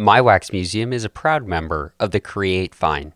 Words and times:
My 0.00 0.20
Wax 0.22 0.50
Museum 0.50 0.94
is 0.94 1.04
a 1.04 1.10
proud 1.10 1.46
member 1.46 1.92
of 2.00 2.10
the 2.10 2.20
Create 2.20 2.74
Fine. 2.74 3.12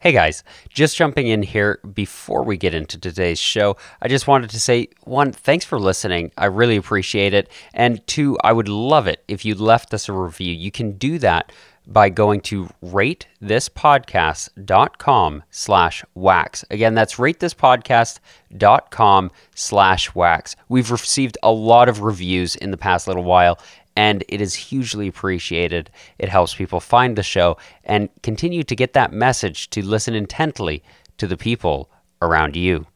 Hey 0.00 0.12
guys, 0.12 0.42
just 0.70 0.96
jumping 0.96 1.26
in 1.26 1.42
here 1.42 1.78
before 1.92 2.42
we 2.42 2.56
get 2.56 2.72
into 2.72 2.98
today's 2.98 3.38
show, 3.38 3.76
I 4.00 4.08
just 4.08 4.26
wanted 4.26 4.48
to 4.48 4.58
say 4.58 4.88
one, 5.04 5.30
thanks 5.30 5.66
for 5.66 5.78
listening. 5.78 6.32
I 6.38 6.46
really 6.46 6.76
appreciate 6.76 7.34
it. 7.34 7.50
And 7.74 8.00
two, 8.06 8.38
I 8.42 8.54
would 8.54 8.70
love 8.70 9.06
it 9.06 9.24
if 9.28 9.44
you 9.44 9.54
left 9.54 9.92
us 9.92 10.08
a 10.08 10.14
review. 10.14 10.54
You 10.54 10.70
can 10.70 10.92
do 10.92 11.18
that 11.18 11.52
by 11.86 12.08
going 12.08 12.40
to 12.40 12.70
ratethispodcast.com 12.82 15.42
slash 15.50 16.02
wax. 16.14 16.64
Again, 16.70 16.94
that's 16.94 17.16
ratethispodcast.com 17.16 19.30
slash 19.54 20.14
wax. 20.14 20.56
We've 20.68 20.90
received 20.90 21.36
a 21.42 21.52
lot 21.52 21.90
of 21.90 22.00
reviews 22.00 22.56
in 22.56 22.70
the 22.70 22.78
past 22.78 23.06
little 23.06 23.24
while, 23.24 23.58
and 23.96 24.22
it 24.28 24.40
is 24.40 24.54
hugely 24.54 25.08
appreciated. 25.08 25.90
It 26.18 26.28
helps 26.28 26.54
people 26.54 26.80
find 26.80 27.16
the 27.16 27.22
show 27.22 27.56
and 27.84 28.08
continue 28.22 28.62
to 28.62 28.76
get 28.76 28.92
that 28.92 29.12
message 29.12 29.70
to 29.70 29.84
listen 29.84 30.14
intently 30.14 30.82
to 31.16 31.26
the 31.26 31.36
people 31.36 31.90
around 32.20 32.54
you. 32.54 32.86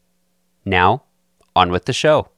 Now, 0.63 1.03
on 1.55 1.71
with 1.71 1.85
the 1.85 1.93
show. 1.93 2.29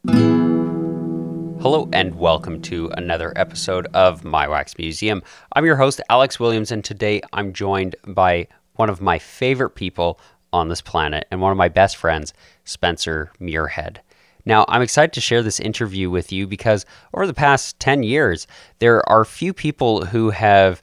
Hello 1.62 1.90
and 1.94 2.16
welcome 2.16 2.62
to 2.64 2.90
another 2.98 3.34
episode 3.36 3.88
of 3.94 4.24
My 4.24 4.48
Wax 4.48 4.78
Museum. 4.78 5.24
I'm 5.54 5.66
your 5.66 5.76
host, 5.76 6.02
Alex 6.10 6.40
Williams, 6.40 6.72
and 6.72 6.84
today 6.84 7.22
I'm 7.32 7.54
joined 7.54 7.96
by 8.08 8.48
one 8.76 8.90
of 8.90 9.02
my 9.02 9.20
favorite 9.20 9.72
people 9.72 10.20
on 10.52 10.70
this 10.70 10.82
planet 10.82 11.26
and 11.32 11.42
one 11.42 11.52
of 11.52 11.58
my 11.58 11.70
best 11.70 11.98
friends, 11.98 12.34
Spencer 12.64 13.32
Muirhead. 13.40 13.98
Now, 14.46 14.66
I'm 14.68 14.82
excited 14.82 15.14
to 15.14 15.22
share 15.22 15.42
this 15.42 15.60
interview 15.60 16.10
with 16.10 16.32
you 16.32 16.48
because 16.48 16.86
over 17.14 17.26
the 17.26 17.34
past 17.34 17.80
10 17.80 18.04
years, 18.04 18.48
there 18.80 19.08
are 19.10 19.24
few 19.24 19.54
people 19.54 20.06
who 20.06 20.30
have 20.32 20.82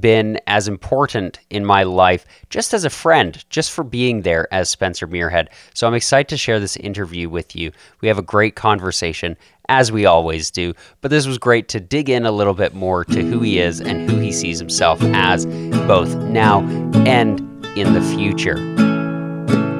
been 0.00 0.38
as 0.46 0.68
important 0.68 1.40
in 1.48 1.64
my 1.64 1.82
life 1.82 2.26
just 2.50 2.74
as 2.74 2.84
a 2.84 2.90
friend, 2.90 3.42
just 3.48 3.70
for 3.70 3.82
being 3.82 4.20
there 4.22 4.52
as 4.52 4.68
Spencer 4.68 5.06
Muirhead. 5.08 5.48
So 5.72 5.86
I'm 5.86 5.94
excited 5.94 6.28
to 6.28 6.36
share 6.36 6.60
this 6.60 6.76
interview 6.76 7.28
with 7.28 7.56
you. 7.56 7.72
We 8.00 8.08
have 8.08 8.18
a 8.18 8.22
great 8.22 8.54
conversation, 8.54 9.36
as 9.70 9.90
we 9.92 10.04
always 10.04 10.50
do, 10.50 10.74
but 11.00 11.10
this 11.10 11.26
was 11.26 11.38
great 11.38 11.68
to 11.68 11.80
dig 11.80 12.10
in 12.10 12.26
a 12.26 12.32
little 12.32 12.54
bit 12.54 12.74
more 12.74 13.04
to 13.06 13.22
who 13.22 13.40
he 13.40 13.58
is 13.58 13.80
and 13.80 14.10
who 14.10 14.18
he 14.18 14.32
sees 14.32 14.58
himself 14.58 15.00
as, 15.02 15.46
both 15.86 16.14
now 16.16 16.60
and 17.06 17.40
in 17.76 17.94
the 17.94 18.02
future. 18.14 18.58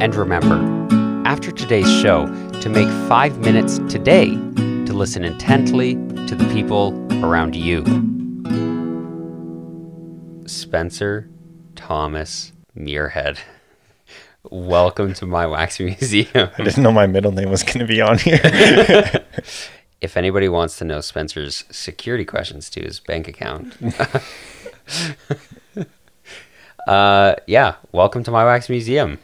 And 0.00 0.14
remember, 0.14 0.56
after 1.26 1.50
today's 1.50 1.90
show, 2.00 2.26
to 2.60 2.68
make 2.68 2.88
five 3.08 3.38
minutes 3.38 3.78
today 3.88 4.30
to 4.30 4.92
listen 4.92 5.24
intently 5.24 5.94
to 6.26 6.34
the 6.34 6.44
people 6.52 6.92
around 7.24 7.54
you. 7.54 7.84
Spencer 10.44 11.28
Thomas 11.76 12.52
Muirhead. 12.76 13.38
Welcome 14.50 15.14
to 15.14 15.26
my 15.26 15.46
wax 15.46 15.78
museum. 15.80 16.50
I 16.58 16.64
didn't 16.64 16.82
know 16.82 16.90
my 16.90 17.06
middle 17.06 17.30
name 17.30 17.48
was 17.48 17.62
going 17.62 17.78
to 17.78 17.86
be 17.86 18.00
on 18.00 18.18
here. 18.18 18.40
if 20.00 20.16
anybody 20.16 20.48
wants 20.48 20.78
to 20.78 20.84
know 20.84 21.00
Spencer's 21.00 21.64
security 21.70 22.24
questions 22.24 22.68
to 22.70 22.80
his 22.80 22.98
bank 22.98 23.28
account, 23.28 23.76
uh, 26.88 27.36
yeah, 27.46 27.76
welcome 27.92 28.24
to 28.24 28.32
my 28.32 28.44
wax 28.44 28.68
museum. 28.68 29.20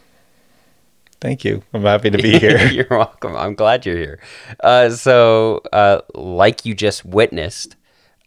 Thank 1.24 1.42
you. 1.42 1.62
I'm 1.72 1.84
happy 1.84 2.10
to 2.10 2.18
be 2.18 2.38
here. 2.38 2.66
you're 2.66 2.86
welcome. 2.90 3.34
I'm 3.34 3.54
glad 3.54 3.86
you're 3.86 3.96
here. 3.96 4.20
Uh, 4.62 4.90
so, 4.90 5.62
uh, 5.72 6.02
like 6.14 6.66
you 6.66 6.74
just 6.74 7.02
witnessed 7.02 7.76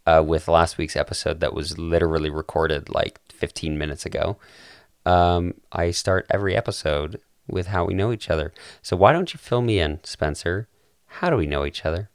uh, 0.04 0.24
with 0.26 0.48
last 0.48 0.78
week's 0.78 0.96
episode, 0.96 1.38
that 1.38 1.54
was 1.54 1.78
literally 1.78 2.28
recorded 2.28 2.88
like 2.88 3.20
15 3.30 3.78
minutes 3.78 4.04
ago. 4.04 4.36
Um, 5.06 5.54
I 5.70 5.92
start 5.92 6.26
every 6.28 6.56
episode 6.56 7.20
with 7.46 7.68
how 7.68 7.84
we 7.84 7.94
know 7.94 8.10
each 8.10 8.30
other. 8.30 8.52
So, 8.82 8.96
why 8.96 9.12
don't 9.12 9.32
you 9.32 9.38
fill 9.38 9.62
me 9.62 9.78
in, 9.78 10.00
Spencer? 10.02 10.66
How 11.06 11.30
do 11.30 11.36
we 11.36 11.46
know 11.46 11.64
each 11.64 11.84
other? 11.84 12.10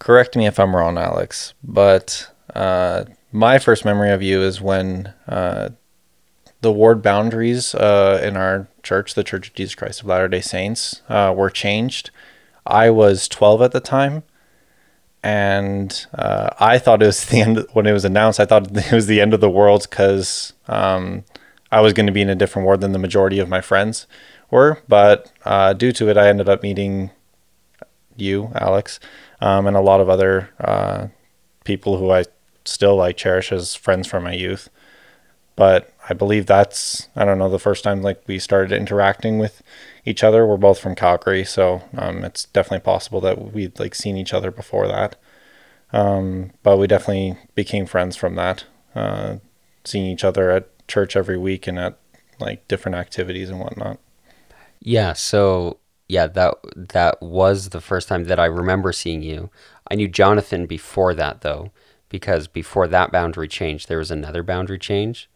Correct 0.00 0.34
me 0.34 0.48
if 0.48 0.58
I'm 0.58 0.74
wrong, 0.74 0.98
Alex, 0.98 1.54
but 1.62 2.28
uh, 2.56 3.04
my 3.30 3.60
first 3.60 3.84
memory 3.84 4.10
of 4.10 4.20
you 4.20 4.42
is 4.42 4.60
when 4.60 5.14
uh, 5.28 5.68
the 6.60 6.72
ward 6.72 7.02
boundaries 7.02 7.72
uh, 7.76 8.20
in 8.20 8.36
our 8.36 8.66
church, 8.88 9.14
the 9.14 9.22
Church 9.22 9.48
of 9.48 9.54
Jesus 9.54 9.74
Christ 9.74 10.00
of 10.00 10.06
Latter 10.06 10.28
day 10.28 10.40
Saints, 10.40 11.02
uh, 11.08 11.32
were 11.36 11.50
changed. 11.50 12.10
I 12.66 12.88
was 12.88 13.28
12 13.28 13.60
at 13.60 13.72
the 13.72 13.80
time, 13.80 14.22
and 15.22 16.06
uh, 16.14 16.50
I 16.58 16.78
thought 16.78 17.02
it 17.02 17.06
was 17.06 17.24
the 17.26 17.40
end 17.42 17.66
when 17.74 17.86
it 17.86 17.92
was 17.92 18.06
announced. 18.06 18.40
I 18.40 18.46
thought 18.46 18.74
it 18.76 18.92
was 18.92 19.06
the 19.06 19.20
end 19.20 19.34
of 19.34 19.40
the 19.40 19.50
world 19.50 19.86
because 19.88 20.54
um, 20.68 21.24
I 21.70 21.82
was 21.82 21.92
going 21.92 22.06
to 22.06 22.12
be 22.12 22.22
in 22.22 22.30
a 22.30 22.34
different 22.34 22.64
ward 22.64 22.80
than 22.80 22.92
the 22.92 22.98
majority 22.98 23.38
of 23.38 23.48
my 23.48 23.60
friends 23.60 24.06
were. 24.50 24.78
But 24.88 25.30
uh, 25.44 25.74
due 25.74 25.92
to 25.92 26.08
it, 26.08 26.16
I 26.16 26.28
ended 26.28 26.48
up 26.48 26.62
meeting 26.62 27.10
you, 28.16 28.50
Alex, 28.54 28.98
um, 29.40 29.66
and 29.66 29.76
a 29.76 29.80
lot 29.82 30.00
of 30.00 30.08
other 30.08 30.50
uh, 30.58 31.08
people 31.64 31.98
who 31.98 32.10
I 32.10 32.24
still 32.64 32.96
like 32.96 33.18
cherish 33.18 33.52
as 33.52 33.74
friends 33.74 34.08
from 34.08 34.24
my 34.24 34.32
youth. 34.32 34.70
But 35.58 35.92
I 36.08 36.14
believe 36.14 36.46
that's 36.46 37.08
I 37.16 37.24
don't 37.24 37.38
know 37.38 37.48
the 37.48 37.58
first 37.58 37.82
time 37.82 38.00
like 38.00 38.22
we 38.28 38.38
started 38.38 38.70
interacting 38.70 39.40
with 39.40 39.60
each 40.04 40.22
other. 40.22 40.46
We're 40.46 40.56
both 40.56 40.78
from 40.78 40.94
Calgary, 40.94 41.44
so 41.44 41.82
um, 41.96 42.22
it's 42.24 42.44
definitely 42.44 42.84
possible 42.84 43.20
that 43.22 43.52
we'd 43.52 43.76
like 43.80 43.96
seen 43.96 44.16
each 44.16 44.32
other 44.32 44.52
before 44.52 44.86
that. 44.86 45.16
Um, 45.92 46.52
but 46.62 46.76
we 46.76 46.86
definitely 46.86 47.38
became 47.56 47.86
friends 47.86 48.14
from 48.14 48.36
that, 48.36 48.66
uh, 48.94 49.38
seeing 49.82 50.06
each 50.06 50.22
other 50.22 50.52
at 50.52 50.86
church 50.86 51.16
every 51.16 51.36
week 51.36 51.66
and 51.66 51.76
at 51.76 51.98
like 52.38 52.68
different 52.68 52.94
activities 52.94 53.50
and 53.50 53.58
whatnot. 53.58 53.98
Yeah. 54.78 55.12
So 55.12 55.78
yeah, 56.06 56.28
that 56.28 56.54
that 56.76 57.20
was 57.20 57.70
the 57.70 57.80
first 57.80 58.06
time 58.06 58.26
that 58.26 58.38
I 58.38 58.44
remember 58.44 58.92
seeing 58.92 59.24
you. 59.24 59.50
I 59.90 59.96
knew 59.96 60.06
Jonathan 60.06 60.66
before 60.66 61.14
that 61.14 61.40
though, 61.40 61.72
because 62.08 62.46
before 62.46 62.86
that 62.86 63.10
boundary 63.10 63.48
change, 63.48 63.88
there 63.88 63.98
was 63.98 64.12
another 64.12 64.44
boundary 64.44 64.78
change 64.78 65.28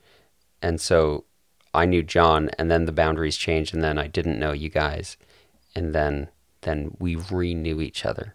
and 0.62 0.80
so 0.80 1.24
I 1.74 1.86
knew 1.86 2.02
John, 2.02 2.50
and 2.58 2.70
then 2.70 2.84
the 2.86 2.92
boundaries 2.92 3.36
changed, 3.36 3.74
and 3.74 3.82
then 3.82 3.98
I 3.98 4.06
didn't 4.06 4.38
know 4.38 4.52
you 4.52 4.68
guys, 4.68 5.16
and 5.74 5.94
then 5.94 6.28
then 6.62 6.96
we 6.98 7.16
renew 7.16 7.80
each 7.80 8.06
other. 8.06 8.34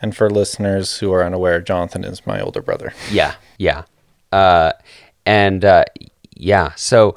And 0.00 0.16
for 0.16 0.30
listeners 0.30 0.98
who 0.98 1.12
are 1.12 1.24
unaware, 1.24 1.60
Jonathan 1.60 2.04
is 2.04 2.26
my 2.26 2.40
older 2.40 2.62
brother. 2.62 2.92
Yeah, 3.10 3.34
yeah, 3.58 3.84
uh, 4.32 4.72
and 5.26 5.64
uh, 5.64 5.84
yeah. 6.34 6.72
So 6.76 7.16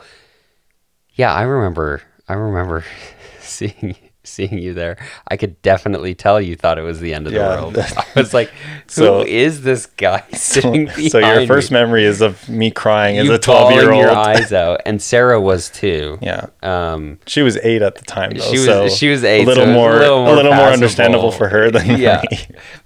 yeah, 1.14 1.34
I 1.34 1.44
remember. 1.44 2.02
I 2.28 2.34
remember 2.34 2.86
seeing 3.40 3.96
seeing 4.24 4.58
you 4.58 4.74
there, 4.74 4.98
I 5.28 5.38
could 5.38 5.62
definitely 5.62 6.16
tell 6.16 6.40
you 6.40 6.56
thought 6.56 6.78
it 6.78 6.84
was 6.84 7.00
the 7.00 7.14
end 7.14 7.28
of 7.28 7.34
yeah. 7.34 7.56
the 7.56 7.62
world. 7.62 7.78
I 7.78 8.06
was 8.16 8.34
like, 8.34 8.50
who 8.86 8.88
so, 8.88 9.22
is 9.22 9.62
this 9.62 9.86
guy 9.86 10.24
sitting 10.34 10.90
So 10.90 11.20
your 11.20 11.48
first 11.48 11.72
me? 11.72 11.80
memory 11.80 12.06
is 12.06 12.22
of 12.22 12.48
me 12.48 12.72
crying 12.72 13.16
you 13.16 13.24
as 13.24 13.30
a 13.30 13.40
12 13.40 13.72
year 13.74 13.92
old. 13.92 14.02
your 14.02 14.12
eyes 14.12 14.54
out. 14.54 14.82
And 14.86 15.02
Sarah 15.02 15.40
was 15.40 15.70
too. 15.70 16.18
Yeah. 16.22 16.48
Um, 16.62 17.20
she 17.26 17.42
was 17.42 17.58
eight 17.58 17.82
at 17.82 17.96
the 17.96 18.06
time 18.06 18.32
though. 18.32 18.44
She 18.44 18.58
was, 18.58 18.66
so 18.66 18.90
she 18.90 19.10
was 19.10 19.24
eight. 19.24 19.44
A 19.44 19.46
little, 19.46 19.66
so 19.66 19.74
more, 19.74 19.96
a 19.96 20.00
little 20.00 20.24
more, 20.24 20.34
a 20.34 20.36
little 20.36 20.54
more 20.54 20.68
understandable 20.68 21.32
for 21.32 21.50
her 21.50 21.72
than 21.72 21.88
yeah. 22.00 22.22
Me. 22.30 22.38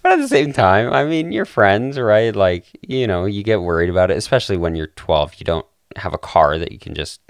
But 0.01 0.13
at 0.13 0.19
the 0.19 0.28
same 0.28 0.53
time, 0.53 0.94
I 0.94 1.03
mean, 1.06 1.31
you're 1.31 1.45
friends, 1.45 2.00
right? 2.00 2.35
Like, 2.35 2.66
you 2.81 3.07
know, 3.07 3.25
you 3.25 3.44
get 3.44 3.62
worried 3.62 3.90
about 3.90 4.12
it, 4.12 4.18
especially 4.18 4.57
when 4.57 4.75
you're 4.75 4.88
12. 4.88 5.35
You 5.38 5.44
don't 5.44 5.66
have 5.97 6.13
a 6.13 6.18
car 6.18 6.57
that 6.57 6.72
you 6.72 6.79
can 6.79 6.94
just 6.94 7.22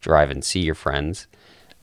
drive 0.00 0.30
and 0.30 0.44
see 0.44 0.60
your 0.60 0.74
friends 0.74 1.26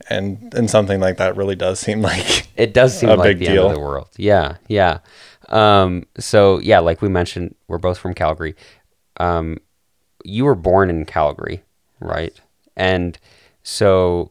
and 0.08 0.52
and 0.54 0.70
something 0.70 1.00
like 1.00 1.16
that 1.16 1.36
really 1.36 1.56
does 1.56 1.80
seem 1.80 2.02
like 2.02 2.48
it 2.56 2.74
does 2.74 2.98
seem 2.98 3.10
like 3.10 3.38
the 3.38 3.46
deal. 3.46 3.64
end 3.64 3.72
of 3.72 3.74
the 3.74 3.80
world. 3.80 4.08
Yeah, 4.16 4.56
yeah. 4.68 4.98
Um, 5.48 6.04
so 6.18 6.58
yeah, 6.58 6.78
like 6.78 7.02
we 7.02 7.08
mentioned, 7.08 7.54
we're 7.68 7.78
both 7.78 7.98
from 7.98 8.14
Calgary. 8.14 8.54
Um, 9.18 9.58
you 10.24 10.44
were 10.44 10.54
born 10.54 10.90
in 10.90 11.04
Calgary, 11.04 11.62
right? 12.00 12.38
And 12.76 13.18
so, 13.62 14.30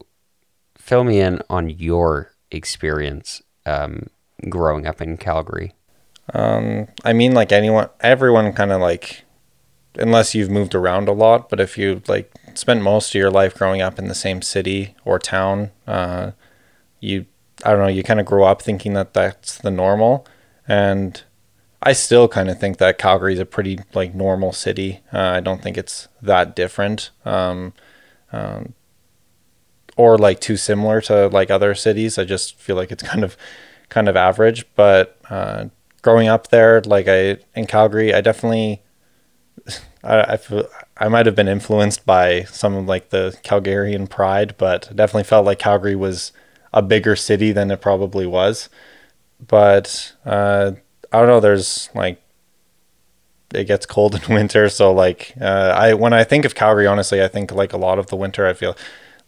fill 0.76 1.04
me 1.04 1.20
in 1.20 1.40
on 1.48 1.70
your 1.70 2.32
experience 2.50 3.42
um, 3.64 4.08
growing 4.48 4.86
up 4.86 5.00
in 5.00 5.16
Calgary. 5.16 5.72
Um, 6.32 6.88
I 7.04 7.12
mean, 7.12 7.32
like 7.32 7.52
anyone, 7.52 7.88
everyone 8.00 8.52
kind 8.52 8.72
of 8.72 8.80
like, 8.80 9.24
unless 9.96 10.34
you've 10.34 10.50
moved 10.50 10.74
around 10.74 11.08
a 11.08 11.12
lot, 11.12 11.48
but 11.48 11.60
if 11.60 11.76
you 11.78 12.02
like 12.08 12.32
spent 12.58 12.82
most 12.82 13.14
of 13.14 13.18
your 13.18 13.30
life 13.30 13.54
growing 13.54 13.82
up 13.82 13.98
in 13.98 14.08
the 14.08 14.14
same 14.14 14.42
city 14.42 14.94
or 15.04 15.18
town, 15.18 15.70
uh, 15.86 16.32
you 17.00 17.26
I 17.64 17.70
don't 17.70 17.80
know, 17.80 17.88
you 17.88 18.02
kind 18.02 18.20
of 18.20 18.26
grow 18.26 18.44
up 18.44 18.60
thinking 18.62 18.94
that 18.94 19.14
that's 19.14 19.58
the 19.58 19.70
normal, 19.70 20.26
and 20.66 21.22
I 21.82 21.92
still 21.92 22.28
kind 22.28 22.48
of 22.48 22.58
think 22.58 22.78
that 22.78 22.98
Calgary 22.98 23.34
is 23.34 23.38
a 23.38 23.44
pretty 23.46 23.78
like 23.92 24.14
normal 24.14 24.52
city. 24.52 25.00
Uh, 25.12 25.18
I 25.20 25.40
don't 25.40 25.62
think 25.62 25.76
it's 25.76 26.08
that 26.22 26.56
different, 26.56 27.10
um, 27.26 27.74
um, 28.32 28.74
or 29.96 30.16
like 30.16 30.40
too 30.40 30.56
similar 30.56 31.02
to 31.02 31.28
like 31.28 31.50
other 31.50 31.74
cities. 31.74 32.18
I 32.18 32.24
just 32.24 32.58
feel 32.58 32.76
like 32.76 32.90
it's 32.90 33.02
kind 33.12 33.22
of 33.22 33.36
kind 33.90 34.08
of 34.08 34.16
average. 34.16 34.64
But 34.74 35.18
uh, 35.28 35.66
growing 36.02 36.28
up 36.28 36.48
there, 36.48 36.80
like 36.80 37.06
I 37.06 37.36
in 37.54 37.66
Calgary, 37.66 38.14
I 38.14 38.22
definitely 38.22 38.82
I, 40.02 40.20
I 40.20 40.36
feel 40.38 40.66
I 40.96 41.08
might 41.08 41.26
have 41.26 41.34
been 41.34 41.48
influenced 41.48 42.06
by 42.06 42.44
some 42.44 42.74
of 42.76 42.86
like 42.86 43.10
the 43.10 43.36
Calgarian 43.44 44.08
pride, 44.08 44.54
but 44.58 44.90
definitely 44.94 45.24
felt 45.24 45.46
like 45.46 45.58
Calgary 45.58 45.96
was 45.96 46.32
a 46.72 46.82
bigger 46.82 47.16
city 47.16 47.52
than 47.52 47.70
it 47.70 47.80
probably 47.80 48.26
was. 48.26 48.68
But 49.46 50.14
uh, 50.24 50.72
I 51.12 51.18
don't 51.18 51.28
know. 51.28 51.40
There's 51.40 51.90
like 51.94 52.22
it 53.52 53.64
gets 53.64 53.86
cold 53.86 54.14
in 54.14 54.34
winter, 54.34 54.68
so 54.68 54.92
like 54.92 55.34
uh, 55.40 55.72
I 55.76 55.94
when 55.94 56.12
I 56.12 56.24
think 56.24 56.44
of 56.44 56.54
Calgary, 56.54 56.86
honestly, 56.86 57.22
I 57.22 57.28
think 57.28 57.52
like 57.52 57.72
a 57.72 57.76
lot 57.76 57.98
of 57.98 58.08
the 58.08 58.16
winter. 58.16 58.46
I 58.46 58.52
feel 58.52 58.76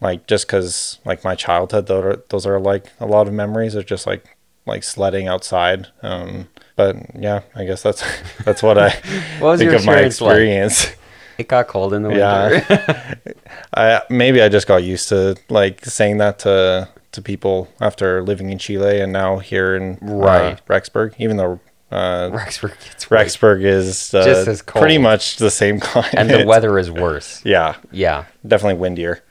like 0.00 0.26
just 0.26 0.46
because 0.46 0.98
like 1.04 1.24
my 1.24 1.34
childhood, 1.34 1.86
those 1.86 2.04
are, 2.04 2.22
those 2.28 2.46
are 2.46 2.60
like 2.60 2.92
a 3.00 3.06
lot 3.06 3.28
of 3.28 3.34
memories 3.34 3.76
are 3.76 3.82
just 3.82 4.06
like 4.06 4.36
like 4.66 4.82
sledding 4.82 5.28
outside. 5.28 5.88
Um, 6.02 6.48
but 6.76 6.96
yeah, 7.18 7.42
I 7.54 7.64
guess 7.64 7.82
that's 7.82 8.02
that's 8.44 8.62
what 8.62 8.78
I 8.78 9.00
What 9.38 9.52
was 9.52 9.58
think 9.58 9.70
your 9.70 9.74
of 9.74 9.84
my 9.84 10.00
experience 10.00 10.86
like? 10.86 10.95
It 11.38 11.48
got 11.48 11.68
cold 11.68 11.92
in 11.94 12.02
the 12.02 12.08
winter. 12.08 12.64
Yeah. 12.68 13.14
I 13.74 14.02
maybe 14.10 14.40
I 14.42 14.48
just 14.48 14.66
got 14.66 14.82
used 14.82 15.08
to 15.10 15.36
like 15.48 15.84
saying 15.84 16.18
that 16.18 16.38
to 16.40 16.88
to 17.12 17.22
people 17.22 17.68
after 17.80 18.22
living 18.22 18.50
in 18.50 18.58
Chile 18.58 19.00
and 19.00 19.12
now 19.12 19.38
here 19.38 19.74
in 19.76 19.98
uh, 20.02 20.14
Right. 20.14 20.66
Rexburg, 20.66 21.14
even 21.18 21.36
though 21.36 21.60
uh, 21.90 22.30
Rexburg 22.30 22.74
gets 22.84 23.06
Rexburg 23.06 23.62
is 23.64 24.12
uh, 24.14 24.24
Just 24.24 24.48
as 24.48 24.60
cold. 24.62 24.82
pretty 24.82 24.98
much 24.98 25.36
the 25.36 25.50
same 25.50 25.78
climate. 25.88 26.14
and 26.16 26.28
the 26.28 26.44
weather 26.44 26.78
is 26.78 26.90
worse. 26.90 27.40
yeah, 27.44 27.76
Yeah. 27.92 28.24
definitely 28.46 28.78
windier. 28.80 29.22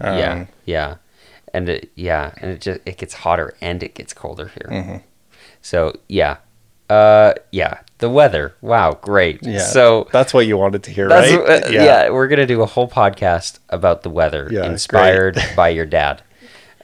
Um, 0.00 0.18
yeah. 0.18 0.46
Yeah. 0.64 0.94
And 1.54 1.68
it, 1.68 1.90
yeah, 1.96 2.32
and 2.40 2.50
it 2.52 2.60
just 2.62 2.80
it 2.86 2.96
gets 2.96 3.12
hotter 3.14 3.54
and 3.60 3.82
it 3.82 3.94
gets 3.94 4.14
colder 4.14 4.46
here. 4.48 4.68
Mm-hmm. 4.70 4.96
So 5.60 5.92
yeah, 6.08 6.38
uh, 6.88 7.34
yeah, 7.50 7.80
the 8.02 8.10
weather. 8.10 8.54
Wow, 8.60 8.98
great. 9.00 9.38
Yeah. 9.42 9.60
So 9.60 10.08
that's 10.10 10.34
what 10.34 10.44
you 10.46 10.58
wanted 10.58 10.82
to 10.82 10.90
hear, 10.90 11.08
right? 11.08 11.32
uh, 11.32 11.68
yeah. 11.70 12.10
we're 12.10 12.26
gonna 12.26 12.46
do 12.46 12.60
a 12.60 12.66
whole 12.66 12.88
podcast 12.88 13.60
about 13.70 14.02
the 14.02 14.10
weather, 14.10 14.48
Yeah, 14.50 14.66
inspired 14.66 15.38
by 15.56 15.68
your 15.68 15.86
dad. 15.86 16.20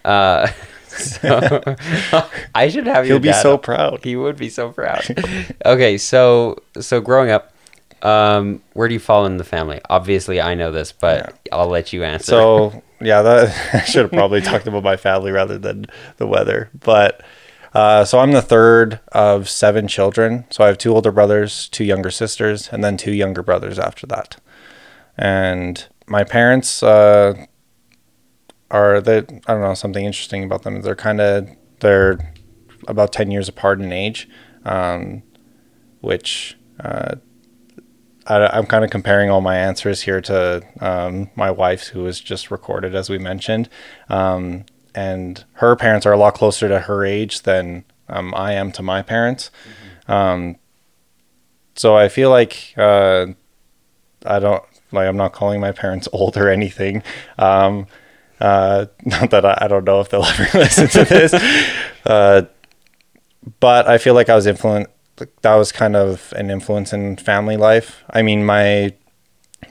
Uh, 0.04 0.46
so 0.86 1.60
I 2.54 2.68
should 2.68 2.86
have 2.86 3.04
He'll 3.04 3.18
be 3.18 3.32
so 3.32 3.58
proud. 3.58 4.04
He 4.04 4.14
would 4.14 4.36
be 4.36 4.48
so 4.48 4.70
proud. 4.70 5.04
okay, 5.66 5.98
so 5.98 6.62
so 6.80 7.00
growing 7.00 7.30
up, 7.30 7.52
um, 8.02 8.62
where 8.74 8.86
do 8.86 8.94
you 8.94 9.00
fall 9.00 9.26
in 9.26 9.38
the 9.38 9.44
family? 9.44 9.80
Obviously, 9.90 10.40
I 10.40 10.54
know 10.54 10.70
this, 10.70 10.92
but 10.92 11.36
I'll 11.50 11.68
let 11.68 11.92
you 11.92 12.04
answer. 12.04 12.30
So 12.30 12.82
yeah, 13.00 13.22
that 13.22 13.74
I 13.74 13.80
should 13.82 14.02
have 14.02 14.12
probably 14.12 14.40
talked 14.40 14.68
about 14.68 14.84
my 14.84 14.96
family 14.96 15.32
rather 15.32 15.58
than 15.58 15.86
the 16.18 16.28
weather. 16.28 16.70
But 16.78 17.22
uh, 17.74 18.04
so 18.04 18.18
I'm 18.18 18.32
the 18.32 18.42
third 18.42 19.00
of 19.12 19.48
seven 19.48 19.88
children. 19.88 20.46
So 20.50 20.64
I 20.64 20.68
have 20.68 20.78
two 20.78 20.92
older 20.92 21.12
brothers, 21.12 21.68
two 21.68 21.84
younger 21.84 22.10
sisters, 22.10 22.68
and 22.72 22.82
then 22.82 22.96
two 22.96 23.12
younger 23.12 23.42
brothers 23.42 23.78
after 23.78 24.06
that. 24.08 24.36
And 25.16 25.86
my 26.06 26.24
parents 26.24 26.82
uh, 26.82 27.46
are 28.70 29.00
the 29.00 29.26
I 29.46 29.52
don't 29.52 29.62
know 29.62 29.74
something 29.74 30.04
interesting 30.04 30.44
about 30.44 30.62
them. 30.62 30.82
They're 30.82 30.94
kind 30.94 31.20
of 31.20 31.48
they're 31.80 32.32
about 32.86 33.12
ten 33.12 33.30
years 33.30 33.48
apart 33.48 33.80
in 33.80 33.92
age, 33.92 34.28
um, 34.64 35.22
which. 36.00 36.56
Uh, 36.80 37.16
I, 38.28 38.46
I'm 38.46 38.66
kind 38.66 38.84
of 38.84 38.90
comparing 38.90 39.30
all 39.30 39.40
my 39.40 39.56
answers 39.56 40.02
here 40.02 40.20
to 40.20 40.62
um, 40.80 41.30
my 41.34 41.50
wife's, 41.50 41.88
who 41.88 42.02
was 42.02 42.20
just 42.20 42.50
recorded, 42.50 42.94
as 42.94 43.08
we 43.08 43.18
mentioned. 43.18 43.70
Um, 44.10 44.66
and 44.98 45.44
her 45.52 45.76
parents 45.76 46.06
are 46.06 46.12
a 46.12 46.16
lot 46.16 46.34
closer 46.34 46.66
to 46.66 46.80
her 46.80 47.04
age 47.04 47.42
than 47.42 47.84
um, 48.08 48.34
I 48.34 48.54
am 48.54 48.72
to 48.72 48.82
my 48.82 49.00
parents. 49.00 49.52
Um, 50.08 50.56
so 51.76 51.96
I 51.96 52.08
feel 52.08 52.30
like 52.30 52.74
uh, 52.76 53.26
I 54.26 54.40
don't 54.40 54.62
like 54.90 55.06
I'm 55.06 55.16
not 55.16 55.32
calling 55.32 55.60
my 55.60 55.70
parents 55.70 56.08
old 56.12 56.36
or 56.36 56.50
anything. 56.50 57.04
Um, 57.38 57.86
uh, 58.40 58.86
not 59.04 59.30
that 59.30 59.44
I, 59.44 59.58
I 59.62 59.68
don't 59.68 59.84
know 59.84 60.00
if 60.00 60.08
they'll 60.08 60.24
ever 60.34 60.58
listen 60.58 60.88
to 60.88 61.04
this, 61.04 61.32
uh, 62.04 62.42
but 63.60 63.86
I 63.86 63.98
feel 63.98 64.14
like 64.14 64.28
I 64.28 64.34
was 64.34 64.46
influenced. 64.46 64.90
That 65.42 65.54
was 65.54 65.70
kind 65.70 65.94
of 65.94 66.32
an 66.36 66.50
influence 66.50 66.92
in 66.92 67.16
family 67.16 67.56
life. 67.56 68.02
I 68.10 68.22
mean, 68.22 68.44
my 68.44 68.94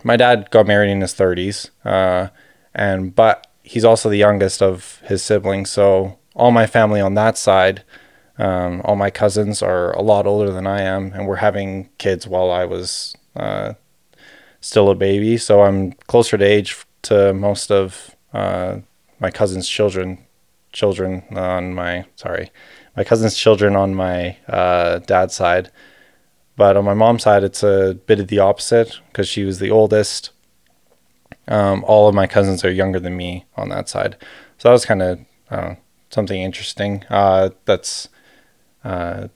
my 0.05 0.15
dad 0.15 0.51
got 0.51 0.67
married 0.67 0.91
in 0.91 1.01
his 1.01 1.13
30s, 1.13 1.69
uh, 1.83 2.29
and 2.73 3.13
but 3.13 3.47
he's 3.67 3.85
also 3.85 4.09
the 4.09 4.17
youngest 4.17 4.61
of 4.61 5.01
his 5.05 5.21
siblings. 5.21 5.69
So 5.69 6.17
all 6.35 6.51
my 6.51 6.65
family 6.65 7.01
on 7.01 7.15
that 7.15 7.37
side, 7.37 7.83
um, 8.37 8.81
all 8.85 8.95
my 8.95 9.09
cousins 9.09 9.61
are 9.61 9.91
a 9.91 10.01
lot 10.01 10.25
older 10.25 10.51
than 10.51 10.67
I 10.67 10.81
am, 10.81 11.11
and 11.13 11.27
we're 11.27 11.37
having 11.37 11.89
kids 11.97 12.27
while 12.27 12.49
I 12.51 12.65
was 12.65 13.15
uh, 13.35 13.73
still 14.61 14.89
a 14.89 14.95
baby. 14.95 15.37
So 15.37 15.63
I'm 15.63 15.93
closer 16.07 16.37
to 16.37 16.45
age 16.45 16.77
to 17.03 17.33
most 17.33 17.71
of 17.71 18.15
uh, 18.33 18.79
my 19.19 19.31
cousins' 19.31 19.67
children. 19.67 20.23
Children 20.73 21.23
on 21.31 21.73
my 21.73 22.05
sorry, 22.15 22.51
my 22.95 23.03
cousin's 23.03 23.35
children 23.35 23.75
on 23.75 23.95
my 23.95 24.37
uh, 24.47 24.99
dad's 24.99 25.33
side. 25.33 25.71
But 26.55 26.75
on 26.77 26.85
my 26.85 26.93
mom's 26.93 27.23
side, 27.23 27.43
it's 27.43 27.63
a 27.63 27.97
bit 28.05 28.19
of 28.19 28.27
the 28.27 28.39
opposite 28.39 28.99
because 29.07 29.27
she 29.27 29.43
was 29.43 29.59
the 29.59 29.71
oldest. 29.71 30.31
Um, 31.47 31.83
all 31.85 32.07
of 32.07 32.15
my 32.15 32.27
cousins 32.27 32.63
are 32.65 32.71
younger 32.71 32.99
than 32.99 33.15
me 33.15 33.45
on 33.55 33.69
that 33.69 33.89
side, 33.89 34.17
so 34.57 34.69
that 34.69 34.73
was 34.73 34.85
kind 34.85 35.01
of 35.01 35.19
uh, 35.49 35.75
something 36.09 36.41
interesting. 36.41 37.03
Uh, 37.09 37.51
that's 37.65 38.09
uh, 38.83 39.27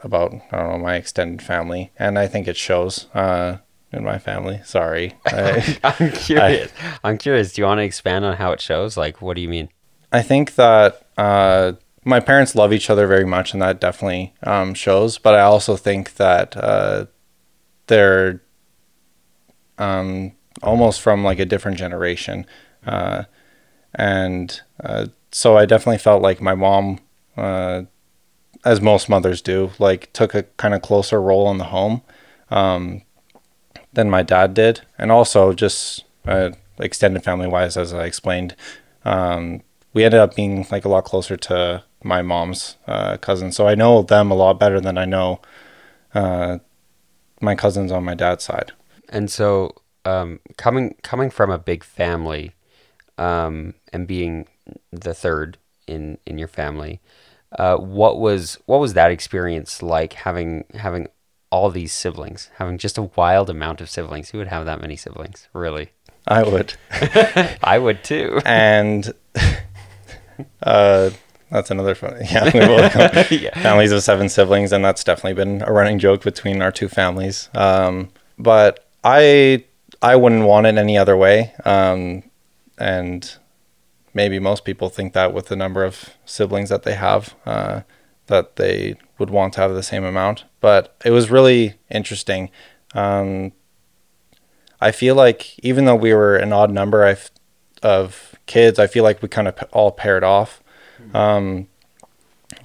about 0.00 0.32
I 0.52 0.58
don't 0.58 0.70
know 0.70 0.78
my 0.78 0.96
extended 0.96 1.42
family, 1.42 1.92
and 1.98 2.18
I 2.18 2.26
think 2.26 2.48
it 2.48 2.56
shows 2.56 3.06
uh, 3.14 3.58
in 3.92 4.04
my 4.04 4.18
family. 4.18 4.60
Sorry, 4.64 5.16
I, 5.26 5.78
I'm 5.84 6.10
curious. 6.12 6.72
I, 7.02 7.10
am 7.10 7.18
curious. 7.18 7.52
Do 7.52 7.62
you 7.62 7.66
want 7.66 7.78
to 7.78 7.84
expand 7.84 8.24
on 8.24 8.36
how 8.36 8.52
it 8.52 8.60
shows? 8.60 8.96
Like, 8.96 9.22
what 9.22 9.34
do 9.34 9.42
you 9.42 9.48
mean? 9.48 9.68
I 10.12 10.22
think 10.22 10.54
that 10.54 11.06
uh, 11.16 11.72
my 12.04 12.20
parents 12.20 12.54
love 12.54 12.72
each 12.72 12.90
other 12.90 13.06
very 13.06 13.26
much, 13.26 13.52
and 13.52 13.62
that 13.62 13.80
definitely 13.80 14.34
um, 14.42 14.74
shows. 14.74 15.18
But 15.18 15.34
I 15.34 15.42
also 15.42 15.76
think 15.76 16.14
that 16.14 16.56
uh, 16.56 17.06
they're 17.86 18.42
um, 19.76 20.32
almost 20.62 21.00
from 21.00 21.24
like 21.24 21.38
a 21.38 21.46
different 21.46 21.78
generation, 21.78 22.46
uh, 22.86 23.24
and 23.94 24.60
uh, 24.82 25.06
so 25.30 25.56
I 25.56 25.66
definitely 25.66 25.98
felt 25.98 26.22
like 26.22 26.40
my 26.40 26.54
mom, 26.54 27.00
uh, 27.36 27.82
as 28.64 28.80
most 28.80 29.08
mothers 29.08 29.42
do, 29.42 29.70
like 29.78 30.12
took 30.12 30.34
a 30.34 30.44
kind 30.56 30.74
of 30.74 30.82
closer 30.82 31.20
role 31.20 31.50
in 31.50 31.58
the 31.58 31.64
home 31.64 32.02
um, 32.50 33.02
than 33.92 34.10
my 34.10 34.22
dad 34.22 34.54
did, 34.54 34.82
and 34.98 35.10
also 35.10 35.52
just 35.52 36.04
uh, 36.26 36.50
extended 36.78 37.24
family 37.24 37.46
wise, 37.46 37.76
as 37.76 37.92
I 37.92 38.04
explained. 38.04 38.54
Um, 39.04 39.62
we 39.94 40.04
ended 40.04 40.20
up 40.20 40.34
being 40.34 40.66
like 40.70 40.84
a 40.84 40.88
lot 40.88 41.04
closer 41.04 41.36
to 41.36 41.82
my 42.02 42.22
mom's 42.22 42.76
uh, 42.86 43.16
cousins, 43.16 43.56
so 43.56 43.66
I 43.66 43.74
know 43.74 44.02
them 44.02 44.30
a 44.30 44.34
lot 44.34 44.60
better 44.60 44.80
than 44.80 44.98
I 44.98 45.04
know 45.04 45.40
uh, 46.14 46.58
my 47.40 47.54
cousins 47.54 47.92
on 47.92 48.04
my 48.04 48.14
dad's 48.14 48.44
side. 48.44 48.72
And 49.08 49.30
so, 49.30 49.74
um, 50.08 50.40
coming 50.56 50.94
coming 51.02 51.30
from 51.30 51.50
a 51.50 51.58
big 51.58 51.84
family, 51.84 52.52
um, 53.18 53.74
and 53.92 54.06
being 54.06 54.46
the 54.92 55.14
third 55.14 55.58
in 55.86 56.18
in 56.26 56.38
your 56.38 56.48
family, 56.48 57.00
uh, 57.58 57.76
what 57.76 58.18
was 58.18 58.58
what 58.66 58.80
was 58.80 58.94
that 58.94 59.10
experience 59.10 59.82
like 59.82 60.12
having 60.14 60.64
having 60.74 61.08
all 61.50 61.70
these 61.70 61.92
siblings, 61.92 62.50
having 62.56 62.78
just 62.78 62.98
a 62.98 63.02
wild 63.16 63.48
amount 63.50 63.80
of 63.80 63.88
siblings? 63.90 64.30
Who 64.30 64.38
would 64.38 64.48
have 64.48 64.66
that 64.66 64.80
many 64.80 64.96
siblings? 64.96 65.48
Really, 65.52 65.90
I 66.26 66.42
would. 66.42 66.74
I 67.62 67.78
would 67.78 68.04
too. 68.04 68.40
and 68.44 69.12
uh, 70.62 71.10
that's 71.50 71.70
another 71.70 71.94
funny. 71.94 72.26
Yeah, 72.30 72.50
we 72.52 73.38
Yeah. 73.38 73.62
families 73.62 73.92
of 73.92 74.02
seven 74.02 74.28
siblings, 74.28 74.72
and 74.72 74.84
that's 74.84 75.04
definitely 75.04 75.34
been 75.34 75.62
a 75.62 75.72
running 75.72 75.98
joke 75.98 76.22
between 76.22 76.62
our 76.62 76.72
two 76.72 76.88
families. 76.88 77.48
Um, 77.54 78.10
but 78.38 78.86
I 79.04 79.64
I 80.00 80.16
wouldn't 80.16 80.44
want 80.44 80.66
it 80.66 80.76
any 80.76 80.96
other 80.96 81.16
way. 81.16 81.54
Um, 81.64 82.22
and 82.78 83.36
maybe 84.14 84.38
most 84.38 84.64
people 84.64 84.88
think 84.88 85.12
that 85.12 85.32
with 85.32 85.46
the 85.46 85.56
number 85.56 85.84
of 85.84 86.10
siblings 86.24 86.68
that 86.68 86.84
they 86.84 86.94
have, 86.94 87.34
uh, 87.44 87.82
that 88.26 88.56
they 88.56 88.96
would 89.18 89.30
want 89.30 89.54
to 89.54 89.60
have 89.60 89.74
the 89.74 89.82
same 89.82 90.04
amount. 90.04 90.44
But 90.60 90.96
it 91.04 91.10
was 91.10 91.30
really 91.30 91.74
interesting. 91.90 92.50
Um, 92.94 93.52
I 94.80 94.92
feel 94.92 95.14
like 95.14 95.58
even 95.64 95.84
though 95.84 95.96
we 95.96 96.14
were 96.14 96.36
an 96.36 96.52
odd 96.52 96.70
number 96.70 97.16
of 97.82 98.34
kids, 98.46 98.78
I 98.78 98.86
feel 98.86 99.04
like 99.04 99.20
we 99.22 99.28
kind 99.28 99.48
of 99.48 99.58
all 99.72 99.90
paired 99.90 100.24
off. 100.24 100.62
Um, 101.14 101.68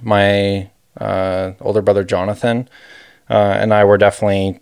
my 0.00 0.70
uh, 1.00 1.52
older 1.60 1.82
brother 1.82 2.04
Jonathan 2.04 2.68
uh, 3.28 3.56
and 3.58 3.72
I 3.72 3.84
were 3.84 3.98
definitely 3.98 4.60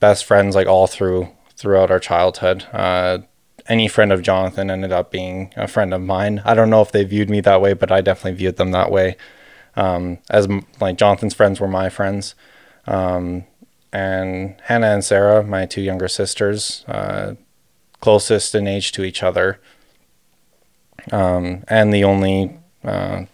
best 0.00 0.24
friends, 0.24 0.54
like 0.54 0.66
all 0.66 0.86
through 0.86 1.28
throughout 1.58 1.90
our 1.90 1.98
childhood. 1.98 2.64
Uh, 2.72 3.18
any 3.66 3.88
friend 3.88 4.12
of 4.12 4.22
Jonathan 4.22 4.70
ended 4.70 4.92
up 4.92 5.10
being 5.10 5.52
a 5.56 5.66
friend 5.66 5.92
of 5.92 6.00
mine. 6.00 6.40
I 6.44 6.54
don't 6.54 6.70
know 6.70 6.80
if 6.80 6.92
they 6.92 7.04
viewed 7.04 7.28
me 7.28 7.40
that 7.42 7.60
way, 7.60 7.74
but 7.74 7.90
I 7.90 8.00
definitely 8.00 8.38
viewed 8.38 8.56
them 8.56 8.70
that 8.70 8.90
way. 8.90 9.16
Um, 9.76 10.18
as 10.30 10.48
like 10.80 10.96
Jonathan's 10.96 11.34
friends 11.34 11.60
were 11.60 11.68
my 11.68 11.88
friends, 11.88 12.34
um, 12.86 13.44
and 13.92 14.56
Hannah 14.64 14.88
and 14.88 15.04
Sarah, 15.04 15.42
my 15.42 15.66
two 15.66 15.82
younger 15.82 16.08
sisters, 16.08 16.84
uh, 16.88 17.34
closest 18.00 18.54
in 18.54 18.66
age 18.66 18.92
to 18.92 19.04
each 19.04 19.22
other, 19.22 19.60
um, 21.12 21.64
and 21.68 21.92
the 21.92 22.04
only 22.04 22.58
uh, 22.84 23.24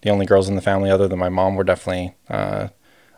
the 0.00 0.10
only 0.10 0.26
girls 0.26 0.48
in 0.48 0.56
the 0.56 0.62
family 0.62 0.90
other 0.90 1.08
than 1.08 1.18
my 1.18 1.28
mom 1.28 1.56
were 1.56 1.64
definitely 1.64 2.14
uh, 2.30 2.68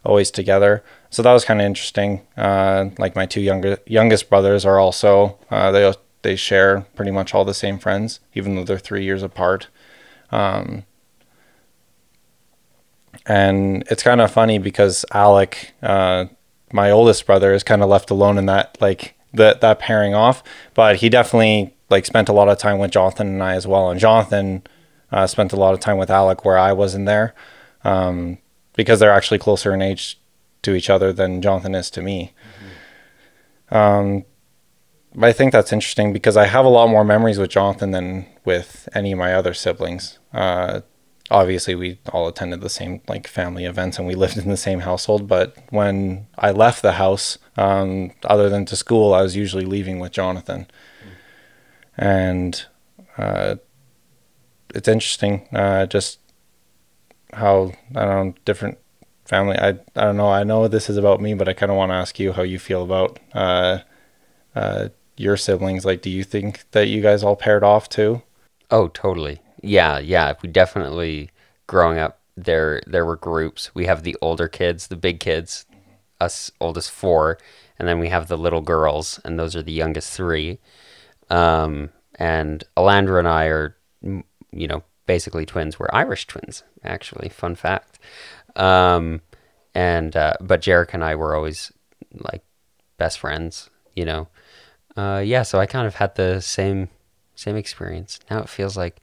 always 0.05 0.31
together. 0.31 0.85
So 1.11 1.23
that 1.23 1.33
was 1.33 1.45
kind 1.45 1.61
of 1.61 1.67
interesting. 1.67 2.23
Uh, 2.37 2.91
like 2.99 3.17
my 3.17 3.27
two 3.27 3.41
younger 3.41 3.79
youngest 3.87 4.29
brothers 4.29 4.65
are 4.65 4.79
also 4.79 5.39
uh, 5.51 5.71
they 5.71 5.93
they 6.23 6.37
share 6.37 6.87
pretty 6.95 7.11
much 7.11 7.35
all 7.35 7.45
the 7.45 7.55
same 7.55 7.79
friends, 7.79 8.21
even 8.35 8.55
though 8.55 8.65
they're 8.65 8.79
three 8.79 9.05
years 9.05 9.23
apart. 9.23 9.69
Um, 10.31 10.85
and 13.27 13.85
it's 13.91 14.03
kind 14.03 14.21
of 14.21 14.31
funny 14.31 14.59
because 14.59 15.05
Alec, 15.13 15.73
uh, 15.83 16.27
my 16.73 16.91
oldest 16.91 17.25
brother, 17.27 17.55
is 17.55 17.63
kind 17.63 17.83
of 17.83 17.89
left 17.89 18.11
alone 18.11 18.39
in 18.39 18.47
that 18.47 18.77
like 18.81 19.15
that 19.33 19.61
that 19.61 19.79
pairing 19.79 20.15
off. 20.15 20.43
But 20.75 20.97
he 20.97 21.09
definitely 21.09 21.75
like 21.91 22.07
spent 22.07 22.29
a 22.29 22.33
lot 22.33 22.49
of 22.49 22.59
time 22.59 22.79
with 22.79 22.91
Jonathan 22.91 23.29
and 23.29 23.43
I 23.43 23.55
as 23.55 23.67
well. 23.67 23.91
And 23.91 24.01
Jonathan 24.01 24.63
uh, 25.13 25.27
spent 25.27 25.53
a 25.53 25.57
lot 25.57 25.75
of 25.75 25.81
time 25.81 25.99
with 25.99 26.11
Alec 26.11 26.45
where 26.45 26.59
I 26.59 26.73
wasn't 26.73 27.07
there 27.07 27.35
um, 27.85 28.39
because 28.75 29.01
they're 29.01 29.13
actually 29.13 29.39
closer 29.39 29.73
in 29.73 29.83
age 29.83 30.19
to 30.63 30.75
each 30.75 30.91
other 30.91 31.13
than 31.13 31.43
Jonathan 31.43 31.75
is 31.75 31.91
to 31.91 32.03
me. 32.03 32.33
Mm-hmm. 33.71 33.77
Um, 33.77 34.25
but 35.15 35.29
I 35.29 35.33
think 35.33 35.53
that's 35.53 35.73
interesting 35.73 36.13
because 36.13 36.37
I 36.37 36.47
have 36.47 36.65
a 36.65 36.69
lot 36.69 36.89
more 36.89 37.05
memories 37.05 37.39
with 37.39 37.51
Jonathan 37.51 37.93
than 37.93 38.27
with 38.45 38.89
any 38.95 39.13
of 39.13 39.19
my 39.19 39.33
other 39.33 39.55
siblings. 39.55 40.19
Uh, 40.33 40.81
obviously, 41.31 41.75
we 41.75 41.99
all 42.13 42.27
attended 42.27 42.61
the 42.61 42.69
same 42.69 43.01
like 43.07 43.29
family 43.29 43.65
events 43.65 43.99
and 43.99 44.09
we 44.09 44.15
lived 44.15 44.37
in 44.37 44.49
the 44.49 44.57
same 44.57 44.81
household. 44.81 45.29
But 45.29 45.57
when 45.71 46.27
I 46.37 46.51
left 46.51 46.83
the 46.83 46.93
house, 46.93 47.39
um, 47.57 48.11
other 48.25 48.49
than 48.49 48.65
to 48.67 48.77
school, 48.77 49.15
I 49.15 49.23
was 49.23 49.37
usually 49.37 49.65
leaving 49.65 50.01
with 50.01 50.13
Jonathan. 50.13 50.67
And 51.97 52.65
uh, 53.17 53.57
it's 54.75 54.89
interesting, 54.89 55.47
uh, 55.53 55.87
just 55.87 56.19
how 57.35 57.73
I 57.95 58.05
don't 58.05 58.27
know 58.27 58.35
different 58.45 58.79
family. 59.25 59.57
I 59.59 59.71
I 59.97 60.05
don't 60.05 60.17
know. 60.17 60.31
I 60.31 60.45
know 60.45 60.69
this 60.69 60.91
is 60.91 60.97
about 60.97 61.21
me, 61.21 61.35
but 61.35 61.49
I 61.49 61.53
kind 61.53 61.71
of 61.71 61.77
want 61.77 61.91
to 61.91 61.97
ask 61.97 62.19
you 62.19 62.33
how 62.33 62.43
you 62.43 62.59
feel 62.59 62.83
about 62.83 63.19
uh, 63.33 63.79
uh, 64.55 64.89
your 65.17 65.37
siblings. 65.37 65.85
Like, 65.85 66.03
do 66.03 66.11
you 66.11 66.25
think 66.25 66.65
that 66.73 66.89
you 66.89 67.01
guys 67.01 67.23
all 67.23 67.37
paired 67.37 67.65
off 67.65 67.89
too? 67.89 68.23
Oh, 68.71 68.89
totally. 68.89 69.41
Yeah, 69.63 69.99
yeah. 69.99 70.35
We 70.43 70.49
definitely 70.49 71.31
growing 71.67 71.99
up 71.99 72.21
there. 72.37 72.83
There 72.87 73.07
were 73.07 73.17
groups. 73.17 73.75
We 73.75 73.87
have 73.87 74.03
the 74.03 74.17
older 74.21 74.49
kids, 74.49 74.89
the 74.89 74.97
big 74.97 75.21
kids, 75.21 75.67
us 76.21 76.51
oldest 76.61 76.91
four, 76.91 77.39
and 77.79 77.89
then 77.89 77.99
we 77.99 78.09
have 78.09 78.29
the 78.29 78.39
little 78.39 78.61
girls, 78.61 79.21
and 79.25 79.39
those 79.39 79.57
are 79.57 79.63
the 79.63 79.73
youngest 79.73 80.13
three. 80.13 80.59
Um, 81.31 81.91
and 82.17 82.65
Alandra 82.77 83.19
and 83.19 83.29
I 83.29 83.47
are, 83.47 83.77
you 84.03 84.69
know, 84.69 84.83
basically 85.07 85.47
twins. 85.47 85.79
We're 85.79 85.89
Irish 85.93 86.27
twins, 86.27 86.63
actually. 86.83 87.29
Fun 87.29 87.55
fact. 87.55 87.99
Um, 88.57 89.21
and 89.75 90.15
uh, 90.17 90.35
but 90.41 90.63
Jarek 90.63 90.95
and 90.95 91.05
I 91.05 91.15
were 91.15 91.35
always 91.35 91.73
like 92.13 92.43
best 92.99 93.19
friends, 93.19 93.71
you 93.95 94.05
know 94.05 94.29
uh, 94.97 95.23
yeah, 95.25 95.43
so 95.43 95.59
I 95.59 95.67
kind 95.67 95.87
of 95.87 95.97
had 95.97 96.15
the 96.15 96.41
same 96.41 96.89
same 97.35 97.57
experience. 97.57 98.21
Now 98.31 98.41
it 98.41 98.49
feels 98.49 98.77
like 98.77 99.01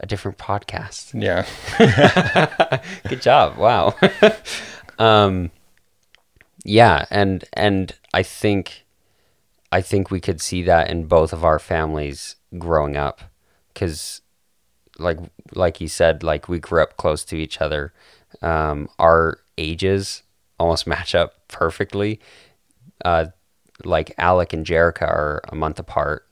a 0.00 0.06
different 0.06 0.38
podcast. 0.38 1.12
Yeah. 1.20 1.44
Good 3.08 3.20
job. 3.20 3.56
Wow. 3.58 3.94
um, 4.98 5.50
yeah, 6.64 7.04
and 7.10 7.44
and 7.52 7.92
I 8.14 8.22
think 8.22 8.84
I 9.70 9.82
think 9.82 10.10
we 10.10 10.20
could 10.20 10.40
see 10.40 10.62
that 10.62 10.90
in 10.90 11.04
both 11.04 11.32
of 11.32 11.44
our 11.44 11.58
families 11.58 12.36
growing 12.58 12.96
up, 12.96 13.20
because 13.74 14.22
like 14.98 15.18
like 15.54 15.80
you 15.80 15.88
said, 15.88 16.22
like 16.22 16.48
we 16.48 16.58
grew 16.58 16.82
up 16.82 16.96
close 16.96 17.24
to 17.24 17.36
each 17.36 17.60
other. 17.60 17.92
Um, 18.42 18.88
our 18.98 19.38
ages 19.58 20.22
almost 20.58 20.86
match 20.94 21.14
up 21.14 21.48
perfectly. 21.48 22.20
Uh, 23.04 23.26
like 23.84 24.14
Alec 24.18 24.52
and 24.52 24.64
Jerica 24.64 25.02
are 25.02 25.42
a 25.48 25.54
month 25.54 25.78
apart, 25.78 26.26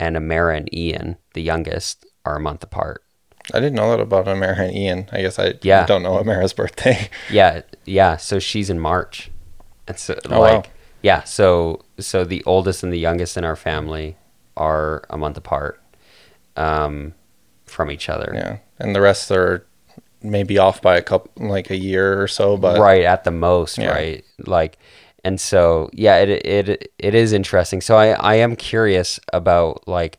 and 0.00 0.16
Amara 0.16 0.56
and 0.56 0.72
Ian, 0.74 1.16
the 1.34 1.42
youngest, 1.42 2.04
are 2.24 2.36
a 2.36 2.40
month 2.40 2.62
apart. 2.64 3.04
I 3.54 3.60
didn't 3.60 3.74
know 3.74 3.90
that 3.90 4.00
about 4.00 4.28
Amara 4.28 4.66
and 4.66 4.76
Ian. 4.76 5.08
I 5.12 5.22
guess 5.22 5.38
I 5.38 5.54
yeah. 5.62 5.86
don't 5.86 6.02
know 6.02 6.18
Amara's 6.18 6.52
birthday. 6.52 7.08
yeah, 7.30 7.62
yeah. 7.84 8.16
So 8.16 8.38
she's 8.38 8.68
in 8.70 8.78
March. 8.78 9.30
And 9.86 9.98
so 9.98 10.18
oh, 10.30 10.40
like 10.40 10.66
wow. 10.66 10.72
yeah, 11.02 11.22
so 11.24 11.84
so 11.98 12.24
the 12.24 12.42
oldest 12.44 12.82
and 12.82 12.92
the 12.92 12.98
youngest 12.98 13.36
in 13.36 13.44
our 13.44 13.56
family 13.56 14.16
are 14.56 15.04
a 15.08 15.16
month 15.16 15.36
apart 15.36 15.82
um, 16.56 17.14
from 17.72 17.90
each 17.90 18.08
other. 18.08 18.32
Yeah. 18.34 18.58
And 18.78 18.94
the 18.94 19.00
rest 19.00 19.30
are 19.30 19.66
maybe 20.22 20.58
off 20.58 20.80
by 20.80 20.96
a 20.96 21.02
couple 21.02 21.30
like 21.48 21.70
a 21.70 21.76
year 21.76 22.22
or 22.22 22.28
so, 22.28 22.56
but 22.56 22.78
Right, 22.78 23.02
at 23.04 23.24
the 23.24 23.30
most, 23.30 23.78
yeah. 23.78 23.90
right? 23.90 24.24
Like 24.46 24.78
and 25.24 25.40
so 25.40 25.88
yeah 25.92 26.18
it 26.18 26.28
it 26.44 26.92
it 26.98 27.14
is 27.14 27.32
interesting 27.32 27.80
so 27.80 27.96
i 27.96 28.08
i 28.08 28.34
am 28.34 28.56
curious 28.56 29.20
about 29.32 29.86
like 29.86 30.18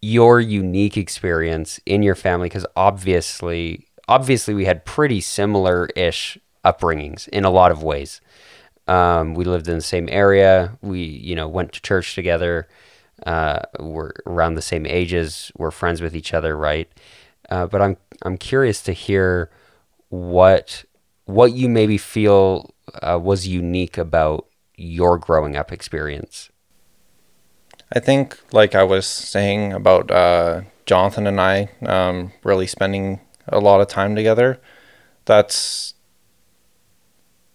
your 0.00 0.40
unique 0.40 0.96
experience 0.96 1.80
in 1.86 2.02
your 2.02 2.14
family 2.14 2.46
because 2.46 2.66
obviously 2.76 3.86
obviously 4.08 4.52
we 4.52 4.64
had 4.64 4.84
pretty 4.84 5.20
similar 5.20 5.86
ish 5.96 6.36
upbringings 6.64 7.28
in 7.28 7.44
a 7.44 7.50
lot 7.50 7.70
of 7.70 7.82
ways 7.82 8.20
um, 8.86 9.32
we 9.34 9.46
lived 9.46 9.66
in 9.66 9.76
the 9.76 9.80
same 9.82 10.08
area 10.10 10.76
we 10.82 11.00
you 11.02 11.34
know 11.34 11.48
went 11.48 11.72
to 11.72 11.80
church 11.80 12.14
together 12.14 12.68
uh, 13.26 13.60
we're 13.78 14.12
around 14.26 14.54
the 14.54 14.62
same 14.62 14.86
ages 14.86 15.50
we're 15.56 15.70
friends 15.70 16.00
with 16.00 16.14
each 16.14 16.34
other 16.34 16.56
right 16.56 16.90
uh, 17.50 17.66
but 17.66 17.80
i'm 17.80 17.96
i'm 18.22 18.36
curious 18.36 18.82
to 18.82 18.92
hear 18.92 19.50
what 20.08 20.84
what 21.24 21.52
you 21.52 21.68
maybe 21.68 21.98
feel 21.98 22.74
uh, 23.02 23.18
was 23.20 23.46
unique 23.46 23.98
about 23.98 24.46
your 24.76 25.18
growing 25.18 25.56
up 25.56 25.72
experience? 25.72 26.50
I 27.92 28.00
think, 28.00 28.38
like 28.52 28.74
I 28.74 28.82
was 28.82 29.06
saying 29.06 29.72
about 29.72 30.10
uh, 30.10 30.62
Jonathan 30.86 31.26
and 31.26 31.40
I 31.40 31.70
um, 31.86 32.32
really 32.42 32.66
spending 32.66 33.20
a 33.48 33.60
lot 33.60 33.80
of 33.80 33.88
time 33.88 34.16
together, 34.16 34.60
that's, 35.24 35.93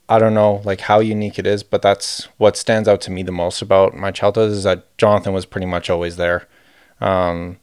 I 0.10 0.18
don't 0.18 0.34
know, 0.34 0.62
like 0.66 0.82
how 0.82 1.00
unique 1.00 1.38
it 1.38 1.46
is, 1.46 1.62
but 1.62 1.84
that's 1.84 2.28
what 2.38 2.58
stands 2.58 2.88
out 2.90 3.00
to 3.02 3.12
me 3.12 3.22
the 3.22 3.32
most 3.32 3.62
about 3.62 3.96
my 3.96 4.10
childhood 4.10 4.52
is 4.52 4.64
that 4.64 4.98
Jonathan 4.98 5.34
was 5.34 5.46
pretty 5.46 5.68
much 5.68 5.90
always 5.90 6.18
there. 6.18 6.48
Um, 7.00 7.60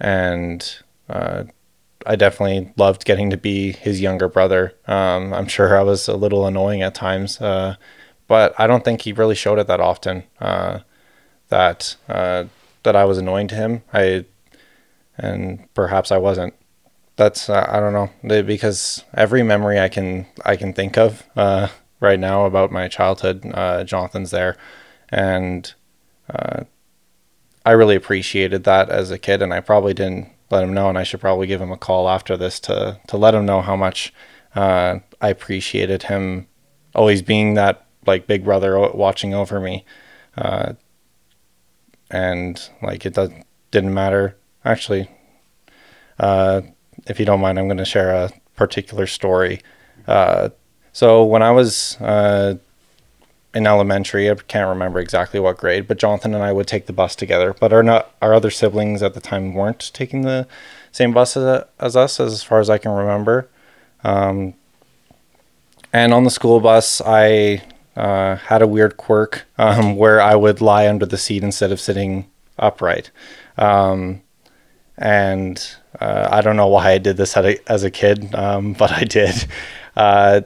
and 0.00 0.78
uh, 1.08 1.44
I 2.04 2.16
definitely 2.16 2.72
loved 2.76 3.04
getting 3.04 3.30
to 3.30 3.36
be 3.36 3.72
his 3.72 4.00
younger 4.00 4.28
brother. 4.28 4.74
Um, 4.88 5.32
I'm 5.32 5.46
sure 5.46 5.78
I 5.78 5.82
was 5.82 6.08
a 6.08 6.16
little 6.16 6.44
annoying 6.44 6.82
at 6.82 6.94
times, 6.94 7.40
uh, 7.40 7.76
but 8.26 8.52
I 8.58 8.66
don't 8.66 8.84
think 8.84 9.02
he 9.02 9.12
really 9.12 9.36
showed 9.36 9.60
it 9.60 9.68
that 9.68 9.80
often. 9.80 10.24
Uh, 10.40 10.80
that 11.50 11.96
uh, 12.08 12.44
that 12.82 12.96
I 12.96 13.04
was 13.04 13.18
annoying 13.18 13.48
to 13.48 13.54
him. 13.54 13.82
I 13.92 14.24
and 15.18 15.72
perhaps 15.74 16.10
I 16.10 16.18
wasn't. 16.18 16.54
That's 17.20 17.50
uh, 17.50 17.66
I 17.68 17.80
don't 17.80 17.92
know. 17.92 18.42
Because 18.42 19.04
every 19.12 19.42
memory 19.42 19.78
I 19.78 19.90
can 19.90 20.24
I 20.42 20.56
can 20.56 20.72
think 20.72 20.96
of 20.96 21.22
uh, 21.36 21.68
right 22.00 22.18
now 22.18 22.46
about 22.46 22.72
my 22.72 22.88
childhood, 22.88 23.44
uh, 23.52 23.84
Jonathan's 23.84 24.30
there, 24.30 24.56
and 25.10 25.74
I 27.66 27.72
really 27.72 27.94
appreciated 27.94 28.64
that 28.64 28.88
as 28.88 29.10
a 29.10 29.18
kid, 29.18 29.42
and 29.42 29.52
I 29.52 29.60
probably 29.60 29.92
didn't 29.92 30.30
let 30.50 30.64
him 30.64 30.72
know, 30.72 30.88
and 30.88 30.96
I 30.96 31.02
should 31.02 31.20
probably 31.20 31.46
give 31.46 31.60
him 31.60 31.70
a 31.70 31.76
call 31.76 32.08
after 32.08 32.38
this 32.38 32.58
to 32.60 32.98
to 33.08 33.16
let 33.18 33.34
him 33.34 33.44
know 33.44 33.60
how 33.60 33.76
much 33.76 34.14
uh, 34.54 35.00
I 35.20 35.28
appreciated 35.28 36.04
him 36.04 36.48
always 36.94 37.20
being 37.20 37.52
that 37.52 37.86
like 38.06 38.26
big 38.26 38.44
brother 38.44 38.78
watching 38.92 39.34
over 39.34 39.60
me, 39.60 39.84
uh, 40.38 40.72
and 42.10 42.70
like 42.80 43.04
it 43.04 43.12
does 43.12 43.30
didn't 43.70 43.92
matter. 43.92 44.38
Actually. 44.64 45.10
Uh, 46.18 46.62
if 47.06 47.18
you 47.18 47.26
don't 47.26 47.40
mind, 47.40 47.58
I'm 47.58 47.66
going 47.66 47.78
to 47.78 47.84
share 47.84 48.12
a 48.12 48.30
particular 48.56 49.06
story. 49.06 49.60
Uh, 50.06 50.50
so 50.92 51.24
when 51.24 51.42
I 51.42 51.50
was 51.50 51.96
uh, 52.00 52.56
in 53.54 53.66
elementary. 53.66 54.30
I 54.30 54.34
can't 54.34 54.68
remember 54.68 55.00
exactly 55.00 55.40
what 55.40 55.58
grade, 55.58 55.88
but 55.88 55.98
Jonathan 55.98 56.34
and 56.34 56.42
I 56.42 56.52
would 56.52 56.66
take 56.66 56.86
the 56.86 56.92
bus 56.92 57.16
together. 57.16 57.54
But 57.58 57.72
our 57.72 57.82
not 57.82 58.10
our 58.22 58.34
other 58.34 58.50
siblings 58.50 59.02
at 59.02 59.14
the 59.14 59.20
time 59.20 59.54
weren't 59.54 59.90
taking 59.92 60.22
the 60.22 60.46
same 60.92 61.12
bus 61.12 61.36
as, 61.36 61.64
as 61.78 61.96
us, 61.96 62.20
as 62.20 62.42
far 62.42 62.60
as 62.60 62.70
I 62.70 62.78
can 62.78 62.92
remember. 62.92 63.48
Um, 64.04 64.54
and 65.92 66.14
on 66.14 66.24
the 66.24 66.30
school 66.30 66.60
bus, 66.60 67.00
I 67.04 67.62
uh, 67.96 68.36
had 68.36 68.62
a 68.62 68.66
weird 68.66 68.96
quirk 68.96 69.46
um, 69.58 69.96
where 69.96 70.20
I 70.20 70.36
would 70.36 70.60
lie 70.60 70.88
under 70.88 71.06
the 71.06 71.18
seat 71.18 71.42
instead 71.42 71.72
of 71.72 71.80
sitting 71.80 72.30
upright. 72.58 73.10
Um, 73.58 74.22
and 74.96 75.76
uh, 75.98 76.28
I 76.30 76.40
don't 76.40 76.56
know 76.56 76.68
why 76.68 76.92
I 76.92 76.98
did 76.98 77.16
this 77.16 77.36
a, 77.36 77.58
as 77.70 77.82
a 77.82 77.90
kid, 77.90 78.34
um, 78.34 78.72
but 78.78 78.92
I 78.92 79.04
did. 79.04 79.46
Uh, 79.96 80.42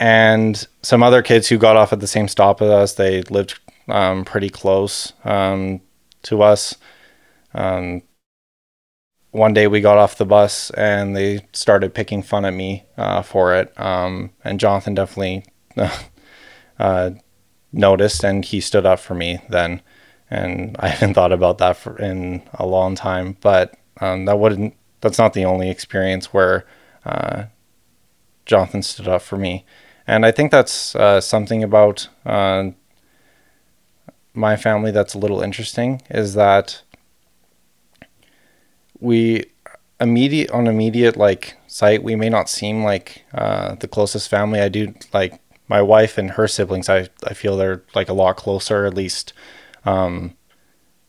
and 0.00 0.66
some 0.82 1.02
other 1.02 1.22
kids 1.22 1.48
who 1.48 1.58
got 1.58 1.76
off 1.76 1.92
at 1.92 2.00
the 2.00 2.06
same 2.06 2.28
stop 2.28 2.60
as 2.62 2.70
us. 2.70 2.94
They 2.94 3.22
lived 3.22 3.60
um, 3.88 4.24
pretty 4.24 4.48
close 4.48 5.12
um, 5.24 5.80
to 6.22 6.42
us. 6.42 6.76
Um, 7.54 8.02
one 9.30 9.54
day 9.54 9.66
we 9.66 9.80
got 9.80 9.98
off 9.98 10.18
the 10.18 10.26
bus 10.26 10.70
and 10.70 11.16
they 11.16 11.46
started 11.52 11.94
picking 11.94 12.22
fun 12.22 12.44
at 12.44 12.52
me 12.52 12.84
uh, 12.96 13.22
for 13.22 13.54
it. 13.54 13.78
Um, 13.80 14.30
and 14.44 14.60
Jonathan 14.60 14.94
definitely 14.94 15.44
uh, 16.78 17.10
noticed 17.72 18.24
and 18.24 18.44
he 18.44 18.60
stood 18.60 18.86
up 18.86 19.00
for 19.00 19.14
me 19.14 19.40
then. 19.48 19.82
And 20.30 20.76
I 20.80 20.88
haven't 20.88 21.14
thought 21.14 21.32
about 21.32 21.58
that 21.58 21.76
for 21.76 21.98
in 21.98 22.42
a 22.54 22.66
long 22.66 22.94
time, 22.94 23.36
but 23.40 23.74
um, 24.00 24.24
that 24.24 24.38
wouldn't. 24.38 24.74
That's 25.00 25.18
not 25.18 25.32
the 25.32 25.44
only 25.44 25.68
experience 25.68 26.32
where 26.32 26.64
uh, 27.04 27.44
Jonathan 28.46 28.82
stood 28.82 29.08
up 29.08 29.22
for 29.22 29.36
me, 29.36 29.64
and 30.06 30.24
I 30.24 30.30
think 30.30 30.50
that's 30.50 30.94
uh, 30.94 31.20
something 31.20 31.62
about 31.62 32.08
uh, 32.24 32.70
my 34.34 34.56
family 34.56 34.90
that's 34.90 35.14
a 35.14 35.18
little 35.18 35.42
interesting. 35.42 36.02
Is 36.10 36.34
that 36.34 36.82
we 39.00 39.44
immediate 40.02 40.50
on 40.50 40.66
immediate 40.66 41.16
like 41.16 41.56
sight 41.66 42.02
we 42.02 42.16
may 42.16 42.28
not 42.28 42.48
seem 42.48 42.82
like 42.82 43.24
uh, 43.34 43.74
the 43.76 43.88
closest 43.88 44.28
family 44.28 44.60
i 44.60 44.68
do 44.68 44.92
like 45.12 45.40
my 45.68 45.80
wife 45.80 46.18
and 46.18 46.32
her 46.32 46.48
siblings 46.48 46.88
i 46.88 47.08
i 47.24 47.32
feel 47.32 47.56
they're 47.56 47.82
like 47.94 48.08
a 48.08 48.12
lot 48.12 48.36
closer 48.36 48.84
at 48.84 48.94
least 48.94 49.32
um 49.84 50.34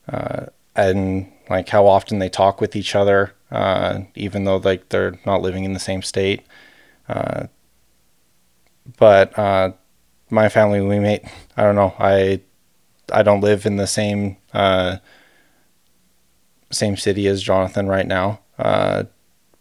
uh 0.10 0.46
and 0.76 1.32
like 1.54 1.70
how 1.70 1.88
often 1.88 2.20
they 2.20 2.30
talk 2.30 2.60
with 2.60 2.76
each 2.76 2.96
other 2.96 3.34
uh 3.52 4.00
even 4.16 4.44
though 4.44 4.58
like 4.58 4.90
they're 4.90 5.18
not 5.26 5.42
living 5.42 5.64
in 5.64 5.74
the 5.74 5.80
same 5.80 6.02
state 6.02 6.42
uh 7.08 7.46
but 8.98 9.38
uh 9.38 9.72
my 10.30 10.50
family 10.50 10.82
we 10.82 11.00
may 11.00 11.20
i 11.58 11.64
don't 11.64 11.76
know 11.76 11.94
i 12.00 12.40
i 13.12 13.24
don't 13.24 13.42
live 13.42 13.66
in 13.66 13.78
the 13.78 13.88
same 13.88 14.38
uh 14.54 14.98
same 16.74 16.98
city 16.98 17.28
as 17.28 17.42
Jonathan 17.44 17.88
right 17.88 18.08
now. 18.08 18.40
Uh, 18.58 19.04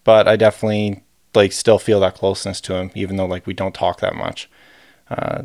but 0.05 0.27
I 0.27 0.37
definitely 0.37 1.05
like 1.35 1.53
still 1.53 1.79
feel 1.79 2.01
that 2.01 2.15
closeness 2.15 2.61
to 2.63 2.75
him, 2.75 2.91
even 2.95 3.17
though 3.17 3.27
like 3.27 3.47
we 3.47 3.55
don't 3.55 3.75
talk 3.75 4.01
that 4.01 4.15
much. 4.15 4.51
Uh, 5.09 5.45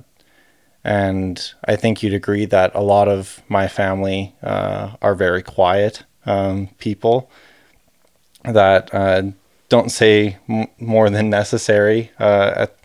and 0.84 1.54
I 1.66 1.76
think 1.76 2.02
you'd 2.02 2.14
agree 2.14 2.46
that 2.46 2.74
a 2.74 2.82
lot 2.82 3.08
of 3.08 3.42
my 3.50 3.68
family 3.68 4.36
are 4.42 5.16
very 5.16 5.44
quiet 5.44 6.04
um, 6.28 6.68
people 6.78 7.30
that 8.44 8.94
uh, 8.94 9.24
don't 9.70 9.90
say 9.90 10.38
m- 10.48 10.68
more 10.80 11.10
than 11.10 11.30
necessary 11.30 12.12
uh, 12.20 12.54
at, 12.56 12.78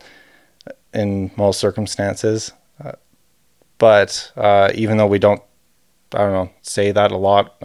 in 0.95 1.31
most 1.37 1.61
circumstances. 1.61 2.53
Uh, 2.83 2.93
but 3.79 4.33
even 4.75 4.97
though 4.97 5.07
we 5.07 5.19
don't, 5.19 5.43
I 6.15 6.19
don't 6.19 6.33
know, 6.33 6.51
say 6.63 6.93
that 6.93 7.11
a 7.11 7.17
lot 7.17 7.57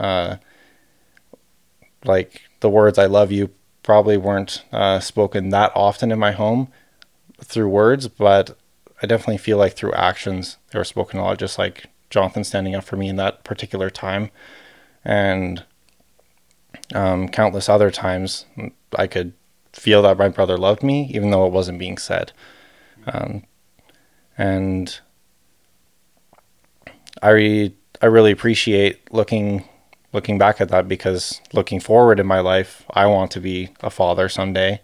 like 2.06 2.42
the 2.60 2.70
words 2.70 2.98
"I 2.98 3.06
love 3.06 3.32
you" 3.32 3.52
probably 3.84 4.18
weren't 4.18 4.64
uh, 4.72 5.00
spoken 5.00 5.50
that 5.50 5.72
often 5.76 6.12
in 6.12 6.20
my 6.20 6.32
home 6.32 6.70
through 7.42 7.70
words, 7.70 8.08
but 8.08 8.58
I 9.02 9.08
definitely 9.08 9.38
feel 9.38 9.58
like 9.58 9.76
through 9.76 9.94
actions 9.94 10.58
they 10.72 10.80
were 10.80 10.86
spoken 10.86 11.20
a 11.20 11.24
lot. 11.24 11.38
Just 11.38 11.58
like 11.58 11.86
Jonathan 12.10 12.44
standing 12.44 12.76
up 12.76 12.84
for 12.84 12.96
me 12.98 13.10
in 13.10 13.16
that 13.18 13.44
particular 13.44 13.90
time, 13.90 14.32
and 15.08 15.64
um, 16.94 17.30
countless 17.30 17.70
other 17.70 17.90
times, 17.90 18.46
I 18.96 19.08
could 19.08 19.34
feel 19.72 20.02
that 20.02 20.18
my 20.18 20.28
brother 20.28 20.58
loved 20.58 20.84
me, 20.84 21.10
even 21.14 21.32
though 21.32 21.48
it 21.48 21.54
wasn't 21.54 21.80
being 21.80 21.98
said. 21.98 22.34
Um, 23.08 23.44
and 24.38 25.00
I 27.22 27.30
re- 27.30 27.76
I 28.02 28.06
really 28.08 28.32
appreciate 28.32 29.12
looking 29.14 29.68
looking 30.12 30.38
back 30.38 30.60
at 30.60 30.70
that 30.70 30.88
because 30.90 31.42
looking 31.54 31.80
forward 31.80 32.20
in 32.20 32.28
my 32.28 32.42
life, 32.42 32.84
I 32.90 33.06
want 33.06 33.32
to 33.32 33.40
be 33.40 33.70
a 33.82 33.90
father 33.90 34.28
someday. 34.28 34.82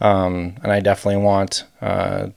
Um, 0.00 0.56
and 0.62 0.70
I 0.70 0.80
definitely 0.80 1.22
want 1.22 1.64
uh, 1.80 2.28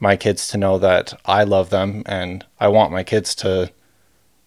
my 0.00 0.16
kids 0.16 0.48
to 0.48 0.58
know 0.58 0.78
that 0.78 1.12
I 1.26 1.44
love 1.44 1.70
them 1.70 2.02
and 2.06 2.44
I 2.58 2.68
want 2.68 2.92
my 2.92 3.02
kids 3.02 3.34
to 3.36 3.70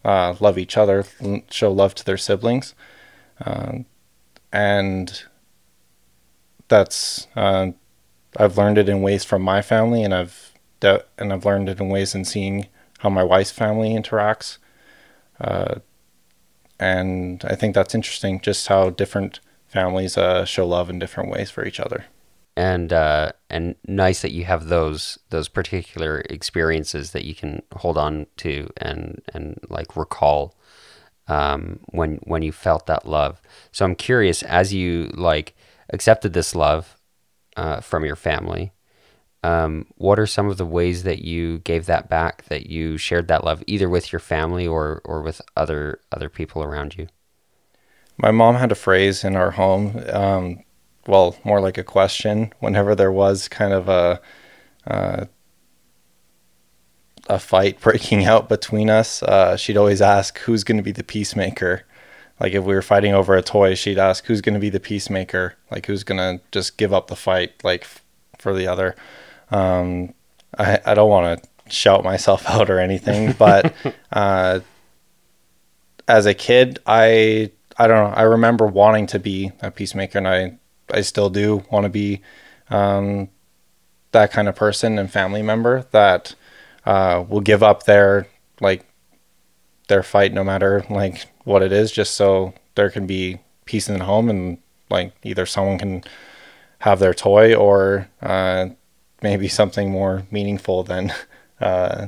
uh, 0.03 0.35
love 0.39 0.57
each 0.57 0.77
other, 0.77 1.05
show 1.49 1.71
love 1.71 1.95
to 1.95 2.05
their 2.05 2.17
siblings. 2.17 2.73
Um, 3.45 3.85
and 4.51 5.23
that's, 6.67 7.27
uh, 7.35 7.71
I've 8.37 8.57
learned 8.57 8.77
it 8.77 8.89
in 8.89 9.01
ways 9.01 9.23
from 9.23 9.41
my 9.41 9.61
family 9.61 10.03
and 10.03 10.13
I've, 10.13 10.53
de- 10.79 11.03
and 11.17 11.33
I've 11.33 11.45
learned 11.45 11.69
it 11.69 11.79
in 11.79 11.89
ways 11.89 12.15
in 12.15 12.25
seeing 12.25 12.67
how 12.99 13.09
my 13.09 13.23
wife's 13.23 13.51
family 13.51 13.89
interacts. 13.89 14.57
Uh, 15.39 15.75
and 16.79 17.43
I 17.45 17.55
think 17.55 17.75
that's 17.75 17.95
interesting, 17.95 18.39
just 18.39 18.67
how 18.67 18.89
different 18.89 19.39
families 19.67 20.17
uh, 20.17 20.45
show 20.45 20.67
love 20.67 20.89
in 20.89 20.99
different 20.99 21.29
ways 21.29 21.51
for 21.51 21.65
each 21.65 21.79
other. 21.79 22.05
And 22.59 22.91
uh, 22.91 23.31
and 23.49 23.75
nice 23.87 24.21
that 24.21 24.33
you 24.33 24.43
have 24.43 24.67
those 24.67 25.17
those 25.29 25.47
particular 25.47 26.19
experiences 26.29 27.11
that 27.11 27.23
you 27.23 27.33
can 27.33 27.61
hold 27.73 27.97
on 27.97 28.27
to 28.37 28.69
and 28.75 29.21
and 29.33 29.57
like 29.69 29.95
recall 29.95 30.57
um, 31.29 31.79
when 31.85 32.19
when 32.23 32.41
you 32.41 32.51
felt 32.51 32.85
that 32.87 33.07
love. 33.07 33.41
So 33.71 33.85
I'm 33.85 33.95
curious, 33.95 34.43
as 34.43 34.73
you 34.73 35.09
like 35.13 35.55
accepted 35.93 36.33
this 36.33 36.53
love 36.53 36.97
uh, 37.55 37.79
from 37.79 38.03
your 38.03 38.17
family, 38.17 38.73
um, 39.43 39.85
what 39.95 40.19
are 40.19 40.27
some 40.27 40.49
of 40.49 40.57
the 40.57 40.65
ways 40.65 41.03
that 41.03 41.19
you 41.19 41.59
gave 41.59 41.85
that 41.85 42.09
back 42.09 42.43
that 42.45 42.69
you 42.69 42.97
shared 42.97 43.27
that 43.29 43.43
love 43.43 43.63
either 43.67 43.87
with 43.87 44.11
your 44.11 44.19
family 44.19 44.67
or 44.67 45.01
or 45.05 45.21
with 45.21 45.41
other 45.55 45.99
other 46.11 46.29
people 46.29 46.61
around 46.61 46.97
you 46.97 47.07
my 48.17 48.31
mom 48.31 48.55
had 48.55 48.71
a 48.71 48.75
phrase 48.75 49.23
in 49.23 49.35
our 49.35 49.51
home 49.51 50.03
um, 50.11 50.63
well 51.07 51.35
more 51.43 51.61
like 51.61 51.77
a 51.77 51.83
question 51.83 52.53
whenever 52.59 52.95
there 52.95 53.11
was 53.11 53.47
kind 53.47 53.73
of 53.73 53.89
a 53.89 54.21
uh, 54.87 55.25
a 57.27 57.39
fight 57.39 57.79
breaking 57.81 58.25
out 58.25 58.49
between 58.49 58.89
us 58.89 59.23
uh, 59.23 59.55
she'd 59.55 59.77
always 59.77 60.01
ask 60.01 60.39
who's 60.39 60.63
going 60.63 60.77
to 60.77 60.83
be 60.83 60.91
the 60.91 61.03
peacemaker 61.03 61.83
like 62.39 62.53
if 62.53 62.63
we 62.63 62.73
were 62.73 62.81
fighting 62.81 63.13
over 63.13 63.35
a 63.35 63.41
toy 63.41 63.75
she'd 63.75 63.99
ask 63.99 64.25
who's 64.25 64.41
going 64.41 64.53
to 64.53 64.59
be 64.59 64.69
the 64.69 64.79
peacemaker 64.79 65.55
like 65.71 65.85
who's 65.85 66.03
going 66.03 66.17
to 66.17 66.43
just 66.51 66.77
give 66.77 66.93
up 66.93 67.07
the 67.07 67.15
fight 67.15 67.53
like 67.63 67.81
f- 67.81 68.03
for 68.37 68.53
the 68.53 68.67
other 68.67 68.95
um, 69.51 70.13
I, 70.57 70.79
I 70.85 70.93
don't 70.93 71.09
want 71.09 71.41
to 71.41 71.49
shout 71.71 72.03
myself 72.03 72.45
out 72.49 72.69
or 72.69 72.79
anything, 72.79 73.33
but 73.33 73.73
uh, 74.11 74.59
as 76.07 76.25
a 76.25 76.33
kid, 76.33 76.79
I 76.85 77.51
I 77.77 77.87
don't 77.87 78.09
know. 78.11 78.15
I 78.15 78.23
remember 78.23 78.65
wanting 78.65 79.07
to 79.07 79.19
be 79.19 79.51
a 79.61 79.71
peacemaker, 79.71 80.17
and 80.17 80.27
I 80.27 80.58
I 80.93 81.01
still 81.01 81.29
do 81.29 81.63
want 81.71 81.83
to 81.83 81.89
be 81.89 82.21
um, 82.69 83.29
that 84.11 84.31
kind 84.31 84.47
of 84.47 84.55
person 84.55 84.97
and 84.97 85.11
family 85.11 85.41
member 85.41 85.85
that 85.91 86.35
uh, 86.85 87.23
will 87.27 87.41
give 87.41 87.63
up 87.63 87.83
their 87.83 88.27
like 88.61 88.85
their 89.87 90.03
fight, 90.03 90.33
no 90.33 90.43
matter 90.43 90.85
like 90.89 91.25
what 91.43 91.63
it 91.63 91.71
is, 91.71 91.91
just 91.91 92.15
so 92.15 92.53
there 92.75 92.89
can 92.89 93.05
be 93.05 93.39
peace 93.65 93.89
in 93.89 93.97
the 93.97 94.05
home 94.05 94.29
and 94.29 94.57
like 94.89 95.13
either 95.23 95.45
someone 95.45 95.77
can 95.77 96.03
have 96.79 96.99
their 96.99 97.13
toy 97.13 97.53
or 97.53 98.07
uh, 98.21 98.67
maybe 99.21 99.47
something 99.47 99.91
more 99.91 100.23
meaningful 100.31 100.83
than 100.83 101.13
uh, 101.61 102.07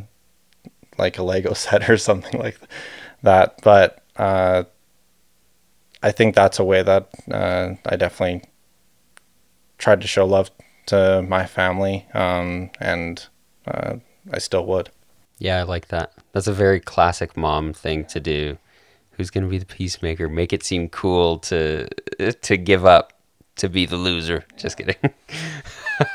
like 0.98 1.17
a 1.17 1.24
Lego 1.24 1.54
set 1.54 1.89
or 1.89 1.98
something 1.98 2.39
like 2.39 2.58
that. 3.24 3.60
But 3.62 4.04
uh, 4.15 4.63
I 6.02 6.12
think 6.12 6.36
that's 6.36 6.60
a 6.60 6.63
way 6.63 6.84
that 6.84 7.10
uh, 7.30 7.76
I 7.86 7.96
definitely 7.96 8.44
tried 9.82 10.02
to 10.02 10.08
show 10.08 10.26
love 10.26 10.52
to 10.86 11.22
my 11.28 11.46
family, 11.46 12.08
um, 12.13 12.70
and 12.80 13.26
uh, 13.67 13.96
I 14.32 14.38
still 14.38 14.65
would. 14.67 14.89
Yeah, 15.39 15.60
I 15.60 15.63
like 15.63 15.88
that. 15.88 16.13
That's 16.32 16.48
a 16.48 16.54
very 16.54 16.80
classic 16.80 17.36
mom 17.36 17.74
thing 17.74 18.06
to 18.06 18.20
do. 18.20 18.58
Who's 19.13 19.32
going 19.32 19.44
to 19.44 19.50
be 19.50 19.58
the 19.58 19.65
peacemaker? 19.65 20.30
Make 20.30 20.54
it 20.54 20.63
seem 20.63 20.88
cool 20.88 21.39
to 21.39 21.88
to 22.32 22.58
give 22.58 22.86
up 22.86 23.13
to 23.58 23.70
be 23.70 23.86
the 23.86 23.98
loser. 23.98 24.46
Just 24.56 24.78
kidding. 24.78 24.96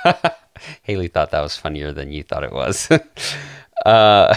Haley 0.83 1.09
thought 1.09 1.33
that 1.33 1.43
was 1.43 1.57
funnier 1.57 1.93
than 1.93 2.13
you 2.13 2.23
thought 2.23 2.45
it 2.45 2.53
was. 2.53 2.89
uh, 3.87 4.37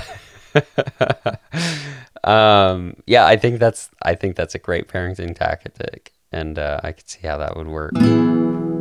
um, 2.23 2.95
yeah, 3.05 3.25
I 3.25 3.37
think 3.37 3.59
that's 3.59 3.89
I 4.01 4.15
think 4.15 4.35
that's 4.35 4.55
a 4.55 4.59
great 4.59 4.87
parenting 4.87 5.35
tactic, 5.35 6.13
and 6.31 6.59
uh, 6.59 6.79
I 6.83 6.91
could 6.91 7.09
see 7.09 7.27
how 7.27 7.37
that 7.37 7.55
would 7.55 7.67
work. 7.67 7.93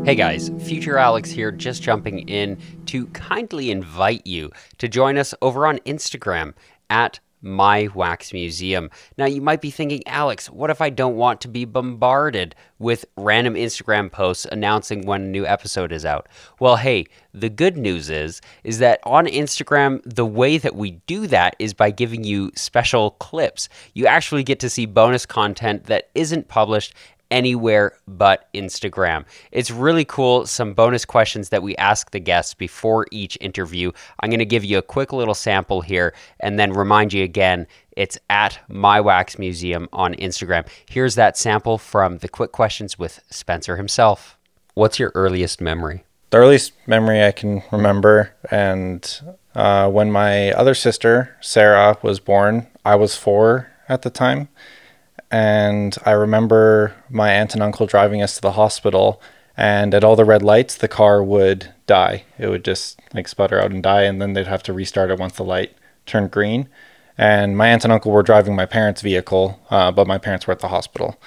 Hey 0.05 0.15
guys, 0.15 0.51
Future 0.61 0.97
Alex 0.97 1.31
here, 1.31 1.53
just 1.53 1.83
jumping 1.83 2.29
in 2.29 2.59
to 2.87 3.07
kindly 3.09 3.71
invite 3.71 4.27
you 4.27 4.51
to 4.79 4.89
join 4.89 5.19
us 5.19 5.35
over 5.43 5.67
on 5.67 5.79
Instagram 5.81 6.55
at 6.89 7.21
My 7.43 7.89
Wax 7.95 8.33
Museum. 8.33 8.91
Now, 9.19 9.27
you 9.27 9.43
might 9.43 9.61
be 9.61 9.71
thinking, 9.71 10.03
Alex, 10.07 10.49
what 10.49 10.71
if 10.71 10.81
I 10.81 10.89
don't 10.89 11.17
want 11.17 11.43
to 11.43 11.49
be 11.49 11.67
bombarded 11.67 12.55
with 12.79 13.05
random 13.19 13.53
Instagram 13.53 14.11
posts 14.11 14.47
announcing 14.51 15.05
when 15.05 15.23
a 15.23 15.27
new 15.29 15.45
episode 15.45 15.93
is 15.93 16.07
out? 16.07 16.29
Well, 16.59 16.77
hey, 16.77 17.05
the 17.35 17.51
good 17.51 17.77
news 17.77 18.09
is 18.09 18.41
is 18.65 18.79
that 18.79 19.01
on 19.05 19.27
Instagram, 19.27 20.01
the 20.07 20.25
way 20.25 20.57
that 20.57 20.75
we 20.75 20.93
do 21.07 21.27
that 21.27 21.55
is 21.59 21.75
by 21.75 21.91
giving 21.91 22.25
you 22.25 22.51
special 22.55 23.11
clips. 23.11 23.69
You 23.93 24.07
actually 24.07 24.43
get 24.43 24.59
to 24.61 24.71
see 24.71 24.87
bonus 24.87 25.27
content 25.27 25.85
that 25.85 26.09
isn't 26.15 26.49
published 26.49 26.95
anywhere 27.31 27.93
but 28.07 28.49
Instagram. 28.55 29.25
It's 29.53 29.71
really 29.71 30.05
cool. 30.05 30.47
Some 30.47 30.75
bonus 30.75 31.05
questions 31.05 31.51
that 31.51 31.63
we 31.63 31.77
ask 31.77 32.11
the 32.11 32.21
guests 32.21 32.55
before 32.55 33.07
each 33.11 33.37
interview. 33.41 33.93
I'm 34.21 34.31
going 34.31 34.39
to 34.39 34.45
give 34.45 34.65
you 34.65 34.79
a 34.79 34.83
quick 34.83 35.13
little 35.13 35.35
sample 35.35 35.81
here 35.81 36.15
and 36.41 36.59
then 36.59 36.73
remind 36.73 37.13
you 37.13 37.25
again 37.25 37.67
it's 37.97 38.19
at 38.31 38.61
My 38.69 39.01
Wax 39.01 39.39
Museum 39.39 39.89
on 39.93 40.15
Instagram. 40.15 40.67
Here's 40.89 41.17
that 41.17 41.37
sample 41.37 41.79
from 41.79 42.19
the 42.19 42.29
quick 42.29 42.53
questions 42.53 42.99
with 42.99 43.21
Spencer 43.31 43.77
himself. 43.77 44.39
What's 44.75 44.99
your 44.99 45.11
earliest 45.15 45.61
memory? 45.61 46.05
The 46.31 46.37
earliest 46.37 46.73
memory 46.87 47.25
I 47.25 47.33
can 47.33 47.63
remember, 47.73 48.35
and 48.51 49.37
uh, 49.55 49.91
when 49.91 50.13
my 50.13 50.53
other 50.53 50.75
sister, 50.75 51.37
Sarah, 51.41 51.99
was 52.03 52.21
born, 52.21 52.67
I 52.85 52.95
was 52.97 53.17
four 53.17 53.69
at 53.89 54.03
the 54.03 54.11
time 54.11 54.49
and 55.31 55.97
I 56.05 56.13
remember 56.13 56.95
my 57.11 57.33
aunt 57.33 57.55
and 57.55 57.63
uncle 57.63 57.87
driving 57.87 58.23
us 58.23 58.35
to 58.37 58.41
the 58.41 58.53
hospital 58.53 59.21
and 59.57 59.95
at 59.95 60.05
all 60.05 60.17
the 60.17 60.25
red 60.25 60.43
lights 60.43 60.77
the 60.77 60.89
car 60.89 61.23
would 61.23 61.73
die. 61.87 62.25
It 62.39 62.49
would 62.49 62.65
just 62.65 63.01
like 63.13 63.29
sputter 63.29 63.61
out 63.61 63.71
and 63.71 63.83
die 63.83 64.03
and 64.03 64.23
then 64.23 64.33
they'd 64.33 64.47
have 64.47 64.63
to 64.65 64.73
restart 64.73 65.11
it 65.11 65.19
once 65.19 65.37
the 65.37 65.45
light 65.45 65.75
turned 66.07 66.31
green. 66.31 66.69
And 67.19 67.57
my 67.57 67.69
aunt 67.69 67.85
and 67.85 67.93
uncle 67.93 68.13
were 68.13 68.23
driving 68.23 68.55
my 68.55 68.67
parents' 68.67 69.03
vehicle, 69.03 69.61
uh, 69.71 69.91
but 69.91 70.07
my 70.07 70.19
parents 70.19 70.47
were 70.47 70.53
at 70.53 70.61
the 70.61 70.69
hospital. 70.69 71.21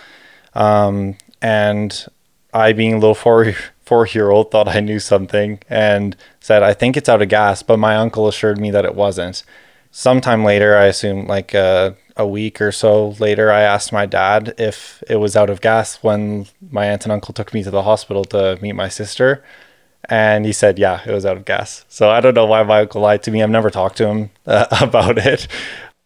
Um, 0.53 1.17
and 1.41 2.07
I, 2.53 2.71
being 2.73 2.93
a 2.93 2.97
little 2.97 3.15
four 3.15 3.53
four 3.83 4.07
year 4.07 4.29
old, 4.29 4.51
thought 4.51 4.69
I 4.69 4.79
knew 4.79 4.99
something 4.99 5.59
and 5.69 6.15
said, 6.39 6.63
"I 6.63 6.73
think 6.73 6.95
it's 6.95 7.09
out 7.09 7.21
of 7.21 7.29
gas," 7.29 7.61
but 7.61 7.77
my 7.77 7.95
uncle 7.95 8.27
assured 8.27 8.59
me 8.59 8.71
that 8.71 8.85
it 8.85 8.95
wasn't. 8.95 9.43
Sometime 9.91 10.45
later, 10.45 10.77
I 10.77 10.85
assume 10.85 11.27
like 11.27 11.53
uh, 11.53 11.91
a 12.17 12.27
week 12.27 12.61
or 12.61 12.71
so 12.71 13.09
later, 13.19 13.51
I 13.51 13.61
asked 13.61 13.91
my 13.91 14.05
dad 14.05 14.53
if 14.57 15.03
it 15.09 15.17
was 15.17 15.35
out 15.35 15.49
of 15.49 15.61
gas 15.61 15.97
when 16.03 16.47
my 16.69 16.85
aunt 16.87 17.05
and 17.05 17.11
uncle 17.11 17.33
took 17.33 17.53
me 17.53 17.63
to 17.63 17.71
the 17.71 17.83
hospital 17.83 18.23
to 18.25 18.57
meet 18.61 18.73
my 18.73 18.89
sister. 18.89 19.43
And 20.09 20.45
he 20.45 20.51
said, 20.51 20.79
yeah, 20.79 21.01
it 21.05 21.11
was 21.11 21.25
out 21.25 21.37
of 21.37 21.45
gas. 21.45 21.85
So 21.87 22.09
I 22.09 22.19
don't 22.21 22.33
know 22.33 22.45
why 22.45 22.63
my 22.63 22.81
uncle 22.81 23.01
lied 23.01 23.23
to 23.23 23.31
me. 23.31 23.41
I've 23.43 23.49
never 23.49 23.69
talked 23.69 23.97
to 23.97 24.07
him 24.07 24.31
uh, 24.45 24.65
about 24.81 25.17
it. 25.17 25.47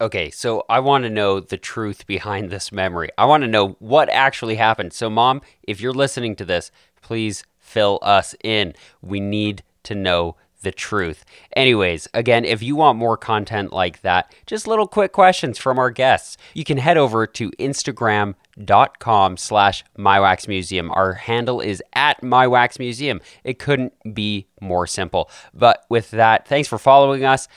Okay, 0.02 0.30
so 0.30 0.66
I 0.68 0.82
want 0.82 1.06
to 1.06 1.10
know 1.10 1.40
the 1.40 1.58
truth 1.58 2.06
behind 2.06 2.50
this 2.50 2.72
memory. 2.72 3.10
I 3.18 3.26
want 3.26 3.44
to 3.44 3.48
know 3.48 3.78
what 3.80 4.10
actually 4.10 4.56
happened. 4.56 4.92
So, 4.92 5.10
mom, 5.10 5.42
if 5.64 5.80
you're 5.80 5.94
listening 5.94 6.36
to 6.36 6.46
this, 6.46 6.70
please 7.02 7.46
fill 7.58 8.00
us 8.02 8.36
in. 8.44 8.74
We 9.02 9.22
need 9.22 9.64
to 9.84 9.96
know 9.96 10.36
the 10.66 10.74
truth. 10.74 11.24
Anyways, 11.56 12.10
again, 12.14 12.44
if 12.44 12.62
you 12.62 12.76
want 12.76 12.98
more 12.98 13.16
content 13.16 13.72
like 13.72 14.02
that, 14.02 14.34
just 14.46 14.68
little 14.68 14.88
quick 14.88 15.14
questions 15.14 15.58
from 15.58 15.80
our 15.80 15.92
guests, 15.92 16.36
you 16.54 16.66
can 16.66 16.78
head 16.78 16.98
over 16.98 17.26
to 17.26 17.52
instagram.com 17.52 19.38
slash 19.38 19.86
mywaxmuseum. 19.98 20.90
Our 20.94 21.14
handle 21.14 21.62
is 21.62 21.82
at 21.94 22.20
mywaxmuseum. 22.22 23.22
It 23.46 23.60
couldn't 23.60 23.94
be 24.14 24.48
more 24.60 24.88
simple. 24.88 25.30
But 25.54 25.86
with 25.88 26.12
that, 26.12 26.48
thanks 26.48 26.68
for 26.68 26.78
following 26.78 27.24
us. 27.24 27.48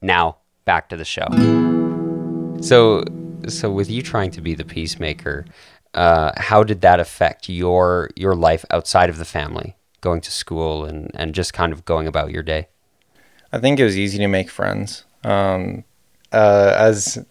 Now, 0.00 0.36
back 0.64 0.90
to 0.90 0.96
the 0.96 1.04
show. 1.04 1.26
So, 2.60 3.04
so 3.48 3.70
with 3.70 3.90
you 3.90 4.02
trying 4.02 4.30
to 4.32 4.40
be 4.40 4.54
the 4.54 4.64
peacemaker, 4.64 5.46
uh, 5.94 6.32
how 6.36 6.62
did 6.62 6.82
that 6.82 7.00
affect 7.00 7.48
your 7.48 8.10
your 8.16 8.34
life 8.34 8.64
outside 8.70 9.08
of 9.08 9.16
the 9.16 9.24
family? 9.24 9.76
Going 10.04 10.20
to 10.20 10.30
school 10.30 10.84
and, 10.84 11.10
and 11.14 11.34
just 11.34 11.52
kind 11.52 11.72
of 11.72 11.84
going 11.84 12.06
about 12.06 12.30
your 12.30 12.44
day? 12.44 12.68
I 13.52 13.58
think 13.58 13.80
it 13.80 13.84
was 13.84 13.98
easy 13.98 14.18
to 14.18 14.28
make 14.28 14.50
friends. 14.50 15.04
Um, 15.24 15.84
uh, 16.30 16.74
as 16.78 17.24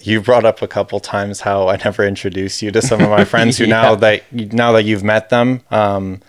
you 0.00 0.20
brought 0.20 0.44
up 0.44 0.62
a 0.62 0.66
couple 0.66 0.98
times 0.98 1.40
how 1.40 1.68
I 1.68 1.76
never 1.76 2.04
introduced 2.04 2.62
you 2.62 2.70
to 2.70 2.80
some 2.80 3.02
of 3.02 3.10
my 3.10 3.24
friends 3.32 3.58
who 3.58 3.64
yeah. 3.64 3.82
now 3.82 3.94
that 3.96 4.32
now 4.32 4.72
that 4.72 4.84
you've 4.84 5.04
met 5.04 5.28
them, 5.28 5.60
um, 5.70 6.20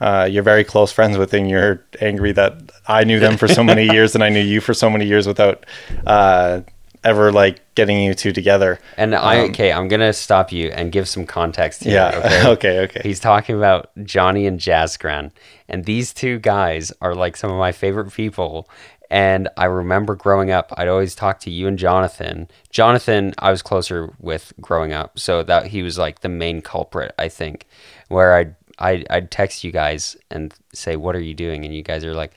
uh, 0.00 0.28
you're 0.30 0.42
very 0.42 0.64
close 0.64 0.92
friends 0.92 1.16
with, 1.16 1.32
and 1.32 1.48
you're 1.48 1.84
angry 2.00 2.32
that 2.32 2.52
I 2.86 3.04
knew 3.04 3.20
them 3.20 3.36
for 3.36 3.48
so 3.48 3.62
many 3.62 3.84
years 3.94 4.14
and 4.14 4.24
I 4.24 4.28
knew 4.28 4.40
you 4.40 4.60
for 4.60 4.74
so 4.74 4.90
many 4.90 5.06
years 5.06 5.26
without 5.26 5.64
uh, 6.06 6.62
ever 7.06 7.30
like 7.30 7.60
getting 7.76 8.02
you 8.02 8.14
two 8.14 8.32
together. 8.32 8.78
And 8.96 9.14
I 9.14 9.40
um, 9.40 9.50
okay, 9.50 9.72
I'm 9.72 9.88
gonna 9.88 10.12
stop 10.12 10.52
you 10.52 10.68
and 10.68 10.90
give 10.90 11.08
some 11.08 11.24
context 11.24 11.84
here. 11.84 11.94
Yeah. 11.94 12.16
Okay? 12.26 12.48
okay. 12.48 12.80
Okay. 12.80 13.00
He's 13.02 13.20
talking 13.20 13.56
about 13.56 13.90
Johnny 14.02 14.46
and 14.46 14.58
Jazzgran, 14.60 15.30
and 15.68 15.84
these 15.84 16.12
two 16.12 16.38
guys 16.38 16.92
are 17.00 17.14
like 17.14 17.36
some 17.36 17.50
of 17.50 17.58
my 17.58 17.72
favorite 17.72 18.12
people. 18.12 18.68
And 19.08 19.48
I 19.56 19.66
remember 19.66 20.16
growing 20.16 20.50
up, 20.50 20.72
I'd 20.76 20.88
always 20.88 21.14
talk 21.14 21.38
to 21.40 21.50
you 21.50 21.68
and 21.68 21.78
Jonathan. 21.78 22.48
Jonathan, 22.70 23.34
I 23.38 23.52
was 23.52 23.62
closer 23.62 24.12
with 24.18 24.52
growing 24.60 24.92
up, 24.92 25.16
so 25.16 25.44
that 25.44 25.68
he 25.68 25.82
was 25.82 25.96
like 25.96 26.20
the 26.20 26.28
main 26.28 26.60
culprit, 26.60 27.14
I 27.16 27.28
think. 27.28 27.66
Where 28.08 28.34
I'd 28.34 28.56
I'd, 28.78 29.06
I'd 29.08 29.30
text 29.30 29.64
you 29.64 29.70
guys 29.70 30.16
and 30.30 30.52
say, 30.72 30.96
"What 30.96 31.14
are 31.14 31.20
you 31.20 31.34
doing?" 31.34 31.64
And 31.64 31.74
you 31.74 31.82
guys 31.82 32.04
are 32.04 32.14
like, 32.14 32.32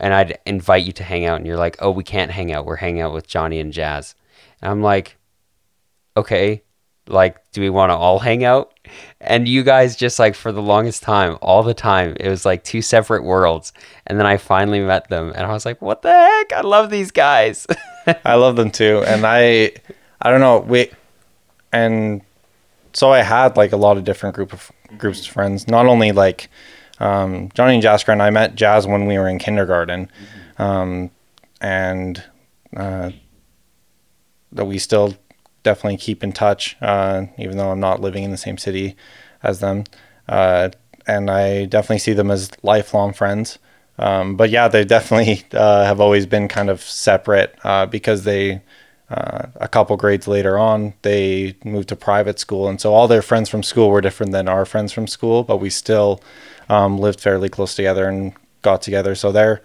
and 0.00 0.14
I'd 0.14 0.38
invite 0.46 0.84
you 0.84 0.92
to 0.92 1.04
hang 1.04 1.24
out, 1.24 1.38
and 1.38 1.46
you're 1.46 1.56
like, 1.56 1.76
"Oh, 1.80 1.90
we 1.90 2.04
can't 2.04 2.30
hang 2.30 2.52
out. 2.52 2.66
We're 2.66 2.76
hanging 2.76 3.02
out 3.02 3.12
with 3.12 3.26
Johnny 3.26 3.58
and 3.60 3.72
Jazz." 3.72 4.14
And 4.62 4.70
I'm 4.70 4.82
like, 4.82 5.16
"Okay, 6.16 6.62
like, 7.08 7.50
do 7.52 7.60
we 7.60 7.70
want 7.70 7.90
to 7.90 7.96
all 7.96 8.18
hang 8.18 8.44
out?" 8.44 8.72
And 9.20 9.48
you 9.48 9.62
guys 9.62 9.96
just 9.96 10.18
like 10.18 10.34
for 10.34 10.52
the 10.52 10.62
longest 10.62 11.02
time, 11.02 11.38
all 11.42 11.62
the 11.62 11.74
time, 11.74 12.16
it 12.20 12.28
was 12.28 12.44
like 12.44 12.64
two 12.64 12.82
separate 12.82 13.24
worlds. 13.24 13.72
And 14.06 14.18
then 14.18 14.26
I 14.26 14.36
finally 14.36 14.80
met 14.80 15.08
them, 15.08 15.32
and 15.34 15.46
I 15.46 15.52
was 15.52 15.64
like, 15.64 15.80
"What 15.82 16.02
the 16.02 16.12
heck? 16.12 16.52
I 16.52 16.60
love 16.62 16.90
these 16.90 17.10
guys." 17.10 17.66
I 18.24 18.34
love 18.34 18.56
them 18.56 18.70
too, 18.70 19.02
and 19.06 19.26
I, 19.26 19.72
I 20.22 20.30
don't 20.30 20.40
know, 20.40 20.60
we, 20.60 20.90
and 21.72 22.22
so 22.92 23.12
I 23.12 23.22
had 23.22 23.56
like 23.56 23.72
a 23.72 23.76
lot 23.76 23.96
of 23.96 24.04
different 24.04 24.34
group 24.34 24.52
of 24.52 24.72
groups 24.96 25.26
of 25.26 25.32
friends. 25.32 25.68
Not 25.68 25.86
only 25.86 26.12
like 26.12 26.48
um, 27.00 27.50
Johnny 27.54 27.74
and 27.74 27.82
Jasper 27.82 28.12
and 28.12 28.22
I 28.22 28.30
met 28.30 28.54
Jazz 28.54 28.86
when 28.86 29.06
we 29.06 29.18
were 29.18 29.28
in 29.28 29.38
kindergarten, 29.38 30.10
um, 30.58 31.10
and 31.60 32.22
uh, 32.76 33.10
we 34.52 34.78
still 34.78 35.14
definitely 35.62 35.96
keep 35.96 36.22
in 36.22 36.32
touch, 36.32 36.76
uh, 36.80 37.26
even 37.38 37.56
though 37.56 37.70
I'm 37.70 37.80
not 37.80 38.00
living 38.00 38.24
in 38.24 38.30
the 38.30 38.36
same 38.36 38.58
city 38.58 38.96
as 39.42 39.60
them. 39.60 39.84
Uh, 40.28 40.70
and 41.06 41.30
I 41.30 41.66
definitely 41.66 41.98
see 41.98 42.12
them 42.12 42.30
as 42.30 42.50
lifelong 42.62 43.12
friends. 43.12 43.58
Um, 43.98 44.36
but 44.36 44.50
yeah, 44.50 44.68
they 44.68 44.84
definitely 44.84 45.44
uh, 45.52 45.84
have 45.84 46.00
always 46.00 46.26
been 46.26 46.48
kind 46.48 46.70
of 46.70 46.80
separate 46.82 47.54
uh, 47.64 47.86
because 47.86 48.24
they. 48.24 48.62
Uh, 49.08 49.46
a 49.56 49.68
couple 49.68 49.96
grades 49.96 50.26
later 50.26 50.58
on, 50.58 50.94
they 51.02 51.54
moved 51.64 51.88
to 51.88 51.96
private 51.96 52.40
school, 52.40 52.68
and 52.68 52.80
so 52.80 52.92
all 52.92 53.06
their 53.06 53.22
friends 53.22 53.48
from 53.48 53.62
school 53.62 53.88
were 53.88 54.00
different 54.00 54.32
than 54.32 54.48
our 54.48 54.64
friends 54.64 54.92
from 54.92 55.06
school. 55.06 55.44
But 55.44 55.58
we 55.58 55.70
still 55.70 56.20
um, 56.68 56.98
lived 56.98 57.20
fairly 57.20 57.48
close 57.48 57.74
together 57.74 58.08
and 58.08 58.32
got 58.62 58.82
together. 58.82 59.14
So 59.14 59.30
they're, 59.30 59.62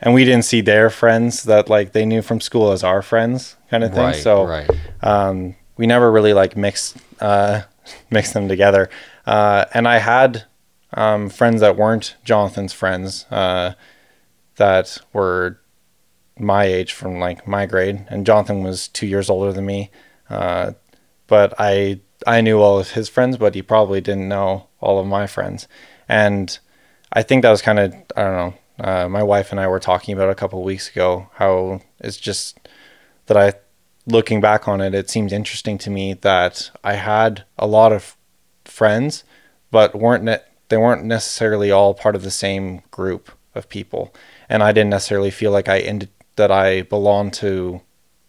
and 0.00 0.14
we 0.14 0.24
didn't 0.24 0.46
see 0.46 0.62
their 0.62 0.88
friends 0.88 1.42
that 1.44 1.68
like 1.68 1.92
they 1.92 2.06
knew 2.06 2.22
from 2.22 2.40
school 2.40 2.72
as 2.72 2.82
our 2.82 3.02
friends 3.02 3.56
kind 3.70 3.84
of 3.84 3.92
thing. 3.92 4.04
Right, 4.04 4.16
so 4.16 4.46
right. 4.46 4.70
Um, 5.02 5.54
we 5.76 5.86
never 5.86 6.10
really 6.10 6.32
like 6.32 6.56
mixed 6.56 6.96
uh, 7.20 7.62
mixed 8.10 8.32
them 8.32 8.48
together. 8.48 8.88
Uh, 9.26 9.66
and 9.74 9.86
I 9.86 9.98
had 9.98 10.44
um, 10.94 11.28
friends 11.28 11.60
that 11.60 11.76
weren't 11.76 12.16
Jonathan's 12.24 12.72
friends 12.72 13.26
uh, 13.30 13.74
that 14.56 14.98
were 15.12 15.58
my 16.42 16.64
age 16.64 16.92
from 16.92 17.18
like 17.18 17.46
my 17.46 17.66
grade, 17.66 18.06
and 18.08 18.26
Jonathan 18.26 18.62
was 18.62 18.88
two 18.88 19.06
years 19.06 19.30
older 19.30 19.52
than 19.52 19.66
me. 19.66 19.90
Uh, 20.28 20.72
but 21.26 21.54
I 21.58 22.00
I 22.26 22.40
knew 22.40 22.60
all 22.60 22.78
of 22.78 22.92
his 22.92 23.08
friends, 23.08 23.36
but 23.36 23.54
he 23.54 23.62
probably 23.62 24.00
didn't 24.00 24.28
know 24.28 24.68
all 24.80 24.98
of 24.98 25.06
my 25.06 25.26
friends. 25.26 25.68
And 26.08 26.58
I 27.12 27.22
think 27.22 27.42
that 27.42 27.50
was 27.50 27.62
kind 27.62 27.78
of, 27.78 27.94
I 28.16 28.22
don't 28.22 28.32
know, 28.32 28.54
uh, 28.80 29.08
my 29.08 29.22
wife 29.22 29.50
and 29.50 29.60
I 29.60 29.68
were 29.68 29.80
talking 29.80 30.14
about 30.14 30.30
a 30.30 30.34
couple 30.34 30.62
weeks 30.62 30.88
ago 30.88 31.28
how 31.34 31.80
it's 32.00 32.16
just 32.16 32.58
that 33.26 33.36
I, 33.36 33.54
looking 34.06 34.40
back 34.40 34.66
on 34.66 34.80
it, 34.80 34.94
it 34.94 35.10
seems 35.10 35.32
interesting 35.32 35.78
to 35.78 35.90
me 35.90 36.14
that 36.14 36.70
I 36.82 36.94
had 36.94 37.44
a 37.58 37.66
lot 37.66 37.92
of 37.92 38.16
friends, 38.64 39.24
but 39.70 39.94
weren't 39.94 40.24
ne- 40.24 40.40
they 40.68 40.76
weren't 40.76 41.04
necessarily 41.04 41.70
all 41.70 41.94
part 41.94 42.16
of 42.16 42.22
the 42.22 42.30
same 42.30 42.82
group 42.90 43.30
of 43.54 43.68
people, 43.68 44.14
and 44.48 44.62
I 44.62 44.72
didn't 44.72 44.90
necessarily 44.90 45.30
feel 45.30 45.50
like 45.50 45.68
I 45.68 45.78
ended 45.80 46.08
that 46.36 46.50
I 46.50 46.82
belonged 46.82 47.34
to 47.34 47.80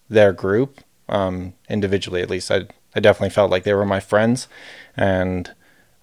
their 0.10 0.34
group 0.34 0.82
um, 1.10 1.54
individually. 1.70 2.22
At 2.22 2.30
least 2.30 2.52
I 2.52 2.68
I 2.96 3.00
definitely 3.00 3.32
felt 3.32 3.52
like 3.52 3.64
they 3.64 3.74
were 3.74 3.86
my 3.86 4.00
friends, 4.00 4.48
and 4.96 5.52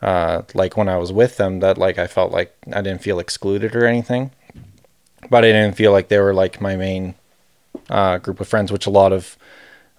uh, 0.03 0.43
like 0.55 0.77
when 0.77 0.89
I 0.89 0.97
was 0.97 1.13
with 1.13 1.37
them 1.37 1.61
that 1.61 1.79
like 1.79 1.99
I 1.99 2.07
felt 2.07 2.33
like 2.33 2.55
I 2.73 2.81
didn't 2.81 3.03
feel 3.03 3.19
excluded 3.19 3.77
or 3.77 3.87
anything, 3.87 4.31
but 5.29 5.45
I 5.45 5.49
didn't 5.53 5.77
feel 5.77 5.93
like 5.93 6.09
they 6.09 6.19
were 6.19 6.35
like 6.35 6.61
my 6.61 6.77
main 6.77 7.15
uh, 7.89 8.19
group 8.19 8.41
of 8.41 8.49
friends, 8.49 8.73
which 8.73 8.87
a 8.87 8.91
lot 8.91 9.13
of 9.13 9.37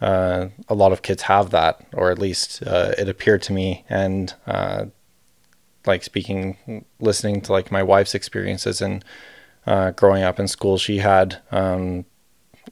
uh, 0.01 0.47
a 0.67 0.73
lot 0.75 0.91
of 0.91 1.03
kids 1.03 1.23
have 1.23 1.51
that, 1.51 1.85
or 1.93 2.11
at 2.11 2.19
least 2.19 2.63
uh, 2.63 2.93
it 2.97 3.07
appeared 3.07 3.41
to 3.43 3.53
me. 3.53 3.85
And 3.87 4.33
uh, 4.47 4.85
like 5.85 6.03
speaking, 6.03 6.85
listening 6.99 7.41
to 7.41 7.51
like 7.51 7.71
my 7.71 7.83
wife's 7.83 8.15
experiences 8.15 8.81
and 8.81 9.05
uh, 9.65 9.91
growing 9.91 10.23
up 10.23 10.39
in 10.39 10.47
school, 10.47 10.77
she 10.77 10.97
had 10.97 11.41
um, 11.51 12.05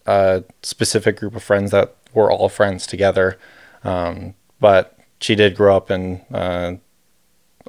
a 0.06 0.44
specific 0.64 1.18
group 1.18 1.36
of 1.36 1.44
friends 1.44 1.72
that 1.72 1.96
were 2.14 2.32
all 2.32 2.50
friends 2.50 2.88
together. 2.88 3.38
Um, 3.84 4.34
but 4.60 4.98
she 5.22 5.36
did 5.36 5.56
grow 5.56 5.76
up 5.76 5.92
in 5.92 6.22
uh, 6.34 6.76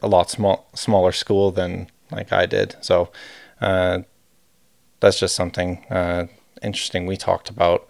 a 0.03 0.09
lot 0.09 0.31
small 0.31 0.69
smaller 0.75 1.13
school 1.13 1.51
than 1.51 1.89
like 2.11 2.33
I 2.33 2.47
did. 2.47 2.77
So 2.81 3.11
uh, 3.61 4.01
that's 5.01 5.19
just 5.19 5.35
something 5.35 5.85
uh, 5.91 6.27
interesting 6.63 7.07
we 7.07 7.17
talked 7.17 7.51
about, 7.51 7.87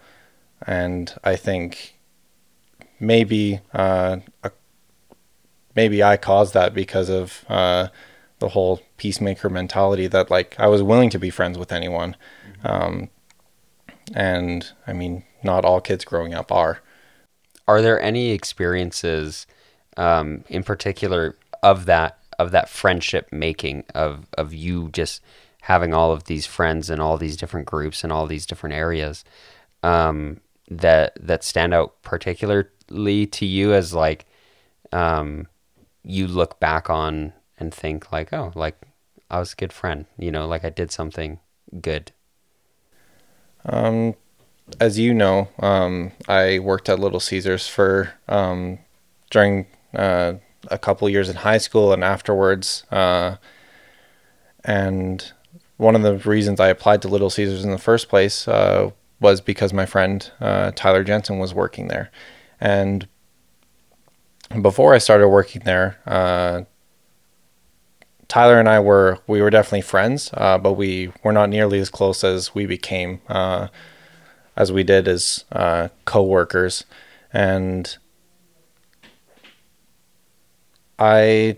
and 0.65 1.13
I 1.23 1.35
think 1.35 1.95
maybe 2.99 3.59
uh, 3.73 4.17
a, 4.43 4.51
maybe 5.75 6.03
I 6.03 6.17
caused 6.17 6.53
that 6.53 6.73
because 6.73 7.09
of 7.09 7.45
uh, 7.49 7.87
the 8.39 8.49
whole 8.49 8.81
peacemaker 9.01 9.49
mentality 9.49 10.05
that 10.05 10.29
like 10.29 10.55
I 10.59 10.67
was 10.67 10.83
willing 10.83 11.09
to 11.09 11.17
be 11.17 11.31
friends 11.31 11.57
with 11.57 11.71
anyone, 11.71 12.15
mm-hmm. 12.47 12.67
um, 12.67 13.09
and 14.13 14.71
I 14.85 14.93
mean 14.93 15.23
not 15.41 15.65
all 15.65 15.81
kids 15.81 16.05
growing 16.05 16.35
up 16.35 16.51
are. 16.51 16.81
Are 17.67 17.81
there 17.81 17.99
any 17.99 18.29
experiences, 18.29 19.47
um, 19.97 20.43
in 20.49 20.61
particular, 20.61 21.35
of 21.63 21.85
that 21.87 22.19
of 22.37 22.51
that 22.51 22.69
friendship 22.69 23.27
making 23.31 23.85
of 23.95 24.27
of 24.37 24.53
you 24.53 24.89
just 24.89 25.19
having 25.61 25.95
all 25.95 26.11
of 26.11 26.25
these 26.25 26.45
friends 26.45 26.91
and 26.91 27.01
all 27.01 27.17
these 27.17 27.35
different 27.35 27.65
groups 27.65 28.03
and 28.03 28.13
all 28.13 28.27
these 28.27 28.45
different 28.45 28.75
areas 28.75 29.25
um, 29.81 30.39
that 30.69 31.13
that 31.19 31.43
stand 31.43 31.73
out 31.73 31.99
particularly 32.03 33.25
to 33.25 33.47
you 33.47 33.73
as 33.73 33.95
like 33.95 34.27
um, 34.91 35.47
you 36.03 36.27
look 36.27 36.59
back 36.59 36.87
on 36.87 37.33
and 37.57 37.73
think 37.73 38.11
like 38.11 38.31
oh 38.31 38.51
like 38.53 38.75
I 39.31 39.39
was 39.39 39.53
a 39.53 39.55
good 39.55 39.73
friend 39.73 40.05
you 40.19 40.29
know 40.31 40.47
like 40.47 40.63
I 40.63 40.69
did 40.69 40.91
something 40.91 41.39
good 41.81 42.11
um 43.65 44.13
as 44.79 44.99
you 44.99 45.13
know 45.13 45.47
um 45.59 46.11
I 46.27 46.59
worked 46.59 46.89
at 46.89 46.99
Little 46.99 47.19
Caesars 47.19 47.67
for 47.67 48.13
um 48.27 48.77
during 49.31 49.65
uh 49.95 50.33
a 50.69 50.77
couple 50.77 51.09
years 51.09 51.29
in 51.29 51.37
high 51.37 51.57
school 51.57 51.93
and 51.93 52.03
afterwards. 52.03 52.83
Uh, 52.91 53.37
and 54.63 55.31
one 55.77 55.95
of 55.95 56.03
the 56.03 56.17
reasons 56.29 56.59
I 56.59 56.67
applied 56.67 57.01
to 57.01 57.07
Little 57.07 57.29
Caesars 57.29 57.63
in 57.63 57.71
the 57.71 57.77
first 57.77 58.09
place 58.09 58.47
uh, 58.47 58.91
was 59.19 59.41
because 59.41 59.73
my 59.73 59.85
friend 59.85 60.29
uh, 60.39 60.71
Tyler 60.75 61.03
Jensen 61.03 61.39
was 61.39 61.53
working 61.53 61.87
there. 61.87 62.11
And 62.59 63.07
before 64.61 64.93
I 64.93 64.99
started 64.99 65.29
working 65.29 65.63
there, 65.65 65.97
uh, 66.05 66.63
Tyler 68.31 68.57
and 68.57 68.69
I 68.69 68.79
were 68.79 69.19
we 69.27 69.41
were 69.41 69.49
definitely 69.49 69.81
friends, 69.81 70.29
uh, 70.35 70.57
but 70.57 70.75
we 70.75 71.11
were 71.21 71.33
not 71.33 71.49
nearly 71.49 71.79
as 71.79 71.89
close 71.89 72.23
as 72.23 72.55
we 72.55 72.65
became 72.65 73.19
uh, 73.27 73.67
as 74.55 74.71
we 74.71 74.83
did 74.83 75.05
as 75.05 75.43
co-workers. 76.05 76.85
And 77.33 77.97
I 80.97 81.57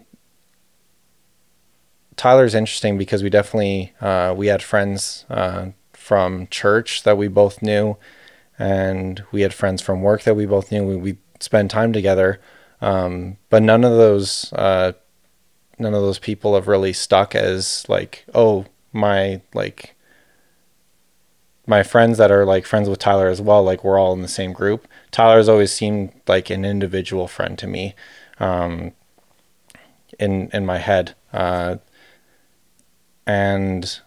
Tyler's 2.16 2.56
interesting 2.56 2.98
because 2.98 3.22
we 3.22 3.30
definitely 3.30 3.94
uh, 4.02 4.34
we 4.36 4.48
had 4.48 4.64
friends 4.64 5.28
uh, 5.30 5.68
from 5.92 6.48
church 6.48 7.04
that 7.04 7.20
we 7.20 7.28
both 7.28 7.62
knew, 7.62 7.98
and 8.58 9.24
we 9.32 9.42
had 9.42 9.54
friends 9.54 9.80
from 9.80 10.02
work 10.02 10.24
that 10.24 10.36
we 10.36 10.48
both 10.48 10.72
knew. 10.72 10.84
We 10.84 10.96
we 10.96 11.18
spend 11.40 11.70
time 11.70 11.94
together, 11.94 12.42
um, 12.82 13.38
but 13.52 13.62
none 13.62 13.84
of 13.84 13.96
those 13.96 14.52
uh, 14.54 14.94
none 15.80 15.94
of 15.94 16.02
those 16.02 16.20
people 16.20 16.56
have 16.56 16.68
really 16.68 16.94
stuck 16.94 17.36
as 17.36 17.86
like 17.90 18.26
oh 18.34 18.66
my 18.92 19.42
like 19.54 19.96
my 21.66 21.84
friends 21.84 22.18
that 22.18 22.32
are 22.32 22.46
like 22.46 22.66
friends 22.66 22.90
with 22.90 23.00
Tyler 23.00 23.28
as 23.28 23.42
well. 23.42 23.64
Like 23.64 23.84
we're 23.84 24.00
all 24.00 24.14
in 24.14 24.22
the 24.22 24.28
same 24.28 24.52
group. 24.54 24.88
Tyler's 25.12 25.48
always 25.48 25.72
seemed 25.72 26.12
like 26.28 26.50
an 26.50 26.66
individual 26.66 27.28
friend 27.28 27.58
to 27.60 27.68
me. 27.68 27.96
Um, 28.40 28.92
in 30.20 30.50
in 30.54 30.66
my 30.66 30.78
head, 30.78 31.16
uh, 31.32 31.78
and 33.26 34.00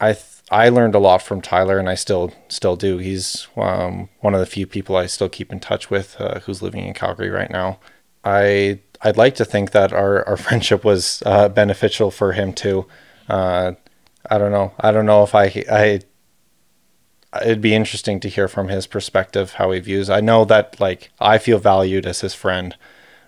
I 0.00 0.12
th- 0.12 0.42
I 0.50 0.68
learned 0.68 0.94
a 0.94 0.98
lot 0.98 1.22
from 1.22 1.40
Tyler, 1.40 1.78
and 1.78 1.88
I 1.88 1.94
still 1.94 2.32
still 2.48 2.76
do. 2.76 2.98
He's 2.98 3.46
um, 3.56 4.08
one 4.20 4.34
of 4.34 4.40
the 4.40 4.46
few 4.46 4.66
people 4.66 4.96
I 4.96 5.06
still 5.06 5.28
keep 5.28 5.52
in 5.52 5.60
touch 5.60 5.90
with 5.90 6.20
uh, 6.20 6.40
who's 6.40 6.62
living 6.62 6.84
in 6.84 6.94
Calgary 6.94 7.30
right 7.30 7.50
now. 7.50 7.78
I 8.24 8.80
I'd 9.04 9.18
like 9.18 9.34
to 9.36 9.44
think 9.44 9.72
that 9.72 9.92
our, 9.92 10.26
our 10.26 10.36
friendship 10.46 10.84
was 10.84 11.22
uh, 11.26 11.48
beneficial 11.48 12.10
for 12.10 12.32
him 12.32 12.52
too. 12.52 12.86
Uh, 13.28 13.72
I 14.28 14.38
don't 14.38 14.52
know. 14.52 14.72
I 14.80 14.90
don't 14.90 15.06
know 15.06 15.22
if 15.22 15.34
I 15.34 15.64
I 15.70 16.00
it'd 17.42 17.60
be 17.60 17.74
interesting 17.74 18.20
to 18.20 18.28
hear 18.28 18.48
from 18.48 18.68
his 18.68 18.86
perspective 18.86 19.54
how 19.54 19.70
he 19.72 19.80
views. 19.80 20.08
I 20.08 20.20
know 20.20 20.44
that 20.46 20.80
like 20.80 21.10
I 21.20 21.38
feel 21.38 21.58
valued 21.58 22.06
as 22.06 22.20
his 22.20 22.34
friend. 22.34 22.76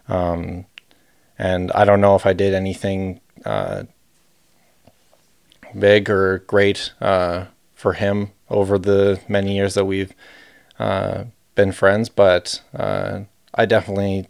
Um, 0.09 0.67
and 1.39 1.71
I 1.73 1.85
don't 1.85 2.01
know 2.01 2.15
if 2.15 2.25
I 2.25 2.33
did 2.33 2.55
anything 2.55 3.21
uh, 3.45 3.85
big 5.79 6.09
or 6.09 6.39
great 6.41 6.93
uh, 7.01 7.47
for 7.75 7.95
him 7.95 8.31
over 8.49 8.79
the 8.79 9.21
many 9.29 9.57
years 9.57 9.75
that 9.75 9.85
we've 9.85 10.15
uh, 10.79 11.25
been 11.55 11.73
friends, 11.73 12.09
but 12.09 12.63
uh, 12.75 13.21
I 13.55 13.67
definitely 13.67 14.29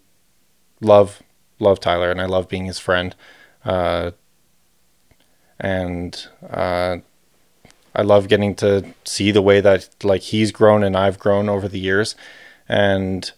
love 0.81 1.23
love 1.59 1.81
Tyler 1.81 2.11
and 2.11 2.21
I 2.21 2.27
love 2.27 2.49
being 2.49 2.67
his 2.67 2.79
friend, 2.79 3.15
uh, 3.65 4.13
and 5.59 6.29
uh, 6.49 6.99
I 7.95 8.03
love 8.03 8.29
getting 8.29 8.55
to 8.57 8.95
see 9.05 9.31
the 9.31 9.43
way 9.43 9.61
that 9.61 9.89
like 10.05 10.23
he's 10.23 10.53
grown 10.53 10.85
and 10.85 10.97
I've 10.97 11.19
grown 11.19 11.49
over 11.49 11.69
the 11.69 11.81
years, 11.81 12.15
and 12.69 13.31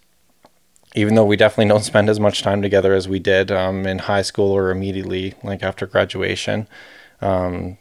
even 0.95 1.15
though 1.15 1.25
we 1.25 1.37
definitely 1.37 1.69
don't 1.69 1.85
spend 1.85 2.09
as 2.09 2.19
much 2.19 2.43
time 2.43 2.63
together 2.63 2.95
as 2.95 3.09
we 3.09 3.19
did 3.19 3.53
um, 3.53 3.87
in 3.87 3.99
high 3.99 4.23
school 4.23 4.51
or 4.51 4.71
immediately 4.71 5.35
like 5.43 5.63
after 5.63 5.87
graduation, 5.87 6.67
um, 7.21 7.79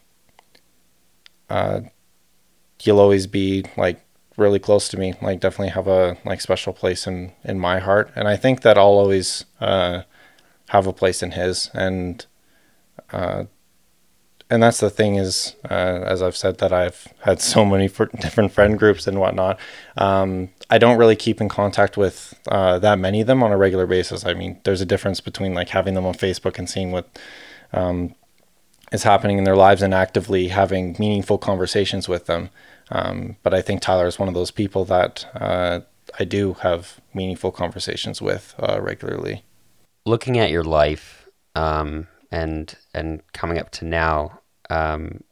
uh, 1.48 1.80
you'll 2.82 3.00
always 3.00 3.26
be 3.26 3.64
like 3.76 4.00
really 4.36 4.58
close 4.58 4.88
to 4.88 4.96
me. 4.96 5.14
Like 5.20 5.40
definitely 5.40 5.70
have 5.70 5.88
a 5.88 6.16
like 6.24 6.40
special 6.40 6.72
place 6.72 7.06
in 7.06 7.32
in 7.44 7.58
my 7.58 7.78
heart, 7.78 8.12
and 8.14 8.28
I 8.28 8.36
think 8.36 8.60
that 8.62 8.78
I'll 8.78 8.84
always 8.84 9.44
uh, 9.60 10.02
have 10.68 10.86
a 10.86 10.92
place 10.92 11.22
in 11.22 11.32
his. 11.32 11.70
And 11.74 12.24
uh, 13.12 13.44
and 14.50 14.62
that's 14.62 14.80
the 14.80 14.88
thing 14.88 15.16
is, 15.16 15.56
uh, 15.70 16.00
as 16.06 16.22
I've 16.22 16.36
said, 16.36 16.58
that 16.58 16.72
I've 16.72 17.06
had 17.20 17.40
so 17.40 17.64
many 17.64 17.88
different 18.20 18.52
friend 18.52 18.78
groups 18.78 19.06
and 19.06 19.20
whatnot. 19.20 19.58
Um, 19.96 20.50
I 20.70 20.78
don't 20.78 20.98
really 20.98 21.16
keep 21.16 21.40
in 21.40 21.48
contact 21.48 21.96
with 21.96 22.34
uh, 22.48 22.78
that 22.78 22.98
many 22.98 23.20
of 23.20 23.26
them 23.26 23.42
on 23.42 23.52
a 23.52 23.58
regular 23.58 23.86
basis. 23.86 24.24
I 24.24 24.34
mean, 24.34 24.60
there's 24.64 24.80
a 24.80 24.86
difference 24.86 25.20
between 25.20 25.54
like 25.54 25.68
having 25.70 25.94
them 25.94 26.06
on 26.06 26.14
Facebook 26.14 26.58
and 26.58 26.68
seeing 26.68 26.92
what 26.92 27.18
um, 27.72 28.14
is 28.90 29.02
happening 29.02 29.36
in 29.36 29.44
their 29.44 29.56
lives 29.56 29.82
and 29.82 29.92
actively 29.92 30.48
having 30.48 30.96
meaningful 30.98 31.36
conversations 31.36 32.08
with 32.08 32.24
them. 32.26 32.48
Um, 32.90 33.36
but 33.42 33.52
I 33.52 33.60
think 33.60 33.82
Tyler 33.82 34.06
is 34.06 34.18
one 34.18 34.28
of 34.28 34.34
those 34.34 34.50
people 34.50 34.86
that 34.86 35.26
uh, 35.34 35.80
I 36.18 36.24
do 36.24 36.54
have 36.54 37.00
meaningful 37.12 37.52
conversations 37.52 38.22
with 38.22 38.54
uh, 38.58 38.80
regularly. 38.80 39.44
Looking 40.08 40.38
at 40.38 40.50
your 40.50 40.64
life 40.64 41.28
um, 41.54 42.06
and 42.30 42.74
and 42.94 43.22
coming 43.34 43.58
up 43.58 43.70
to 43.72 43.84
now, 43.84 44.40
um, 44.70 45.22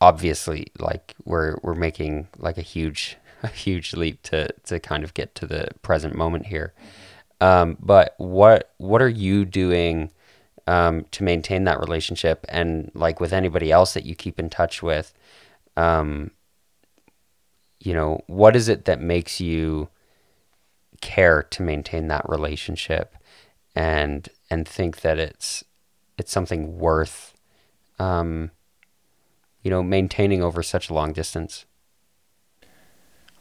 obviously, 0.00 0.68
like 0.78 1.14
we're 1.26 1.58
we're 1.62 1.74
making 1.74 2.28
like 2.38 2.56
a 2.56 2.62
huge 2.62 3.18
a 3.42 3.48
huge 3.48 3.92
leap 3.92 4.22
to 4.22 4.48
to 4.64 4.80
kind 4.80 5.04
of 5.04 5.12
get 5.12 5.34
to 5.34 5.46
the 5.46 5.68
present 5.82 6.14
moment 6.14 6.46
here. 6.46 6.72
Um, 7.42 7.76
but 7.80 8.14
what 8.16 8.72
what 8.78 9.02
are 9.02 9.10
you 9.10 9.44
doing 9.44 10.10
um, 10.66 11.04
to 11.10 11.22
maintain 11.22 11.64
that 11.64 11.80
relationship 11.80 12.46
and 12.48 12.90
like 12.94 13.20
with 13.20 13.34
anybody 13.34 13.70
else 13.70 13.92
that 13.92 14.06
you 14.06 14.14
keep 14.14 14.40
in 14.40 14.48
touch 14.48 14.82
with? 14.82 15.12
Um, 15.76 16.30
you 17.78 17.92
know, 17.92 18.22
what 18.26 18.56
is 18.56 18.70
it 18.70 18.86
that 18.86 19.02
makes 19.02 19.38
you 19.38 19.90
care 21.02 21.42
to 21.42 21.62
maintain 21.62 22.08
that 22.08 22.26
relationship 22.26 23.14
and 23.74 24.28
and 24.50 24.66
think 24.66 25.00
that 25.00 25.18
it's 25.18 25.64
it's 26.18 26.32
something 26.32 26.78
worth 26.78 27.34
um, 27.98 28.50
you 29.62 29.70
know 29.70 29.82
maintaining 29.82 30.42
over 30.42 30.62
such 30.62 30.90
a 30.90 30.94
long 30.94 31.12
distance. 31.12 31.64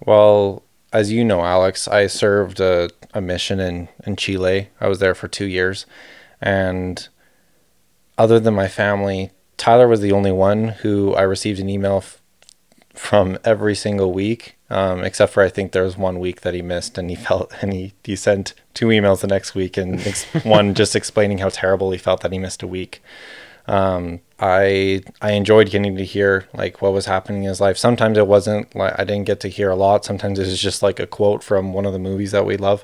Well 0.05 0.63
as 0.93 1.11
you 1.11 1.25
know 1.25 1.43
alex 1.43 1.87
i 1.87 2.05
served 2.05 2.59
a, 2.59 2.87
a 3.13 3.19
mission 3.19 3.59
in, 3.59 3.89
in 4.05 4.15
chile. 4.15 4.69
I 4.79 4.87
was 4.87 4.99
there 4.99 5.15
for 5.15 5.27
two 5.27 5.45
years. 5.45 5.85
And 6.39 7.07
other 8.17 8.39
than 8.39 8.53
my 8.53 8.67
family 8.67 9.31
tyler 9.57 9.87
was 9.87 10.01
the 10.01 10.11
only 10.11 10.31
one 10.31 10.69
who 10.69 11.13
i 11.15 11.23
received 11.23 11.59
an 11.59 11.69
email 11.69 12.03
from 12.93 13.37
every 13.43 13.75
single 13.75 14.13
week, 14.13 14.55
um, 14.69 15.03
except 15.03 15.33
for 15.33 15.43
I 15.43 15.49
think 15.49 15.71
there 15.71 15.83
was 15.83 15.97
one 15.97 16.19
week 16.19 16.41
that 16.41 16.53
he 16.53 16.61
missed, 16.61 16.97
and 16.97 17.09
he 17.09 17.15
felt 17.27 17.53
and 17.61 17.73
he, 17.73 17.93
he 18.03 18.15
sent 18.15 18.53
two 18.73 18.87
emails 18.87 19.21
the 19.21 19.27
next 19.27 19.55
week, 19.55 19.77
and 19.77 19.99
ex- 20.05 20.25
one 20.43 20.73
just 20.73 20.95
explaining 20.95 21.39
how 21.39 21.49
terrible 21.49 21.91
he 21.91 21.97
felt 21.97 22.21
that 22.21 22.31
he 22.31 22.39
missed 22.39 22.63
a 22.63 22.67
week. 22.67 23.01
Um, 23.65 24.19
I 24.39 25.03
I 25.21 25.31
enjoyed 25.31 25.69
getting 25.69 25.95
to 25.95 26.03
hear 26.03 26.47
like 26.53 26.81
what 26.81 26.93
was 26.93 27.05
happening 27.05 27.43
in 27.43 27.49
his 27.49 27.61
life. 27.61 27.77
Sometimes 27.77 28.17
it 28.17 28.27
wasn't 28.27 28.75
like 28.75 28.93
I 28.99 29.03
didn't 29.05 29.25
get 29.25 29.39
to 29.41 29.47
hear 29.47 29.69
a 29.69 29.75
lot. 29.75 30.03
Sometimes 30.05 30.37
it 30.37 30.45
was 30.45 30.61
just 30.61 30.83
like 30.83 30.99
a 30.99 31.07
quote 31.07 31.43
from 31.43 31.73
one 31.73 31.85
of 31.85 31.93
the 31.93 31.99
movies 31.99 32.31
that 32.31 32.45
we 32.45 32.57
love. 32.57 32.83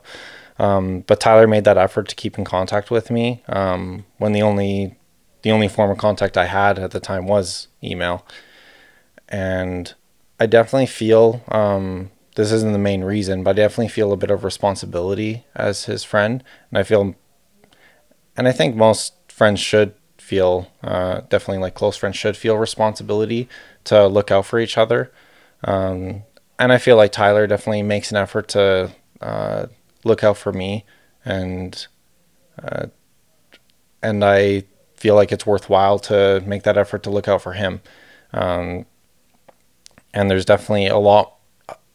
Um, 0.58 1.02
but 1.08 1.20
Tyler 1.20 1.48
made 1.48 1.64
that 1.64 1.78
effort 1.78 2.08
to 2.10 2.16
keep 2.16 2.38
in 2.38 2.44
contact 2.44 2.92
with 2.92 3.10
me 3.10 3.44
um, 3.48 4.06
when 4.18 4.34
the 4.34 4.42
only 4.42 4.96
the 5.42 5.52
only 5.52 5.68
form 5.68 5.90
of 5.90 5.98
contact 5.98 6.38
I 6.38 6.46
had 6.46 6.78
at 6.80 6.92
the 6.92 7.00
time 7.00 7.28
was 7.28 7.68
email, 7.84 8.26
and 9.28 9.94
I 10.40 10.46
definitely 10.46 10.86
feel 10.86 11.44
um, 11.50 12.12
this 12.36 12.52
isn't 12.52 12.72
the 12.72 12.80
main 12.80 13.04
reason, 13.04 13.44
but 13.44 13.52
I 13.52 13.54
definitely 13.54 13.90
feel 13.90 14.14
a 14.14 14.18
bit 14.18 14.32
of 14.32 14.44
responsibility 14.44 15.46
as 15.56 15.86
his 15.86 16.04
friend, 16.04 16.44
and 16.70 16.78
I 16.78 16.84
feel, 16.84 17.16
and 18.38 18.48
I 18.48 18.52
think 18.52 18.76
most 18.76 19.14
friends 19.28 19.60
should 19.60 19.94
feel 20.18 20.72
uh, 20.84 21.22
definitely 21.30 21.58
like 21.58 21.74
close 21.74 21.98
friends 21.98 22.16
should 22.16 22.38
feel 22.38 22.56
responsibility 22.58 23.50
to 23.86 24.08
look 24.08 24.32
out 24.32 24.46
for 24.46 24.60
each 24.60 24.78
other. 24.78 25.12
Um, 25.64 26.24
and 26.58 26.72
I 26.72 26.78
feel 26.78 26.96
like 26.96 27.12
Tyler 27.12 27.48
definitely 27.48 27.84
makes 27.84 28.12
an 28.12 28.18
effort 28.18 28.48
to 28.50 28.92
uh, 29.22 29.68
look 30.04 30.24
out 30.24 30.38
for 30.38 30.54
me, 30.54 30.86
and 31.26 31.88
uh, 32.64 32.88
and 34.02 34.24
I 34.24 34.64
feel 34.96 35.16
like 35.16 35.32
it's 35.32 35.46
worthwhile 35.46 36.00
to 36.00 36.42
make 36.46 36.64
that 36.64 36.78
effort 36.78 37.04
to 37.04 37.10
look 37.10 37.28
out 37.28 37.42
for 37.42 37.54
him. 37.54 37.82
Um, 38.34 38.86
and 40.14 40.30
there's 40.30 40.46
definitely 40.46 40.88
a 40.88 40.98
lot 40.98 41.36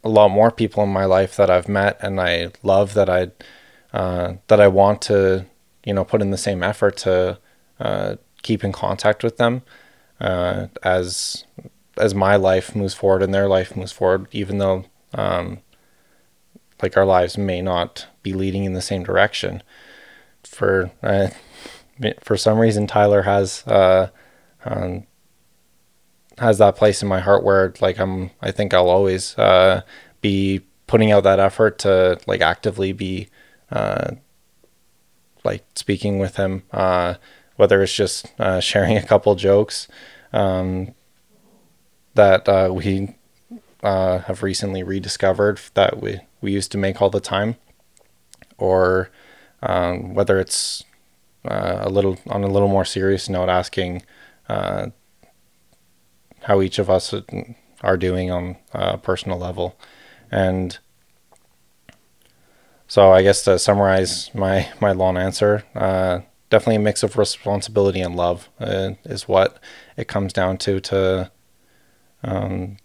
a 0.03 0.09
lot 0.09 0.29
more 0.29 0.51
people 0.51 0.83
in 0.83 0.91
my 0.91 1.05
life 1.07 1.37
that 1.37 1.51
I've 1.51 1.69
met 1.69 1.99
and 2.01 2.21
I 2.21 2.51
love 2.63 2.95
that 2.95 3.09
I 3.09 3.31
uh, 3.97 4.35
that 4.49 4.61
I 4.61 4.69
want 4.69 5.03
to 5.03 5.47
you 5.85 5.95
know 5.95 6.05
put 6.05 6.23
in 6.23 6.31
the 6.31 6.39
same 6.39 6.63
effort 6.63 6.97
to 6.99 7.39
uh, 7.81 8.17
keep 8.43 8.63
in 8.63 8.73
contact 8.73 9.25
with 9.25 9.37
them 9.37 9.63
uh, 10.21 10.69
as 10.83 11.45
as 11.97 12.15
my 12.15 12.37
life 12.37 12.75
moves 12.75 12.95
forward 12.95 13.23
and 13.23 13.33
their 13.33 13.49
life 13.49 13.77
moves 13.77 13.93
forward, 13.93 14.27
even 14.33 14.59
though 14.59 14.85
um, 15.13 15.61
like 16.83 16.97
our 16.97 17.07
lives 17.07 17.39
may 17.39 17.63
not 17.63 18.07
be 18.23 18.33
leading 18.33 18.65
in 18.65 18.73
the 18.73 18.83
same 18.83 19.05
direction. 19.05 19.63
For 20.45 20.91
uh, 21.03 21.29
for 22.21 22.37
some 22.37 22.59
reason, 22.59 22.87
Tyler 22.87 23.23
has 23.23 23.67
uh, 23.67 24.09
um, 24.65 25.07
has 26.39 26.59
that 26.59 26.77
place 26.77 27.03
in 27.03 27.09
my 27.09 27.21
heart 27.21 27.45
where 27.45 27.75
like 27.81 27.99
I'm. 27.99 28.31
I 28.41 28.51
think 28.51 28.75
I'll 28.75 28.91
always 28.91 29.37
uh, 29.39 29.83
be 30.21 30.63
putting 30.87 31.13
out 31.13 31.25
that 31.25 31.41
effort 31.41 31.79
to 31.81 32.19
like 32.27 32.41
actively 32.41 32.93
be 32.93 33.29
uh, 33.71 34.13
like 35.45 35.65
speaking 35.75 36.19
with 36.19 36.37
him 36.37 36.63
uh, 36.73 37.15
whether 37.57 37.83
it's 37.83 37.95
just 37.95 38.33
uh, 38.39 38.61
sharing 38.61 38.97
a 38.97 39.03
couple 39.03 39.35
jokes 39.35 39.89
um, 40.33 40.95
that 42.15 42.49
uh, 42.49 42.71
we 42.73 43.15
uh, 43.83 44.19
have 44.21 44.43
recently 44.43 44.83
rediscovered 44.83 45.61
that 45.75 46.01
we, 46.01 46.21
we 46.41 46.53
used 46.53 46.73
to 46.73 46.79
make 46.79 47.01
all 47.01 47.11
the 47.11 47.21
time, 47.21 47.57
or 48.59 49.11
um, 49.63 50.15
whether 50.15 50.39
it's 50.39 50.85
uh, 51.45 51.79
a 51.83 51.91
little 51.91 52.19
on 52.29 52.43
a 52.43 52.49
little 52.49 52.69
more 52.69 52.85
serious 52.85 53.29
note, 53.29 53.49
asking 53.49 54.03
uh, 54.49 54.89
how 56.45 56.61
each 56.61 56.79
of 56.79 56.89
us 56.89 57.15
are 57.83 57.97
doing 57.97 58.31
on 58.31 58.57
a 58.73 58.99
personal 58.99 59.39
level, 59.39 59.77
and 60.31 60.79
so 62.87 63.13
I 63.13 63.23
guess 63.23 63.43
to 63.45 63.59
summarize 63.59 64.35
my 64.35 64.69
my 64.81 64.93
long 64.93 65.17
answer 65.17 65.65
uh, 65.75 66.21
definitely 66.55 66.77
a 66.77 66.81
mix 66.81 67.03
of 67.03 67.19
responsibility 67.19 68.01
and 68.01 68.15
love 68.15 68.49
uh, 68.61 68.91
is 69.05 69.27
what 69.27 69.59
it 69.97 70.07
comes 70.07 70.33
down 70.33 70.57
to 70.59 70.79
to 70.81 71.31
um, 72.23 72.77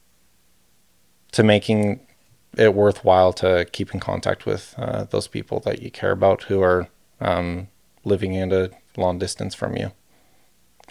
to 1.32 1.44
making 1.44 2.00
it 2.58 2.74
worthwhile 2.74 3.32
to 3.34 3.66
keep 3.72 3.94
in 3.94 4.00
contact 4.00 4.46
with 4.46 4.74
uh, 4.78 5.04
those 5.04 5.28
people 5.28 5.60
that 5.60 5.84
you 5.84 5.92
care 5.92 6.12
about 6.12 6.44
who 6.44 6.62
are 6.62 6.88
um, 7.22 7.68
living 8.04 8.34
in 8.34 8.52
a 8.52 8.72
long 8.98 9.20
distance 9.20 9.54
from 9.54 9.78
you. 9.78 9.92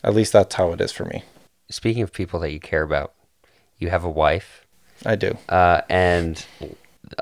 At 0.05 0.15
least 0.15 0.33
that's 0.33 0.55
how 0.55 0.73
it 0.73 0.81
is 0.81 0.93
for 0.93 1.05
me. 1.05 1.25
Speaking 1.71 2.03
of 2.03 2.13
people 2.13 2.41
that 2.41 2.53
you 2.53 2.61
care 2.61 2.83
about, 2.83 3.15
you 3.79 3.91
have 3.91 4.05
a 4.05 4.11
wife. 4.11 4.67
I 5.05 5.17
do. 5.17 5.37
Uh, 5.49 5.83
and 5.89 6.45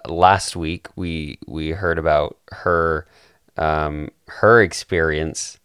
last 0.09 0.57
week 0.57 0.89
we 0.97 1.39
we 1.47 1.71
heard 1.71 1.99
about 1.99 2.37
her 2.53 3.07
um, 3.57 4.11
her 4.27 4.63
experience 4.63 5.59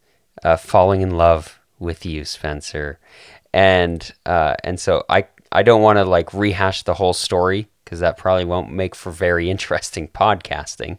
uh, 0.43 0.57
falling 0.57 1.01
in 1.01 1.11
love 1.11 1.59
with 1.79 2.05
you, 2.05 2.25
Spencer, 2.25 2.99
and 3.53 4.11
uh, 4.25 4.55
and 4.63 4.79
so 4.79 5.05
I 5.09 5.25
I 5.51 5.63
don't 5.63 5.81
want 5.81 5.97
to 5.97 6.05
like 6.05 6.33
rehash 6.33 6.83
the 6.83 6.95
whole 6.95 7.13
story 7.13 7.67
because 7.83 7.99
that 7.99 8.17
probably 8.17 8.45
won't 8.45 8.71
make 8.71 8.95
for 8.95 9.11
very 9.11 9.49
interesting 9.55 10.07
podcasting. 10.07 10.97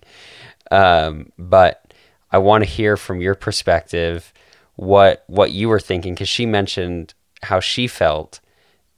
Um, 0.70 1.32
but 1.38 1.92
I 2.30 2.38
want 2.38 2.64
to 2.64 2.70
hear 2.70 2.96
from 2.96 3.20
your 3.20 3.34
perspective 3.34 4.32
what 4.76 5.24
what 5.26 5.52
you 5.52 5.68
were 5.68 5.80
thinking 5.80 6.14
because 6.14 6.28
she 6.28 6.46
mentioned 6.46 7.14
how 7.42 7.60
she 7.60 7.86
felt 7.86 8.40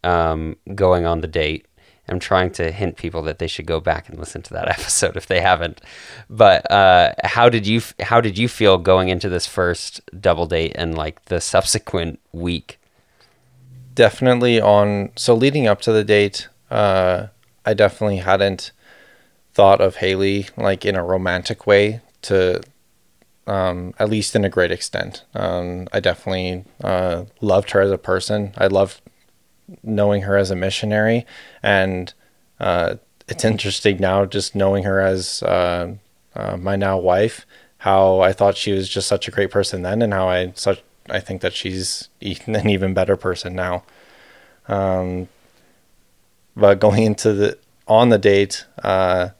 um, 0.02 0.56
going 0.74 1.06
on 1.06 1.20
the 1.20 1.26
date 1.26 1.66
I'm 2.08 2.18
trying 2.18 2.50
to 2.52 2.70
hint 2.70 2.96
people 2.96 3.22
that 3.22 3.38
they 3.38 3.46
should 3.46 3.66
go 3.66 3.80
back 3.80 4.08
and 4.08 4.18
listen 4.18 4.42
to 4.42 4.54
that 4.54 4.68
episode 4.78 5.16
if 5.16 5.26
they 5.26 5.40
haven't. 5.40 5.80
But 6.28 6.70
uh, 6.70 7.14
how 7.24 7.48
did 7.48 7.66
you 7.66 7.80
how 8.00 8.20
did 8.20 8.38
you 8.38 8.48
feel 8.48 8.78
going 8.78 9.08
into 9.08 9.28
this 9.28 9.46
first 9.46 10.00
double 10.20 10.46
date 10.46 10.72
and 10.74 10.96
like 10.96 11.24
the 11.26 11.40
subsequent 11.40 12.20
week? 12.32 12.78
Definitely 13.94 14.60
on 14.60 15.10
so 15.16 15.34
leading 15.34 15.66
up 15.66 15.80
to 15.82 15.92
the 15.92 16.04
date, 16.04 16.48
uh, 16.70 17.28
I 17.64 17.74
definitely 17.74 18.18
hadn't 18.18 18.72
thought 19.52 19.80
of 19.80 19.96
Haley 19.96 20.48
like 20.56 20.84
in 20.84 20.96
a 20.96 21.04
romantic 21.04 21.66
way 21.66 22.00
to 22.22 22.60
um, 23.46 23.94
at 23.98 24.08
least 24.08 24.34
in 24.34 24.44
a 24.44 24.50
great 24.50 24.70
extent. 24.70 25.24
Um, 25.34 25.88
I 25.92 26.00
definitely 26.00 26.64
uh, 26.82 27.24
loved 27.40 27.70
her 27.72 27.80
as 27.80 27.90
a 27.90 27.98
person. 27.98 28.54
I 28.56 28.66
loved 28.66 29.00
knowing 29.82 30.22
her 30.22 30.36
as 30.36 30.50
a 30.50 30.56
missionary, 30.56 31.26
and 31.62 32.12
uh, 32.60 32.96
it's 33.28 33.44
interesting 33.44 33.98
now 33.98 34.24
just 34.24 34.54
knowing 34.54 34.84
her 34.84 35.00
as 35.00 35.42
uh, 35.42 35.94
uh, 36.34 36.56
my 36.56 36.76
now 36.76 36.98
wife. 36.98 37.46
How 37.78 38.20
I 38.20 38.32
thought 38.32 38.56
she 38.56 38.72
was 38.72 38.88
just 38.88 39.08
such 39.08 39.28
a 39.28 39.30
great 39.30 39.50
person 39.50 39.82
then, 39.82 40.00
and 40.00 40.12
how 40.12 40.28
I 40.28 40.52
such 40.54 40.82
I 41.10 41.20
think 41.20 41.42
that 41.42 41.52
she's 41.52 42.08
an 42.46 42.68
even 42.68 42.94
better 42.94 43.16
person 43.16 43.54
now. 43.54 43.84
Um, 44.68 45.28
but 46.56 46.80
going 46.80 47.02
into 47.02 47.32
the 47.32 47.58
on 47.86 48.08
the 48.08 48.18
date, 48.18 48.64
uh, 48.82 49.30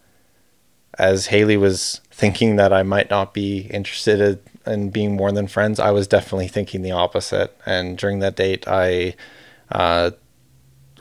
as 0.98 1.26
Haley 1.26 1.56
was 1.56 2.00
thinking 2.14 2.54
that 2.56 2.72
I 2.72 2.84
might 2.84 3.10
not 3.10 3.34
be 3.34 3.62
interested 3.72 4.38
in 4.66 4.90
being 4.90 5.16
more 5.16 5.32
than 5.32 5.48
friends, 5.48 5.80
I 5.80 5.90
was 5.90 6.06
definitely 6.06 6.46
thinking 6.46 6.82
the 6.82 6.92
opposite. 6.92 7.56
And 7.66 7.98
during 7.98 8.20
that 8.20 8.36
date, 8.36 8.68
I 8.68 9.16
uh, 9.72 10.12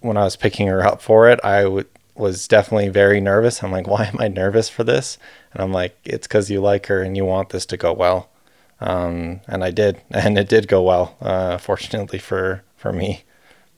when 0.01 0.17
I 0.17 0.23
was 0.23 0.35
picking 0.35 0.67
her 0.67 0.83
up 0.83 1.03
for 1.03 1.29
it, 1.29 1.39
I 1.43 1.83
was 2.15 2.47
definitely 2.47 2.89
very 2.89 3.21
nervous. 3.21 3.63
I'm 3.63 3.71
like, 3.71 3.87
why 3.87 4.05
am 4.05 4.19
I 4.19 4.27
nervous 4.27 4.69
for 4.69 4.83
this? 4.83 5.19
And 5.53 5.61
I'm 5.61 5.71
like, 5.71 5.95
it's 6.03 6.27
because 6.27 6.49
you 6.49 6.61
like 6.61 6.87
her 6.87 7.03
and 7.03 7.15
you 7.15 7.25
want 7.25 7.49
this 7.49 7.67
to 7.67 7.77
go 7.77 7.93
well. 7.93 8.29
Um, 8.81 9.41
and 9.47 9.63
I 9.63 9.69
did, 9.69 10.01
and 10.11 10.35
it 10.37 10.49
did 10.49 10.67
go 10.67 10.81
well. 10.81 11.15
Uh, 11.21 11.59
fortunately 11.59 12.19
for 12.19 12.63
for 12.75 12.91
me, 12.91 13.23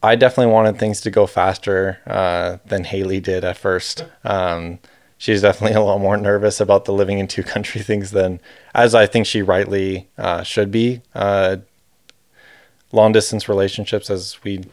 I 0.01 0.15
definitely 0.15 0.53
wanted 0.53 0.79
things 0.79 1.01
to 1.01 1.11
go 1.11 1.27
faster 1.27 1.99
uh, 2.07 2.57
than 2.65 2.85
Haley 2.85 3.19
did 3.19 3.43
at 3.43 3.57
first. 3.57 4.05
Um, 4.23 4.79
she's 5.17 5.41
definitely 5.41 5.75
a 5.75 5.81
lot 5.81 5.99
more 5.99 6.17
nervous 6.17 6.59
about 6.59 6.85
the 6.85 6.93
living 6.93 7.19
in 7.19 7.27
two 7.27 7.43
country 7.43 7.81
things 7.89 8.11
than, 8.11 8.39
as 8.73 8.95
I 8.95 9.05
think 9.05 9.25
she 9.25 9.41
rightly 9.41 10.09
uh, 10.17 10.43
should 10.43 10.71
be. 10.71 11.01
Uh, 11.13 11.57
long 12.91 13.11
distance 13.11 13.49
relationships, 13.49 14.09
as 14.09 14.41
we 14.43 14.63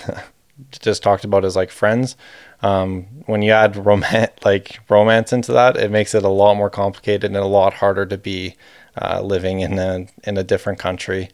just 0.70 1.02
talked 1.02 1.24
about 1.24 1.44
as 1.44 1.56
like 1.56 1.70
friends. 1.70 2.16
Um, 2.62 3.02
when 3.26 3.42
you 3.42 3.52
add 3.52 3.76
romance, 3.76 4.32
like 4.44 4.80
romance 4.88 5.32
into 5.32 5.52
that, 5.52 5.76
it 5.76 5.90
makes 5.90 6.14
it 6.14 6.22
a 6.22 6.28
lot 6.28 6.56
more 6.56 6.70
complicated 6.70 7.24
and 7.24 7.36
a 7.36 7.44
lot 7.44 7.74
harder 7.74 8.06
to 8.06 8.16
be 8.16 8.56
uh, 9.00 9.20
living 9.20 9.60
in 9.60 9.78
a 9.78 10.06
in 10.24 10.38
a 10.38 10.44
different 10.44 10.78
country. 10.78 11.28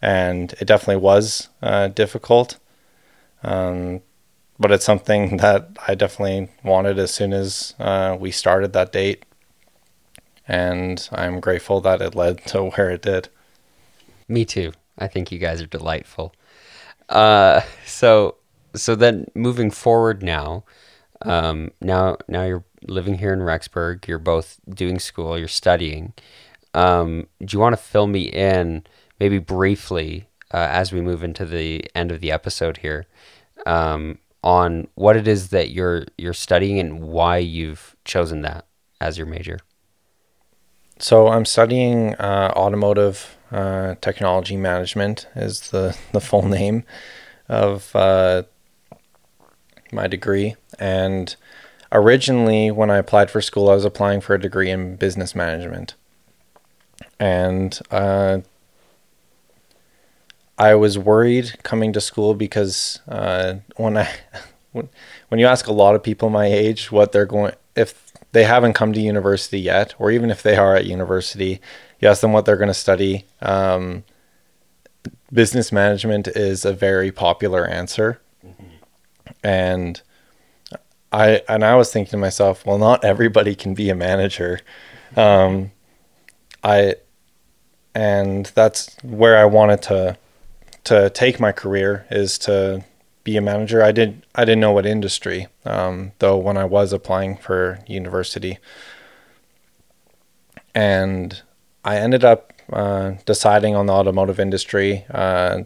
And 0.00 0.52
it 0.54 0.66
definitely 0.66 1.00
was 1.02 1.48
uh, 1.62 1.88
difficult, 1.88 2.58
um, 3.42 4.02
but 4.58 4.72
it's 4.72 4.84
something 4.84 5.36
that 5.38 5.70
I 5.86 5.94
definitely 5.94 6.48
wanted 6.62 6.98
as 6.98 7.12
soon 7.12 7.32
as 7.32 7.74
uh, 7.78 8.16
we 8.18 8.30
started 8.30 8.72
that 8.72 8.92
date. 8.92 9.24
And 10.46 11.08
I'm 11.12 11.40
grateful 11.40 11.80
that 11.82 12.02
it 12.02 12.14
led 12.14 12.44
to 12.46 12.64
where 12.64 12.90
it 12.90 13.02
did. 13.02 13.28
Me 14.28 14.44
too. 14.44 14.72
I 14.98 15.08
think 15.08 15.32
you 15.32 15.38
guys 15.38 15.60
are 15.60 15.66
delightful. 15.66 16.34
Uh, 17.08 17.60
so 17.84 18.36
so 18.74 18.94
then 18.94 19.26
moving 19.34 19.70
forward 19.70 20.22
now, 20.22 20.64
um, 21.22 21.70
now 21.80 22.16
now 22.28 22.44
you're 22.44 22.64
living 22.86 23.18
here 23.18 23.32
in 23.32 23.40
Rexburg. 23.40 24.06
You're 24.06 24.18
both 24.18 24.60
doing 24.68 24.98
school. 24.98 25.38
You're 25.38 25.48
studying. 25.48 26.12
Um, 26.74 27.28
do 27.40 27.54
you 27.54 27.60
want 27.60 27.74
to 27.76 27.82
fill 27.82 28.06
me 28.06 28.22
in, 28.22 28.84
maybe 29.20 29.38
briefly, 29.38 30.28
uh, 30.52 30.68
as 30.70 30.92
we 30.92 31.00
move 31.00 31.22
into 31.22 31.44
the 31.44 31.84
end 31.94 32.10
of 32.10 32.20
the 32.20 32.32
episode 32.32 32.78
here, 32.78 33.06
um, 33.64 34.18
on 34.44 34.86
what 34.94 35.16
it 35.16 35.26
is 35.26 35.48
that 35.48 35.70
you're 35.70 36.04
you're 36.18 36.34
studying 36.34 36.78
and 36.78 37.00
why 37.00 37.38
you've 37.38 37.96
chosen 38.04 38.42
that 38.42 38.66
as 39.00 39.18
your 39.18 39.26
major? 39.26 39.58
So 40.98 41.28
I'm 41.28 41.46
studying 41.46 42.14
uh, 42.16 42.52
automotive 42.54 43.36
uh, 43.50 43.96
technology 44.00 44.56
management 44.56 45.26
is 45.34 45.70
the 45.70 45.96
the 46.12 46.20
full 46.20 46.46
name 46.46 46.84
of 47.48 47.96
uh, 47.96 48.42
my 49.90 50.06
degree. 50.06 50.56
And 50.78 51.34
originally, 51.90 52.70
when 52.70 52.90
I 52.90 52.98
applied 52.98 53.30
for 53.30 53.40
school, 53.40 53.70
I 53.70 53.74
was 53.74 53.84
applying 53.84 54.20
for 54.20 54.34
a 54.34 54.40
degree 54.40 54.70
in 54.70 54.96
business 54.96 55.34
management. 55.34 55.94
And 57.18 57.78
uh, 57.90 58.40
I 60.58 60.74
was 60.74 60.98
worried 60.98 61.54
coming 61.62 61.92
to 61.92 62.00
school 62.00 62.34
because 62.34 63.00
uh, 63.08 63.56
when 63.76 63.96
I 63.96 64.08
when, 64.72 64.88
when 65.28 65.40
you 65.40 65.46
ask 65.46 65.66
a 65.66 65.72
lot 65.72 65.94
of 65.94 66.02
people 66.02 66.30
my 66.30 66.46
age 66.46 66.92
what 66.92 67.12
they're 67.12 67.26
going 67.26 67.54
if 67.74 68.12
they 68.32 68.44
haven't 68.44 68.72
come 68.72 68.92
to 68.92 69.00
university 69.00 69.60
yet, 69.60 69.94
or 69.98 70.10
even 70.10 70.28
if 70.28 70.42
they 70.42 70.56
are 70.56 70.74
at 70.74 70.86
university, 70.86 71.60
you 72.00 72.08
ask 72.08 72.20
them 72.20 72.32
what 72.32 72.44
they're 72.44 72.56
going 72.56 72.68
to 72.68 72.74
study. 72.74 73.26
Um, 73.40 74.02
business 75.32 75.70
management 75.70 76.26
is 76.28 76.64
a 76.64 76.72
very 76.72 77.12
popular 77.12 77.64
answer. 77.66 78.20
Mm-hmm. 78.44 78.64
And 79.44 80.02
I 81.12 81.42
and 81.48 81.64
I 81.64 81.76
was 81.76 81.92
thinking 81.92 82.10
to 82.10 82.16
myself, 82.16 82.66
well, 82.66 82.78
not 82.78 83.04
everybody 83.04 83.54
can 83.54 83.74
be 83.74 83.88
a 83.88 83.94
manager. 83.94 84.60
Um, 85.16 85.70
I 86.64 86.96
and 87.94 88.46
that's 88.46 88.96
where 89.04 89.38
I 89.38 89.44
wanted 89.44 89.80
to 89.82 90.18
to 90.84 91.10
take 91.10 91.40
my 91.40 91.52
career 91.52 92.06
is 92.10 92.38
to 92.38 92.84
be 93.24 93.36
a 93.36 93.40
manager. 93.40 93.82
I 93.82 93.92
didn't 93.92 94.24
I 94.34 94.44
didn't 94.44 94.60
know 94.60 94.72
what 94.72 94.86
industry 94.86 95.48
um, 95.64 96.12
though 96.18 96.36
when 96.36 96.56
I 96.56 96.64
was 96.64 96.92
applying 96.92 97.36
for 97.36 97.80
university, 97.86 98.58
and 100.74 101.42
I 101.84 101.96
ended 101.96 102.24
up 102.24 102.52
uh, 102.72 103.12
deciding 103.24 103.74
on 103.74 103.86
the 103.86 103.92
automotive 103.92 104.38
industry. 104.38 105.04
Uh, 105.10 105.62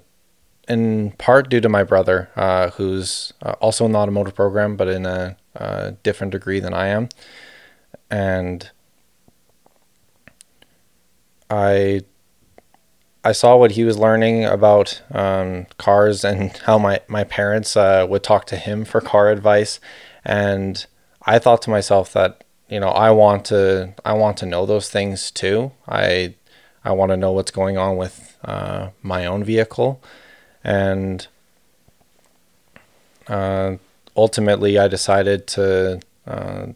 in 0.69 1.13
part 1.13 1.49
due 1.49 1.63
to 1.63 1.69
my 1.69 1.83
brother, 1.83 2.29
uh, 2.37 2.69
who's 2.71 3.33
uh, 3.43 3.53
also 3.53 3.87
in 3.87 3.93
the 3.93 3.99
automotive 3.99 4.35
program, 4.35 4.77
but 4.77 4.87
in 4.87 5.07
a, 5.07 5.35
a, 5.55 5.93
different 6.03 6.31
degree 6.31 6.61
than 6.61 6.75
I 6.75 6.89
am. 6.89 7.09
And 8.11 8.71
I 11.49 12.03
I 13.29 13.33
saw 13.33 13.57
what 13.57 13.73
he 13.73 13.85
was 13.85 13.99
learning 13.99 14.47
about 14.47 15.03
um, 15.13 15.67
cars 15.77 16.25
and 16.25 16.57
how 16.67 16.79
my 16.79 17.01
my 17.09 17.25
parents 17.25 17.77
uh, 17.77 18.07
would 18.09 18.23
talk 18.23 18.47
to 18.47 18.57
him 18.57 18.85
for 18.87 19.01
car 19.03 19.31
advice, 19.31 19.81
and 20.25 20.87
I 21.23 21.39
thought 21.39 21.61
to 21.63 21.71
myself 21.71 22.13
that 22.15 22.43
you 22.69 22.81
know 22.81 22.89
I 22.89 23.11
want 23.11 23.45
to 23.47 23.95
I 24.03 24.15
want 24.15 24.39
to 24.39 24.47
know 24.47 24.65
those 24.65 24.89
things 24.89 25.31
too. 25.31 25.73
I 25.87 26.35
I 26.85 26.93
want 26.93 27.11
to 27.11 27.19
know 27.19 27.33
what's 27.33 27.51
going 27.51 27.77
on 27.77 27.99
with 27.99 28.37
uh, 28.45 28.91
my 29.03 29.27
own 29.27 29.45
vehicle 29.45 30.01
and 30.65 31.27
uh, 33.27 33.77
ultimately 34.17 34.79
I 34.79 34.89
decided 34.89 35.47
to 35.49 36.01
uh, 36.27 36.67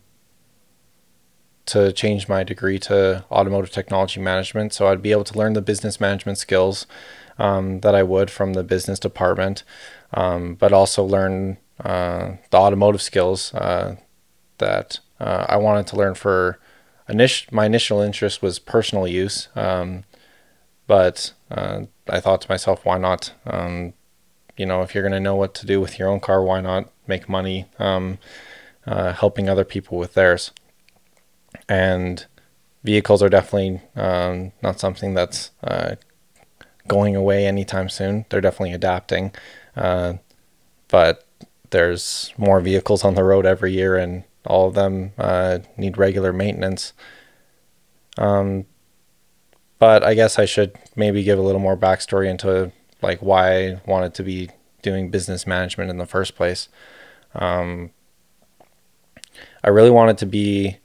to 1.67 1.93
change 1.93 2.29
my 2.29 2.43
degree 2.43 2.79
to 2.79 3.25
automotive 3.31 3.71
technology 3.71 4.21
management 4.21 4.73
so 4.73 4.89
I'd 4.89 5.03
be 5.03 5.13
able 5.13 5.25
to 5.25 5.39
learn 5.39 5.53
the 5.53 5.63
business 5.63 6.01
management 6.01 6.39
skills 6.39 6.87
um, 7.39 7.81
that 7.81 7.95
I 7.95 8.03
would 8.03 8.31
from 8.31 8.53
the 8.55 8.65
business 8.65 8.99
department 8.99 9.63
um, 10.15 10.55
but 10.55 10.73
also 10.73 11.03
learn 11.05 11.59
uh, 11.81 12.33
the 12.51 12.57
automotive 12.57 13.03
skills 13.03 13.55
uh, 13.55 13.97
that 14.59 15.01
uh, 15.21 15.47
I 15.49 15.57
wanted 15.57 15.87
to 15.89 15.97
learn 15.97 16.15
for 16.15 16.59
initial 17.09 17.49
my 17.53 17.67
initial 17.67 18.01
interest 18.01 18.43
was 18.43 18.59
personal 18.59 19.07
use 19.07 19.49
um, 19.55 20.05
but 20.87 21.33
uh, 21.51 21.83
I 22.09 22.21
thought 22.21 22.41
to 22.43 22.51
myself, 22.51 22.85
why 22.85 22.99
not? 22.99 23.33
Um, 23.47 23.95
you 24.57 24.67
know, 24.67 24.83
if 24.83 24.95
you're 24.95 25.03
going 25.03 25.13
to 25.13 25.21
know 25.21 25.37
what 25.37 25.55
to 25.55 25.67
do 25.67 25.81
with 25.81 25.99
your 25.99 26.09
own 26.09 26.21
car, 26.21 26.43
why 26.43 26.61
not 26.61 26.91
make 27.07 27.29
money 27.29 27.67
um, 27.79 28.19
uh, 28.87 29.13
helping 29.13 29.49
other 29.49 29.65
people 29.65 29.99
with 29.99 30.15
theirs? 30.15 30.51
And 31.69 32.25
vehicles 32.85 33.23
are 33.23 33.29
definitely 33.29 33.81
um, 33.97 34.53
not 34.63 34.81
something 34.81 35.15
that's 35.15 35.51
uh, 35.63 35.97
going 36.89 37.17
away 37.17 37.47
anytime 37.47 37.89
soon. 37.89 38.27
They're 38.29 38.41
definitely 38.41 38.73
adapting. 38.73 39.33
Uh, 39.77 40.15
but 40.89 41.27
there's 41.71 42.33
more 42.37 42.61
vehicles 42.61 43.05
on 43.05 43.15
the 43.15 43.25
road 43.25 43.47
every 43.47 43.73
year, 43.73 43.97
and 43.97 44.25
all 44.47 44.69
of 44.69 44.75
them 44.75 45.13
uh, 45.19 45.61
need 45.77 45.97
regular 45.97 46.33
maintenance. 46.33 46.93
Um, 48.19 48.67
but 49.79 50.05
I 50.05 50.15
guess 50.15 50.39
I 50.39 50.45
should 50.45 50.77
maybe 50.95 51.23
give 51.23 51.39
a 51.39 51.43
little 51.43 51.61
more 51.61 51.77
backstory 51.77 52.29
into 52.29 52.73
like 53.01 53.21
why 53.21 53.57
I 53.57 53.81
wanted 53.87 54.15
to 54.15 54.23
be 54.23 54.51
doing 54.83 55.11
business 55.11 55.47
management 55.47 55.91
in 55.91 55.99
the 55.99 56.07
first 56.07 56.37
place. 56.37 56.69
Um, 57.35 57.91
I 59.65 59.71
really 59.71 59.91
wanted 59.91 60.19
to 60.19 60.27
be 60.27 60.79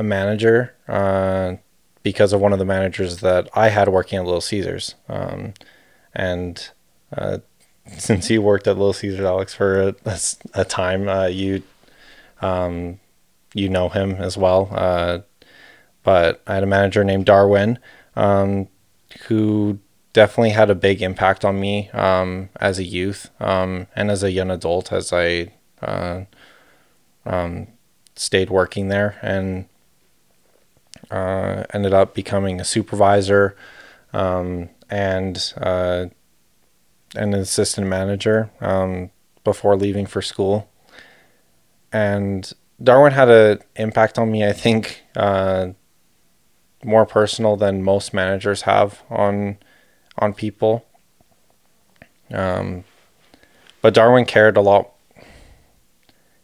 a 0.00 0.02
manager 0.02 0.74
uh, 0.88 1.56
because 2.02 2.32
of 2.32 2.40
one 2.40 2.54
of 2.54 2.58
the 2.58 2.64
managers 2.64 3.18
that 3.18 3.48
I 3.54 3.68
had 3.68 3.88
working 3.90 4.18
at 4.18 4.24
Little 4.24 4.40
Caesars. 4.40 4.94
Um, 5.08 5.52
and 6.14 6.70
uh, 7.16 7.38
since 7.98 8.30
you 8.30 8.40
worked 8.42 8.66
at 8.66 8.78
Little 8.78 8.94
Caesars, 8.94 9.24
Alex, 9.24 9.54
for 9.54 9.94
a, 10.04 10.18
a, 10.54 10.64
time, 10.64 11.08
uh, 11.08 11.26
you 11.26 11.62
um, 12.40 12.98
you 13.52 13.68
know 13.68 13.90
him 13.90 14.12
as 14.12 14.38
well. 14.38 14.70
Uh, 14.72 15.18
but 16.02 16.42
I 16.46 16.54
had 16.54 16.62
a 16.62 16.66
manager 16.66 17.04
named 17.04 17.26
Darwin 17.26 17.78
um, 18.16 18.68
who 19.26 19.78
definitely 20.14 20.50
had 20.50 20.70
a 20.70 20.74
big 20.74 21.02
impact 21.02 21.44
on 21.44 21.60
me 21.60 21.90
um, 21.90 22.48
as 22.58 22.78
a 22.78 22.84
youth 22.84 23.30
um, 23.38 23.86
and 23.94 24.10
as 24.10 24.22
a 24.22 24.32
young 24.32 24.50
adult 24.50 24.92
as 24.92 25.12
I 25.12 25.52
uh, 25.82 26.22
um, 27.26 27.66
stayed 28.16 28.48
working 28.48 28.88
there 28.88 29.18
and 29.20 29.66
uh, 31.10 31.64
ended 31.72 31.92
up 31.92 32.14
becoming 32.14 32.60
a 32.60 32.64
supervisor 32.64 33.56
um, 34.12 34.68
and 34.88 35.52
uh, 35.56 36.06
an 37.14 37.34
assistant 37.34 37.86
manager 37.86 38.50
um, 38.60 39.10
before 39.44 39.76
leaving 39.76 40.06
for 40.06 40.22
school. 40.22 40.70
And 41.92 42.50
Darwin 42.82 43.12
had 43.12 43.28
an 43.28 43.58
impact 43.76 44.18
on 44.18 44.30
me, 44.30 44.46
I 44.46 44.52
think, 44.52 45.02
uh, 45.16 45.68
more 46.84 47.04
personal 47.04 47.56
than 47.56 47.82
most 47.82 48.14
managers 48.14 48.62
have 48.62 49.02
on 49.10 49.58
on 50.18 50.32
people. 50.34 50.86
Um, 52.32 52.84
but 53.82 53.94
Darwin 53.94 54.24
cared 54.24 54.56
a 54.56 54.60
lot. 54.60 54.90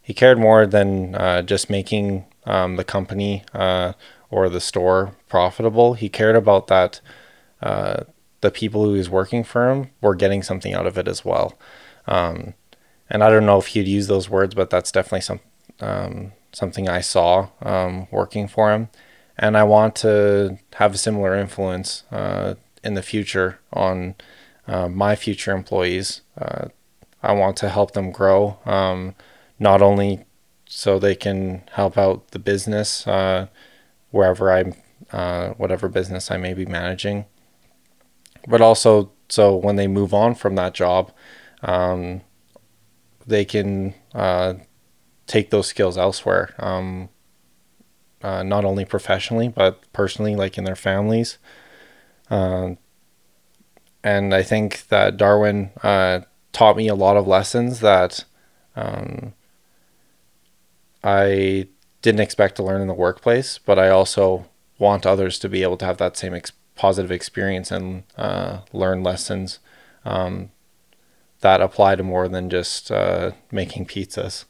He 0.03 0.15
cared 0.15 0.39
more 0.39 0.67
than 0.67 1.15
uh, 1.15 1.43
just 1.43 1.69
making 1.69 2.27
um, 2.45 2.77
the 2.77 2.85
company 2.85 3.45
uh, 3.53 3.93
or 4.37 4.49
the 4.49 4.61
store 4.61 5.17
profitable. 5.29 5.95
He 5.95 6.09
cared 6.09 6.37
about 6.37 6.67
that 6.67 7.01
uh, 7.63 8.05
the 8.41 8.51
people 8.51 8.85
who 8.85 8.93
he 8.93 8.99
was 8.99 9.11
working 9.11 9.43
for 9.43 9.71
him 9.71 9.91
were 10.01 10.15
getting 10.15 10.43
something 10.43 10.75
out 10.75 10.87
of 10.87 10.99
it 10.99 11.09
as 11.09 11.25
well. 11.25 11.59
Um, 12.07 12.55
and 13.09 13.25
I 13.25 13.31
don't 13.31 13.47
know 13.47 13.59
if 13.59 13.69
he'd 13.69 13.89
use 13.89 14.09
those 14.09 14.29
words, 14.29 14.55
but 14.55 14.71
that's 14.71 14.93
definitely 14.93 15.23
some 15.23 15.41
um, 15.81 16.33
something 16.53 16.89
I 16.89 17.01
saw 17.01 17.49
um, 17.61 18.09
working 18.11 18.49
for 18.49 18.73
him 18.73 18.89
and 19.39 19.57
I 19.57 19.65
want 19.65 19.95
to 19.97 20.59
have 20.75 20.95
a 20.95 20.99
similar 20.99 21.35
influence 21.35 22.05
uh, 22.11 22.55
in 22.83 22.95
the 22.95 23.03
future 23.03 23.59
on 23.73 24.15
uh, 24.67 24.89
my 24.89 25.15
future 25.15 25.53
employees. 25.53 26.23
Uh, 26.41 26.69
I 27.23 27.33
want 27.33 27.57
to 27.59 27.69
help 27.69 27.93
them 27.93 28.11
grow, 28.11 28.59
um, 28.65 29.15
not 29.59 29.83
only 29.83 30.25
so 30.67 30.99
they 30.99 31.15
can 31.15 31.63
help 31.73 31.99
out 31.99 32.31
the 32.31 32.39
business 32.39 33.07
uh, 33.07 33.49
wherever 34.11 34.53
I'm, 34.53 34.75
uh, 35.13 35.51
whatever 35.51 35.89
business 35.89 36.31
I 36.31 36.37
may 36.37 36.55
be 36.55 36.67
managing, 36.67 37.27
but 38.47 38.61
also 38.61 39.13
so 39.29 39.57
when 39.57 39.77
they 39.77 39.87
move 39.89 40.15
on 40.15 40.35
from 40.35 40.55
that 40.55 40.75
job, 40.75 41.13
um, 41.63 42.21
they 43.27 43.45
can 43.45 43.95
uh, 44.15 44.55
take 45.27 45.51
those 45.51 45.67
skills 45.67 45.99
elsewhere. 45.99 46.55
Um, 46.59 47.09
uh, 48.23 48.43
not 48.43 48.65
only 48.65 48.85
professionally 48.85 49.49
but 49.49 49.81
personally, 49.93 50.35
like 50.35 50.59
in 50.59 50.65
their 50.65 50.77
families. 50.77 51.39
Uh, 52.31 52.71
and 54.03 54.35
I 54.35 54.43
think 54.43 54.87
that 54.89 55.17
Darwin 55.17 55.71
uh, 55.83 56.21
taught 56.53 56.77
me 56.77 56.89
a 56.89 56.95
lot 56.95 57.17
of 57.17 57.27
lessons 57.27 57.81
that 57.81 58.25
um, 58.77 59.35
I 61.03 61.69
didn't 62.07 62.21
expect 62.21 62.55
to 62.55 62.63
learn 62.63 62.81
in 62.81 62.87
the 62.87 62.95
workplace, 62.95 63.59
but 63.59 63.81
I 63.81 63.89
also 63.89 64.47
want 64.79 65.05
others 65.05 65.41
to 65.41 65.49
be 65.49 65.65
able 65.65 65.77
to 65.79 65.85
have 65.87 65.97
that 65.97 66.17
same 66.17 66.35
ex- 66.35 66.53
positive 66.77 67.11
experience 67.11 67.73
and 67.73 68.05
uh, 68.17 68.61
learn 68.73 69.03
lessons 69.03 69.59
um, 70.05 70.53
that 71.41 71.61
apply 71.61 71.97
to 71.97 72.05
more 72.05 72.29
than 72.29 72.49
just 72.49 72.93
uh, 72.93 73.33
making 73.51 73.87
pizzas. 73.87 74.45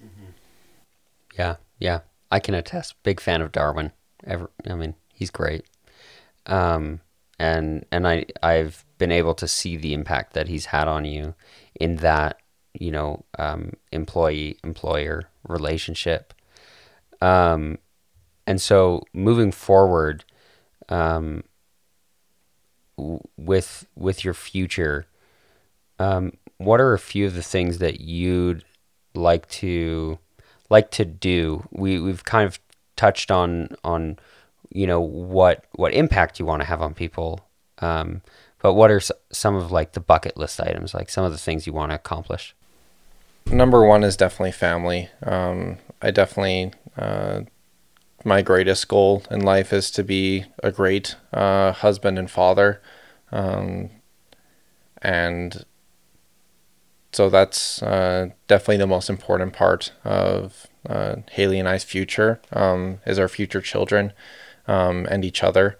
Yeah, 1.38 1.56
yeah, 1.78 2.00
I 2.30 2.40
can 2.40 2.52
attest. 2.52 3.02
Big 3.02 3.20
fan 3.20 3.40
of 3.40 3.52
Darwin. 3.52 3.92
Ever, 4.26 4.50
I 4.68 4.74
mean, 4.74 4.94
he's 5.14 5.30
great. 5.30 5.64
Um, 6.44 7.00
and 7.38 7.86
and 7.90 8.06
I 8.06 8.26
I've 8.42 8.84
been 8.98 9.12
able 9.12 9.34
to 9.34 9.48
see 9.48 9.78
the 9.78 9.94
impact 9.94 10.34
that 10.34 10.48
he's 10.48 10.66
had 10.66 10.88
on 10.88 11.06
you 11.06 11.34
in 11.74 11.96
that 11.96 12.38
you 12.74 12.90
know 12.90 13.24
um, 13.38 13.72
employee 13.92 14.58
employer 14.62 15.30
relationship. 15.48 16.34
Um, 17.20 17.78
and 18.46 18.60
so 18.60 19.02
moving 19.12 19.52
forward, 19.52 20.24
um, 20.88 21.44
w- 22.96 23.20
with 23.36 23.86
with 23.96 24.24
your 24.24 24.34
future, 24.34 25.06
um, 25.98 26.32
what 26.58 26.80
are 26.80 26.92
a 26.92 26.98
few 26.98 27.26
of 27.26 27.34
the 27.34 27.42
things 27.42 27.78
that 27.78 28.00
you'd 28.00 28.64
like 29.14 29.48
to 29.48 30.18
like 30.70 30.90
to 30.92 31.04
do? 31.04 31.66
We 31.70 32.00
we've 32.00 32.24
kind 32.24 32.46
of 32.46 32.58
touched 32.96 33.30
on 33.30 33.68
on 33.84 34.18
you 34.70 34.86
know 34.86 35.00
what 35.00 35.64
what 35.72 35.92
impact 35.92 36.38
you 36.38 36.46
want 36.46 36.62
to 36.62 36.66
have 36.66 36.80
on 36.80 36.94
people, 36.94 37.40
um, 37.78 38.22
but 38.60 38.74
what 38.74 38.90
are 38.90 39.00
some 39.32 39.54
of 39.54 39.72
like 39.72 39.92
the 39.92 40.00
bucket 40.00 40.36
list 40.36 40.60
items, 40.60 40.94
like 40.94 41.10
some 41.10 41.24
of 41.24 41.32
the 41.32 41.38
things 41.38 41.66
you 41.66 41.72
want 41.72 41.90
to 41.90 41.96
accomplish? 41.96 42.54
Number 43.50 43.86
one 43.86 44.02
is 44.02 44.16
definitely 44.16 44.52
family. 44.52 45.08
Um, 45.22 45.78
I 46.02 46.10
definitely, 46.10 46.72
uh, 46.96 47.42
my 48.24 48.42
greatest 48.42 48.86
goal 48.88 49.22
in 49.30 49.40
life 49.40 49.72
is 49.72 49.90
to 49.92 50.04
be 50.04 50.44
a 50.62 50.70
great 50.70 51.16
uh, 51.32 51.72
husband 51.72 52.18
and 52.18 52.30
father. 52.30 52.82
Um, 53.32 53.90
and 55.02 55.64
so 57.12 57.30
that's 57.30 57.82
uh, 57.82 58.28
definitely 58.46 58.76
the 58.78 58.86
most 58.86 59.08
important 59.08 59.52
part 59.52 59.92
of 60.04 60.66
uh, 60.88 61.16
Haley 61.30 61.58
and 61.58 61.68
I's 61.68 61.84
future 61.84 62.40
um, 62.52 62.98
is 63.06 63.18
our 63.18 63.28
future 63.28 63.60
children 63.60 64.12
um, 64.66 65.06
and 65.10 65.24
each 65.24 65.42
other 65.42 65.78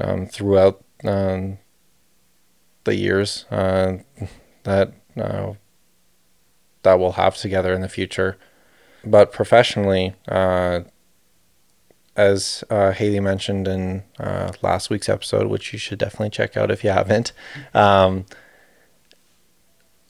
um, 0.00 0.26
throughout 0.26 0.82
um, 1.04 1.58
the 2.84 2.96
years 2.96 3.44
uh, 3.50 3.98
that 4.64 4.92
uh, 5.16 5.52
that 6.82 6.98
we'll 6.98 7.12
have 7.12 7.36
together 7.36 7.72
in 7.72 7.80
the 7.80 7.88
future. 7.88 8.36
But 9.04 9.32
professionally, 9.32 10.14
uh, 10.28 10.80
as 12.16 12.62
uh, 12.68 12.92
Haley 12.92 13.20
mentioned 13.20 13.66
in 13.66 14.02
uh, 14.18 14.52
last 14.62 14.90
week's 14.90 15.08
episode, 15.08 15.46
which 15.46 15.72
you 15.72 15.78
should 15.78 15.98
definitely 15.98 16.30
check 16.30 16.56
out 16.56 16.70
if 16.70 16.84
you 16.84 16.90
haven't, 16.90 17.32
um, 17.74 18.26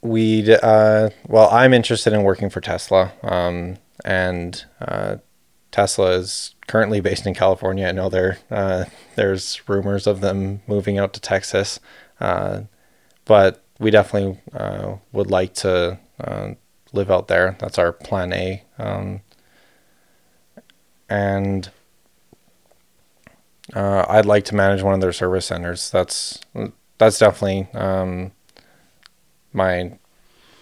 we 0.01 0.53
uh, 0.53 1.09
well, 1.27 1.49
I'm 1.49 1.73
interested 1.73 2.11
in 2.11 2.23
working 2.23 2.49
for 2.49 2.59
Tesla, 2.59 3.13
um, 3.23 3.77
and 4.03 4.65
uh, 4.81 5.17
Tesla 5.71 6.11
is 6.11 6.55
currently 6.67 6.99
based 6.99 7.25
in 7.25 7.33
California. 7.33 7.87
I 7.87 7.93
know 7.93 8.09
there 8.09 8.37
uh, 8.51 8.85
there's 9.15 9.61
rumors 9.67 10.05
of 10.05 10.19
them 10.19 10.61
moving 10.67 10.97
out 10.97 11.13
to 11.13 11.21
Texas, 11.21 11.79
uh, 12.19 12.61
but 13.23 13.63
we 13.79 13.91
definitely 13.91 14.39
would 15.13 15.31
like 15.31 15.53
to 15.55 15.99
live 16.93 17.11
out 17.11 17.27
there. 17.27 17.57
That's 17.59 17.77
our 17.77 17.91
plan 17.91 18.31
A, 18.33 18.63
um, 18.77 19.21
and 21.09 21.69
uh, 23.75 24.05
I'd 24.07 24.25
like 24.25 24.45
to 24.45 24.55
manage 24.55 24.81
one 24.81 24.93
of 24.93 25.01
their 25.01 25.13
service 25.13 25.47
centers. 25.47 25.89
That's 25.91 26.39
that's 26.97 27.19
definitely 27.19 27.67
um, 27.73 28.31
my 29.51 29.97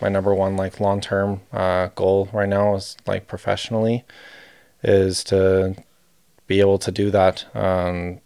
my 0.01 0.09
number 0.09 0.33
one 0.33 0.57
like 0.57 0.79
long 0.79 1.01
term 1.01 1.41
uh, 1.51 1.87
goal 1.95 2.29
right 2.33 2.49
now 2.49 2.75
is 2.75 2.97
like 3.05 3.27
professionally 3.27 4.03
is 4.83 5.23
to 5.25 5.75
be 6.47 6.59
able 6.59 6.79
to 6.79 6.91
do 6.91 7.11
that. 7.11 7.45
Um, 7.55 8.19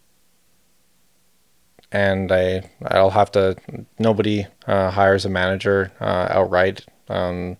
and 1.91 2.31
I 2.31 2.69
I'll 2.83 3.11
have 3.11 3.31
to 3.31 3.55
nobody 3.99 4.47
uh, 4.67 4.91
hires 4.91 5.25
a 5.25 5.29
manager 5.29 5.91
uh, 5.99 6.27
outright 6.29 6.85
um, 7.09 7.57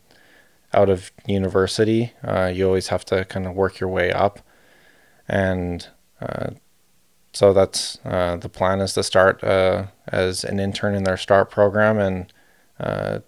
out 0.75 0.89
of 0.89 1.11
university. 1.25 2.13
Uh, 2.23 2.51
you 2.53 2.67
always 2.67 2.89
have 2.89 3.05
to 3.05 3.25
kind 3.25 3.47
of 3.47 3.55
work 3.55 3.79
your 3.79 3.89
way 3.89 4.11
up, 4.11 4.39
and 5.27 5.87
uh, 6.21 6.51
so 7.35 7.51
that's 7.51 7.99
uh, 8.05 8.37
the 8.37 8.49
plan 8.49 8.79
is 8.79 8.93
to 8.93 9.03
start 9.03 9.43
uh, 9.43 9.87
as 10.07 10.43
an 10.43 10.59
intern 10.59 10.95
in 10.95 11.03
their 11.03 11.17
start 11.17 11.49
program 11.49 11.99
and 11.99 12.33
uh, 12.79 13.19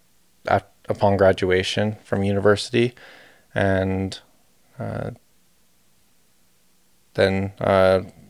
at, 0.48 0.72
upon 0.88 1.18
graduation 1.18 1.98
from 2.06 2.24
university 2.24 2.94
and 3.54 4.20
uh, 4.80 5.12
then 7.16 7.52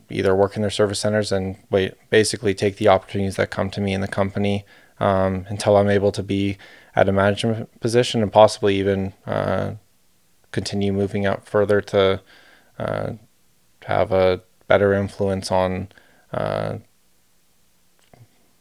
either 0.09 0.34
work 0.34 0.55
in 0.55 0.61
their 0.61 0.72
service 0.72 0.99
centers 0.99 1.32
and 1.32 1.57
wait 1.70 1.93
basically 2.09 2.55
take 2.55 2.78
the 2.78 2.88
opportunities 2.88 3.36
that 3.36 3.51
come 3.51 3.70
to 3.70 3.82
me 3.82 3.93
in 3.93 4.01
the 4.01 4.07
company 4.07 4.65
um, 5.00 5.45
until 5.50 5.78
I'm 5.78 5.89
able 5.89 6.12
to 6.12 6.24
be 6.24 6.58
at 6.95 7.08
a 7.08 7.12
management 7.12 7.80
position 7.80 8.24
and 8.24 8.32
possibly 8.32 8.76
even 8.78 9.14
uh, 9.26 9.74
continue 10.52 10.91
moving 10.91 11.26
up 11.26 11.48
further 11.48 11.82
to 11.82 12.22
uh, 12.80 13.14
have 13.84 14.12
a 14.12 14.41
better 14.68 14.93
influence 14.93 15.52
on 15.52 15.89
uh, 16.34 16.78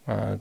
uh, 0.07 0.37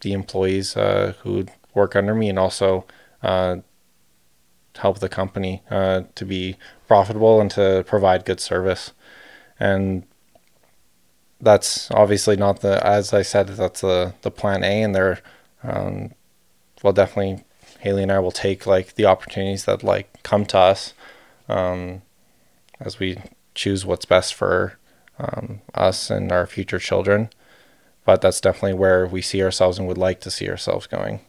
the 0.00 0.12
employees 0.12 0.76
uh, 0.76 1.14
who 1.22 1.46
work 1.74 1.96
under 1.96 2.14
me 2.14 2.28
and 2.28 2.38
also 2.38 2.84
help 3.22 5.00
the 5.00 5.08
company 5.08 5.62
to 5.70 6.24
be 6.24 6.56
profitable 6.86 7.40
and 7.40 7.50
to 7.50 7.84
provide 7.86 8.24
good 8.24 8.40
service. 8.40 8.92
And 9.58 10.04
that's 11.40 11.90
obviously 11.90 12.36
not 12.36 12.60
the, 12.60 12.84
as 12.86 13.12
I 13.12 13.22
said, 13.22 13.48
that's 13.48 13.80
the, 13.80 14.14
the 14.22 14.30
plan 14.30 14.64
A 14.64 14.82
and 14.82 14.94
they're, 14.94 15.20
um, 15.62 16.12
well, 16.82 16.92
definitely 16.92 17.44
Haley 17.80 18.02
and 18.02 18.12
I 18.12 18.18
will 18.18 18.32
take 18.32 18.66
like 18.66 18.94
the 18.94 19.06
opportunities 19.06 19.64
that 19.64 19.82
like 19.82 20.22
come 20.22 20.44
to 20.46 20.58
us 20.58 20.94
um, 21.48 22.02
as 22.80 22.98
we 22.98 23.18
choose 23.54 23.86
what's 23.86 24.04
best 24.04 24.34
for 24.34 24.78
um, 25.18 25.60
us 25.74 26.10
and 26.10 26.30
our 26.32 26.46
future 26.46 26.78
children. 26.78 27.30
But 28.04 28.20
that's 28.20 28.40
definitely 28.40 28.74
where 28.74 29.06
we 29.06 29.20
see 29.20 29.42
ourselves 29.42 29.78
and 29.78 29.86
would 29.86 29.98
like 29.98 30.20
to 30.20 30.30
see 30.30 30.48
ourselves 30.48 30.86
going. 30.86 31.20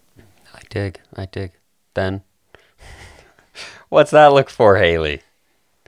I 0.54 0.62
dig. 0.70 1.00
I 1.16 1.26
dig. 1.26 1.52
Then, 1.94 2.22
what's 3.90 4.12
that 4.12 4.34
look 4.34 4.50
for, 4.50 4.78
Haley? 4.78 5.22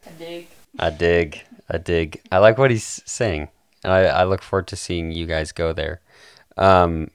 I 0.05 0.11
dig. 0.11 0.47
I 0.77 0.89
dig. 0.89 1.43
I 1.69 1.77
dig. 1.77 2.21
I 2.31 2.39
like 2.39 2.57
what 2.57 2.71
he's 2.71 3.01
saying, 3.05 3.47
and 3.83 3.91
I, 3.91 4.01
I 4.03 4.23
look 4.23 4.41
forward 4.41 4.67
to 4.67 4.75
seeing 4.75 5.11
you 5.11 5.25
guys 5.25 5.51
go 5.51 5.73
there, 5.73 6.01
um, 6.57 7.11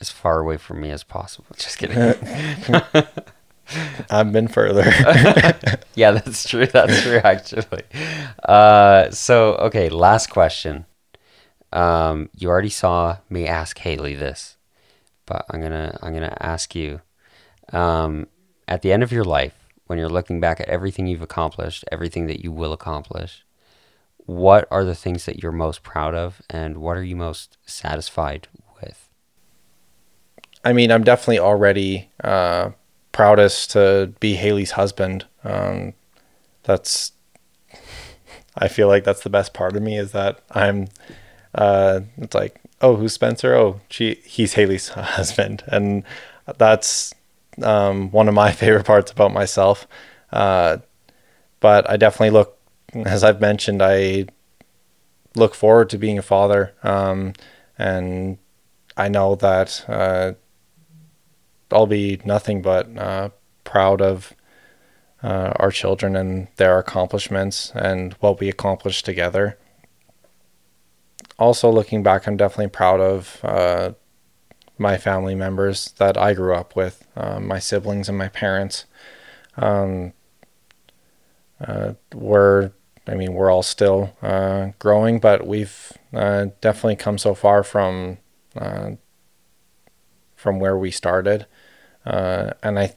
as 0.00 0.10
far 0.10 0.40
away 0.40 0.56
from 0.56 0.80
me 0.80 0.90
as 0.90 1.04
possible. 1.04 1.48
Just 1.56 1.78
kidding. 1.78 1.98
I've 4.10 4.32
been 4.32 4.48
further. 4.48 4.84
yeah, 5.94 6.10
that's 6.10 6.48
true. 6.48 6.66
That's 6.66 7.02
true, 7.02 7.20
actually. 7.22 7.82
Uh, 8.44 9.10
so, 9.10 9.54
okay, 9.54 9.88
last 9.88 10.28
question. 10.28 10.84
Um, 11.72 12.28
you 12.36 12.48
already 12.50 12.68
saw 12.68 13.18
me 13.30 13.46
ask 13.46 13.78
Haley 13.78 14.14
this, 14.14 14.56
but 15.24 15.46
I'm 15.48 15.62
gonna 15.62 15.98
I'm 16.02 16.12
gonna 16.12 16.36
ask 16.40 16.74
you. 16.74 17.00
Um, 17.72 18.26
at 18.68 18.82
the 18.82 18.92
end 18.92 19.02
of 19.02 19.12
your 19.12 19.24
life, 19.24 19.54
when 19.86 19.98
you're 19.98 20.08
looking 20.08 20.40
back 20.40 20.60
at 20.60 20.68
everything 20.68 21.06
you've 21.06 21.22
accomplished, 21.22 21.84
everything 21.90 22.26
that 22.26 22.42
you 22.42 22.52
will 22.52 22.72
accomplish, 22.72 23.44
what 24.36 24.66
are 24.70 24.84
the 24.84 24.94
things 24.94 25.26
that 25.26 25.42
you're 25.42 25.52
most 25.52 25.82
proud 25.82 26.14
of, 26.14 26.42
and 26.48 26.78
what 26.78 26.96
are 26.96 27.02
you 27.02 27.16
most 27.16 27.56
satisfied 27.66 28.48
with? 28.80 29.08
I 30.64 30.72
mean, 30.72 30.90
I'm 30.90 31.04
definitely 31.04 31.38
already 31.38 32.10
uh, 32.22 32.70
proudest 33.12 33.70
to 33.72 34.12
be 34.20 34.34
Haley's 34.34 34.72
husband. 34.72 35.26
Um, 35.44 35.94
that's, 36.62 37.12
I 38.56 38.68
feel 38.68 38.88
like 38.88 39.04
that's 39.04 39.22
the 39.22 39.30
best 39.30 39.54
part 39.54 39.76
of 39.76 39.82
me 39.82 39.98
is 39.98 40.12
that 40.12 40.40
I'm, 40.50 40.88
uh, 41.54 42.00
it's 42.16 42.34
like, 42.34 42.60
oh, 42.80 42.96
who's 42.96 43.12
Spencer? 43.12 43.54
Oh, 43.54 43.80
she, 43.88 44.14
he's 44.24 44.54
Haley's 44.54 44.88
husband. 44.90 45.62
And 45.66 46.04
that's 46.58 47.14
um, 47.62 48.10
one 48.10 48.28
of 48.28 48.34
my 48.34 48.52
favorite 48.52 48.86
parts 48.86 49.10
about 49.10 49.32
myself. 49.32 49.86
Uh, 50.32 50.78
but 51.60 51.88
I 51.88 51.96
definitely 51.96 52.30
look, 52.30 52.58
as 52.94 53.24
I've 53.24 53.40
mentioned, 53.40 53.82
I 53.82 54.26
look 55.34 55.54
forward 55.54 55.90
to 55.90 55.98
being 55.98 56.18
a 56.18 56.22
father. 56.22 56.74
Um, 56.82 57.32
and 57.78 58.38
I 58.96 59.08
know 59.08 59.34
that 59.36 59.84
uh, 59.88 60.32
I'll 61.70 61.86
be 61.86 62.20
nothing 62.24 62.62
but 62.62 62.96
uh, 62.96 63.30
proud 63.64 64.02
of 64.02 64.34
uh, 65.22 65.52
our 65.56 65.70
children 65.70 66.16
and 66.16 66.48
their 66.56 66.78
accomplishments 66.78 67.72
and 67.74 68.14
what 68.14 68.40
we 68.40 68.48
accomplished 68.48 69.04
together. 69.04 69.58
Also, 71.38 71.70
looking 71.70 72.02
back, 72.02 72.26
I'm 72.26 72.36
definitely 72.36 72.68
proud 72.68 73.00
of 73.00 73.40
uh, 73.42 73.92
my 74.78 74.96
family 74.98 75.34
members 75.34 75.92
that 75.98 76.16
I 76.16 76.34
grew 76.34 76.54
up 76.54 76.76
with, 76.76 77.06
uh, 77.16 77.40
my 77.40 77.58
siblings 77.58 78.08
and 78.08 78.18
my 78.18 78.28
parents. 78.28 78.84
Um, 79.56 80.12
uh, 81.60 81.94
we're, 82.12 82.72
I 83.06 83.14
mean, 83.14 83.34
we're 83.34 83.50
all 83.50 83.62
still 83.62 84.16
uh, 84.22 84.68
growing, 84.78 85.18
but 85.18 85.46
we've 85.46 85.92
uh, 86.12 86.46
definitely 86.60 86.96
come 86.96 87.18
so 87.18 87.34
far 87.34 87.62
from 87.62 88.18
uh, 88.56 88.92
from 90.36 90.58
where 90.58 90.76
we 90.76 90.90
started, 90.90 91.46
uh, 92.06 92.52
and 92.62 92.78
I. 92.78 92.94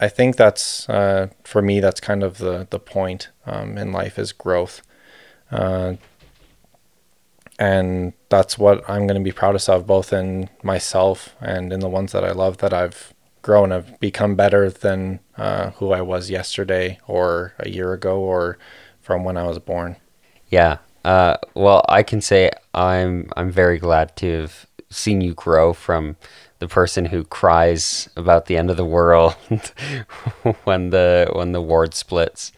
I 0.00 0.08
think 0.08 0.34
that's 0.34 0.86
for 0.86 1.62
me. 1.62 1.78
That's 1.78 2.00
kind 2.00 2.24
of 2.24 2.38
the 2.38 2.66
the 2.68 2.80
point 2.80 3.30
um, 3.46 3.78
in 3.78 3.92
life 3.92 4.18
is 4.18 4.32
growth 4.32 4.82
and 7.58 8.12
that's 8.28 8.58
what 8.58 8.88
I'm 8.88 9.06
going 9.06 9.20
to 9.20 9.24
be 9.24 9.32
proudest 9.32 9.68
of, 9.68 9.86
both 9.86 10.12
in 10.12 10.50
myself 10.62 11.34
and 11.40 11.72
in 11.72 11.80
the 11.80 11.88
ones 11.88 12.12
that 12.12 12.24
I 12.24 12.32
love 12.32 12.58
that 12.58 12.72
I've 12.72 13.13
grown, 13.44 13.70
have 13.70 14.00
become 14.00 14.34
better 14.34 14.70
than 14.70 15.20
uh, 15.36 15.70
who 15.72 15.92
I 15.92 16.00
was 16.00 16.30
yesterday 16.30 16.98
or 17.06 17.52
a 17.58 17.68
year 17.68 17.92
ago 17.92 18.18
or 18.18 18.58
from 19.00 19.22
when 19.22 19.36
I 19.36 19.44
was 19.44 19.58
born. 19.58 19.96
Yeah. 20.48 20.78
Uh, 21.04 21.36
well, 21.52 21.84
I 21.88 22.02
can 22.02 22.22
say 22.22 22.50
I'm 22.72 23.30
I'm 23.36 23.50
very 23.50 23.78
glad 23.78 24.16
to 24.16 24.40
have 24.40 24.66
seen 24.88 25.20
you 25.20 25.34
grow 25.34 25.74
from 25.74 26.16
the 26.58 26.68
person 26.68 27.04
who 27.04 27.24
cries 27.24 28.08
about 28.16 28.46
the 28.46 28.56
end 28.56 28.70
of 28.70 28.78
the 28.78 28.84
world 28.86 29.34
when 30.64 30.88
the 30.88 31.30
when 31.34 31.52
the 31.52 31.60
ward 31.60 31.92
splits 31.92 32.52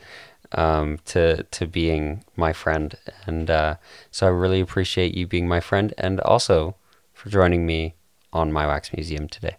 um, 0.53 0.99
to 1.07 1.43
to 1.43 1.67
being 1.67 2.23
my 2.37 2.53
friend, 2.53 2.95
and 3.27 3.51
uh, 3.51 3.75
so 4.13 4.29
I 4.29 4.31
really 4.31 4.61
appreciate 4.61 5.17
you 5.17 5.27
being 5.27 5.49
my 5.49 5.61
friend, 5.61 5.93
and 5.99 6.21
also 6.21 6.77
for 7.13 7.29
joining 7.31 7.67
me 7.67 7.97
on 8.33 8.53
my 8.53 8.67
wax 8.69 8.93
museum 8.93 9.27
today. 9.27 9.57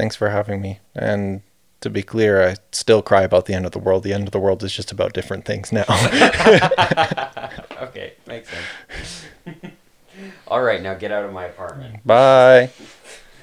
Thanks 0.00 0.16
for 0.16 0.30
having 0.30 0.62
me. 0.62 0.78
And 0.94 1.42
to 1.82 1.90
be 1.90 2.02
clear, 2.02 2.42
I 2.42 2.56
still 2.72 3.02
cry 3.02 3.20
about 3.20 3.44
the 3.44 3.52
end 3.52 3.66
of 3.66 3.72
the 3.72 3.78
world. 3.78 4.02
The 4.02 4.14
end 4.14 4.26
of 4.26 4.32
the 4.32 4.38
world 4.38 4.64
is 4.64 4.72
just 4.72 4.90
about 4.90 5.12
different 5.12 5.44
things 5.44 5.72
now. 5.72 5.84
okay, 7.82 8.14
makes 8.26 8.48
sense. 8.48 9.26
All 10.48 10.62
right, 10.62 10.80
now 10.80 10.94
get 10.94 11.12
out 11.12 11.26
of 11.26 11.34
my 11.34 11.44
apartment. 11.44 12.06
Bye. 12.06 12.70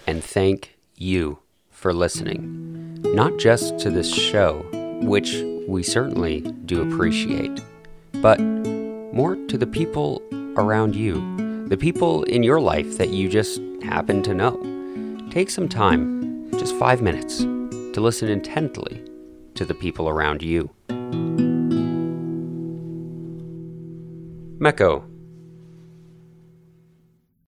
And 0.07 0.23
thank 0.23 0.75
you 0.95 1.37
for 1.69 1.93
listening, 1.93 3.03
not 3.03 3.37
just 3.37 3.77
to 3.81 3.91
this 3.91 4.11
show, 4.11 4.65
which 5.03 5.35
we 5.67 5.83
certainly 5.83 6.41
do 6.65 6.91
appreciate, 6.91 7.61
but 8.13 8.39
more 8.39 9.35
to 9.35 9.59
the 9.59 9.67
people 9.67 10.23
around 10.57 10.95
you, 10.95 11.67
the 11.67 11.77
people 11.77 12.23
in 12.23 12.41
your 12.41 12.59
life 12.59 12.97
that 12.97 13.09
you 13.09 13.29
just 13.29 13.61
happen 13.83 14.23
to 14.23 14.33
know. 14.33 14.59
Take 15.29 15.51
some 15.51 15.69
time, 15.69 16.26
just 16.57 16.75
five 16.75 17.01
minutes, 17.01 17.39
to 17.39 18.01
listen 18.01 18.29
intently 18.29 19.03
to 19.55 19.65
the 19.65 19.73
people 19.73 20.09
around 20.09 20.41
you. 20.41 20.69
Meko 24.59 25.03